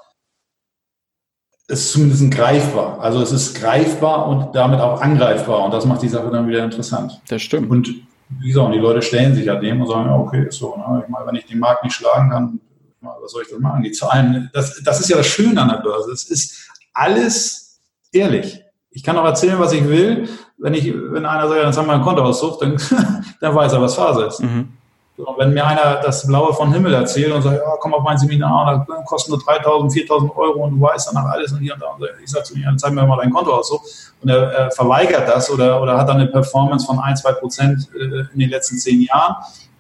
[1.69, 2.98] es ist zumindest greifbar.
[3.01, 6.65] Also es ist greifbar und damit auch angreifbar und das macht die Sache dann wieder
[6.65, 7.20] interessant.
[7.28, 7.70] Das stimmt.
[7.70, 10.77] Und wie gesagt, die Leute stellen sich ja dem und sagen, ja, okay, ist so.
[10.77, 11.03] Ne?
[11.05, 12.61] Ich meine, wenn ich den Markt nicht schlagen kann,
[13.01, 13.82] was soll ich das machen?
[13.82, 16.11] Die Zahlen, das, das ist ja das Schöne an der Börse.
[16.12, 17.81] Es ist alles
[18.12, 18.62] ehrlich.
[18.90, 20.28] Ich kann auch erzählen, was ich will.
[20.59, 22.77] Wenn ich, wenn einer sagt, dann haben wir ein Kontoauszug, dann,
[23.40, 24.40] dann weiß er, was Phase ist.
[24.40, 24.76] Mhm.
[25.16, 28.18] Und wenn mir einer das Blaue von Himmel erzählt und sagt, ja, komm auf mein
[28.18, 31.80] Seminar, da kostet nur 3.000, 4.000 Euro und du weißt danach alles und hier und
[31.80, 31.86] da.
[31.86, 33.68] Und ich sage zu ihm, dann zeig mir mal dein Konto aus.
[33.68, 33.80] So.
[34.22, 37.88] Und er, er verweigert das oder, oder hat dann eine Performance von 1, 2 Prozent
[37.94, 39.36] äh, in den letzten zehn Jahren.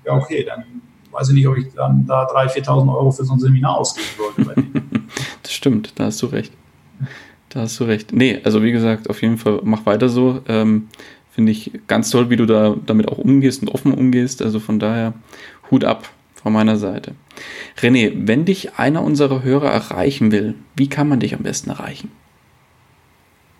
[0.06, 0.64] Ja, okay, dann
[1.10, 4.08] weiß ich nicht, ob ich dann da 3.000, 4.000 Euro für so ein Seminar ausgeben
[4.16, 4.64] sollte.
[5.42, 6.52] das stimmt, da hast du recht.
[7.50, 8.12] Da hast du recht.
[8.12, 10.40] Nee, also wie gesagt, auf jeden Fall mach weiter so.
[10.48, 10.88] Ähm,
[11.36, 14.40] Finde ich ganz toll, wie du da damit auch umgehst und offen umgehst.
[14.40, 15.12] Also von daher
[15.70, 17.12] Hut ab von meiner Seite.
[17.78, 22.10] René, wenn dich einer unserer Hörer erreichen will, wie kann man dich am besten erreichen?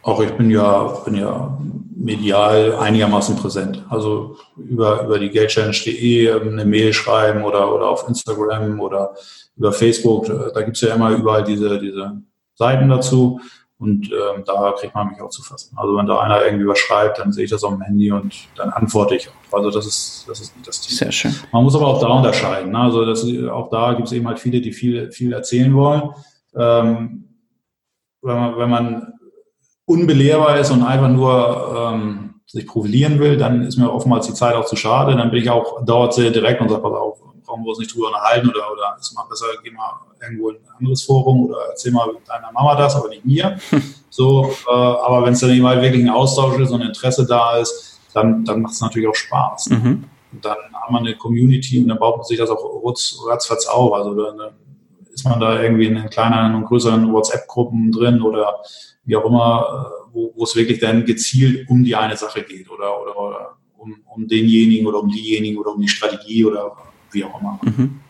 [0.01, 1.59] Auch ich bin ja, bin ja
[1.95, 3.85] medial einigermaßen präsent.
[3.91, 9.15] Also über, über die geldchallenge.de ähm, eine Mail schreiben oder, oder auf Instagram oder
[9.55, 10.29] über Facebook.
[10.55, 12.23] Da gibt es ja immer überall diese, diese
[12.55, 13.39] Seiten dazu.
[13.79, 15.77] Und ähm, da kriegt man mich auch zu fassen.
[15.77, 18.35] Also wenn da einer irgendwie was schreibt, dann sehe ich das auf dem Handy und
[18.57, 19.59] dann antworte ich auch.
[19.59, 20.97] Also das ist, das ist nicht das Thema.
[20.97, 21.35] Sehr schön.
[21.53, 22.73] Man muss aber auch da unterscheiden.
[22.73, 22.79] Ne?
[22.79, 26.11] Also das, auch da gibt es eben halt viele, die viel, viel erzählen wollen.
[26.57, 27.25] Ähm,
[28.23, 29.13] wenn, man, wenn man
[29.85, 34.55] unbelehrbar ist und einfach nur ähm, sich profilieren will, dann ist mir oftmals die Zeit
[34.55, 35.17] auch zu schade.
[35.17, 37.19] Dann bin ich auch dort sehr direkt und sage, pass auf,
[37.57, 40.57] brauchen wir uns nicht drüber unterhalten oder, oder ist mal besser, geh mal irgendwo in
[40.57, 43.59] ein anderes Forum oder erzähl mal deiner Mama das, aber nicht mir.
[44.09, 47.59] So, äh, aber wenn es dann eben halt wirklich ein Austausch ist und Interesse da
[47.59, 49.69] ist, dann, dann macht es natürlich auch Spaß.
[49.69, 50.05] Mhm.
[50.33, 53.67] Und dann haben wir eine Community und dann baut man sich das auch rutz, ratzfatz
[53.67, 53.93] auf.
[53.93, 54.55] Also dann
[55.13, 58.55] ist man da irgendwie in kleineren und größeren WhatsApp-Gruppen drin oder
[59.05, 62.71] wie auch immer, äh, wo, wo es wirklich dann gezielt um die eine Sache geht
[62.71, 66.75] oder, oder, oder um, um denjenigen oder um diejenigen oder um die Strategie oder
[67.17, 67.59] wie auch immer.
[67.65, 68.01] Mhm.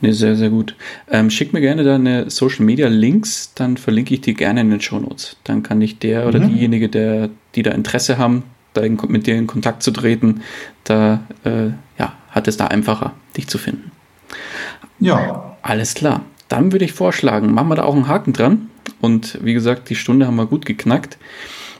[0.00, 0.76] Ne, sehr, sehr gut.
[1.10, 4.80] Ähm, schick mir gerne deine Social Media Links, dann verlinke ich die gerne in den
[4.80, 5.36] Show Notes.
[5.44, 6.48] Dann kann ich der oder mhm.
[6.50, 10.42] diejenige, der, die da Interesse haben, da in, mit dir in Kontakt zu treten,
[10.84, 11.68] da äh,
[11.98, 13.90] ja, hat es da einfacher, dich zu finden.
[15.00, 15.56] Ja.
[15.62, 16.24] Alles klar.
[16.48, 18.70] Dann würde ich vorschlagen, machen wir da auch einen Haken dran.
[19.00, 21.18] Und wie gesagt, die Stunde haben wir gut geknackt.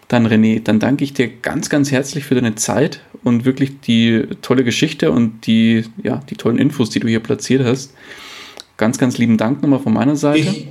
[0.08, 4.26] Dann René, dann danke ich dir ganz, ganz herzlich für deine Zeit und wirklich die
[4.42, 7.94] tolle Geschichte und die, ja, die tollen Infos, die du hier platziert hast.
[8.76, 10.38] Ganz, ganz lieben Dank nochmal von meiner Seite.
[10.38, 10.68] Ich,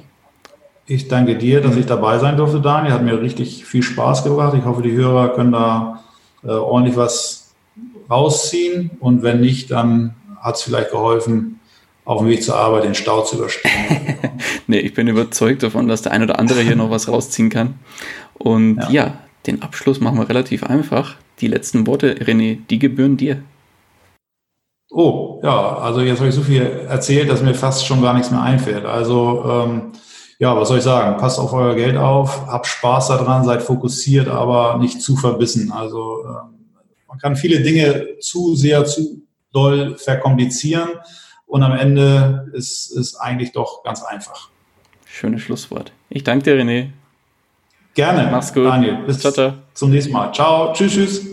[0.86, 2.94] ich danke dir, dass ich dabei sein durfte, Daniel.
[2.94, 4.56] Hat mir richtig viel Spaß gebracht.
[4.58, 6.04] Ich hoffe, die Hörer können da
[6.44, 7.54] äh, ordentlich was
[8.10, 8.92] rausziehen.
[9.00, 11.60] Und wenn nicht, dann hat es vielleicht geholfen,
[12.06, 13.72] auf dem Weg zur Arbeit den Stau zu überstehen.
[14.68, 17.76] nee, ich bin überzeugt davon, dass der ein oder andere hier noch was rausziehen kann.
[18.36, 18.90] Und ja.
[18.90, 19.14] ja,
[19.48, 21.16] den Abschluss machen wir relativ einfach.
[21.42, 23.44] Die letzten Worte, René, die gebühren dir.
[24.90, 28.32] Oh, ja, also jetzt habe ich so viel erzählt, dass mir fast schon gar nichts
[28.32, 28.86] mehr einfällt.
[28.86, 29.92] Also, ähm,
[30.40, 31.18] ja, was soll ich sagen?
[31.18, 35.72] Passt auf euer Geld auf, habt Spaß daran, seid fokussiert, aber nicht zu verbissen.
[35.72, 36.56] Also, ähm,
[37.08, 39.22] man kann viele Dinge zu sehr, zu
[39.52, 40.90] doll verkomplizieren
[41.46, 44.50] und am Ende ist es eigentlich doch ganz einfach.
[45.06, 45.92] Schönes Schlusswort.
[46.10, 46.90] Ich danke dir, René.
[47.96, 48.28] Gerne.
[48.30, 48.66] Mach's gut.
[48.66, 49.54] Daniel, bis ciao, ciao.
[49.74, 50.32] zum nächsten Mal.
[50.34, 50.74] Ciao.
[50.74, 51.26] Tschüss, tschüss.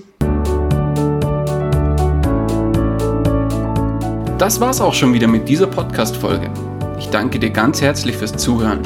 [4.39, 6.51] Das war's auch schon wieder mit dieser Podcast-Folge.
[6.99, 8.81] Ich danke dir ganz herzlich fürs Zuhören.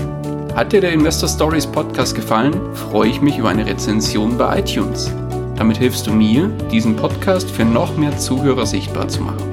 [0.55, 5.13] Hat dir der Investor Stories Podcast gefallen, freue ich mich über eine Rezension bei iTunes.
[5.57, 9.45] Damit hilfst du mir, diesen Podcast für noch mehr Zuhörer sichtbar zu machen.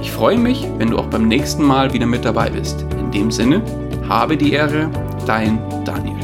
[0.00, 2.86] Ich freue mich, wenn du auch beim nächsten Mal wieder mit dabei bist.
[2.98, 3.60] In dem Sinne,
[4.08, 4.88] habe die Ehre,
[5.26, 6.15] dein Daniel.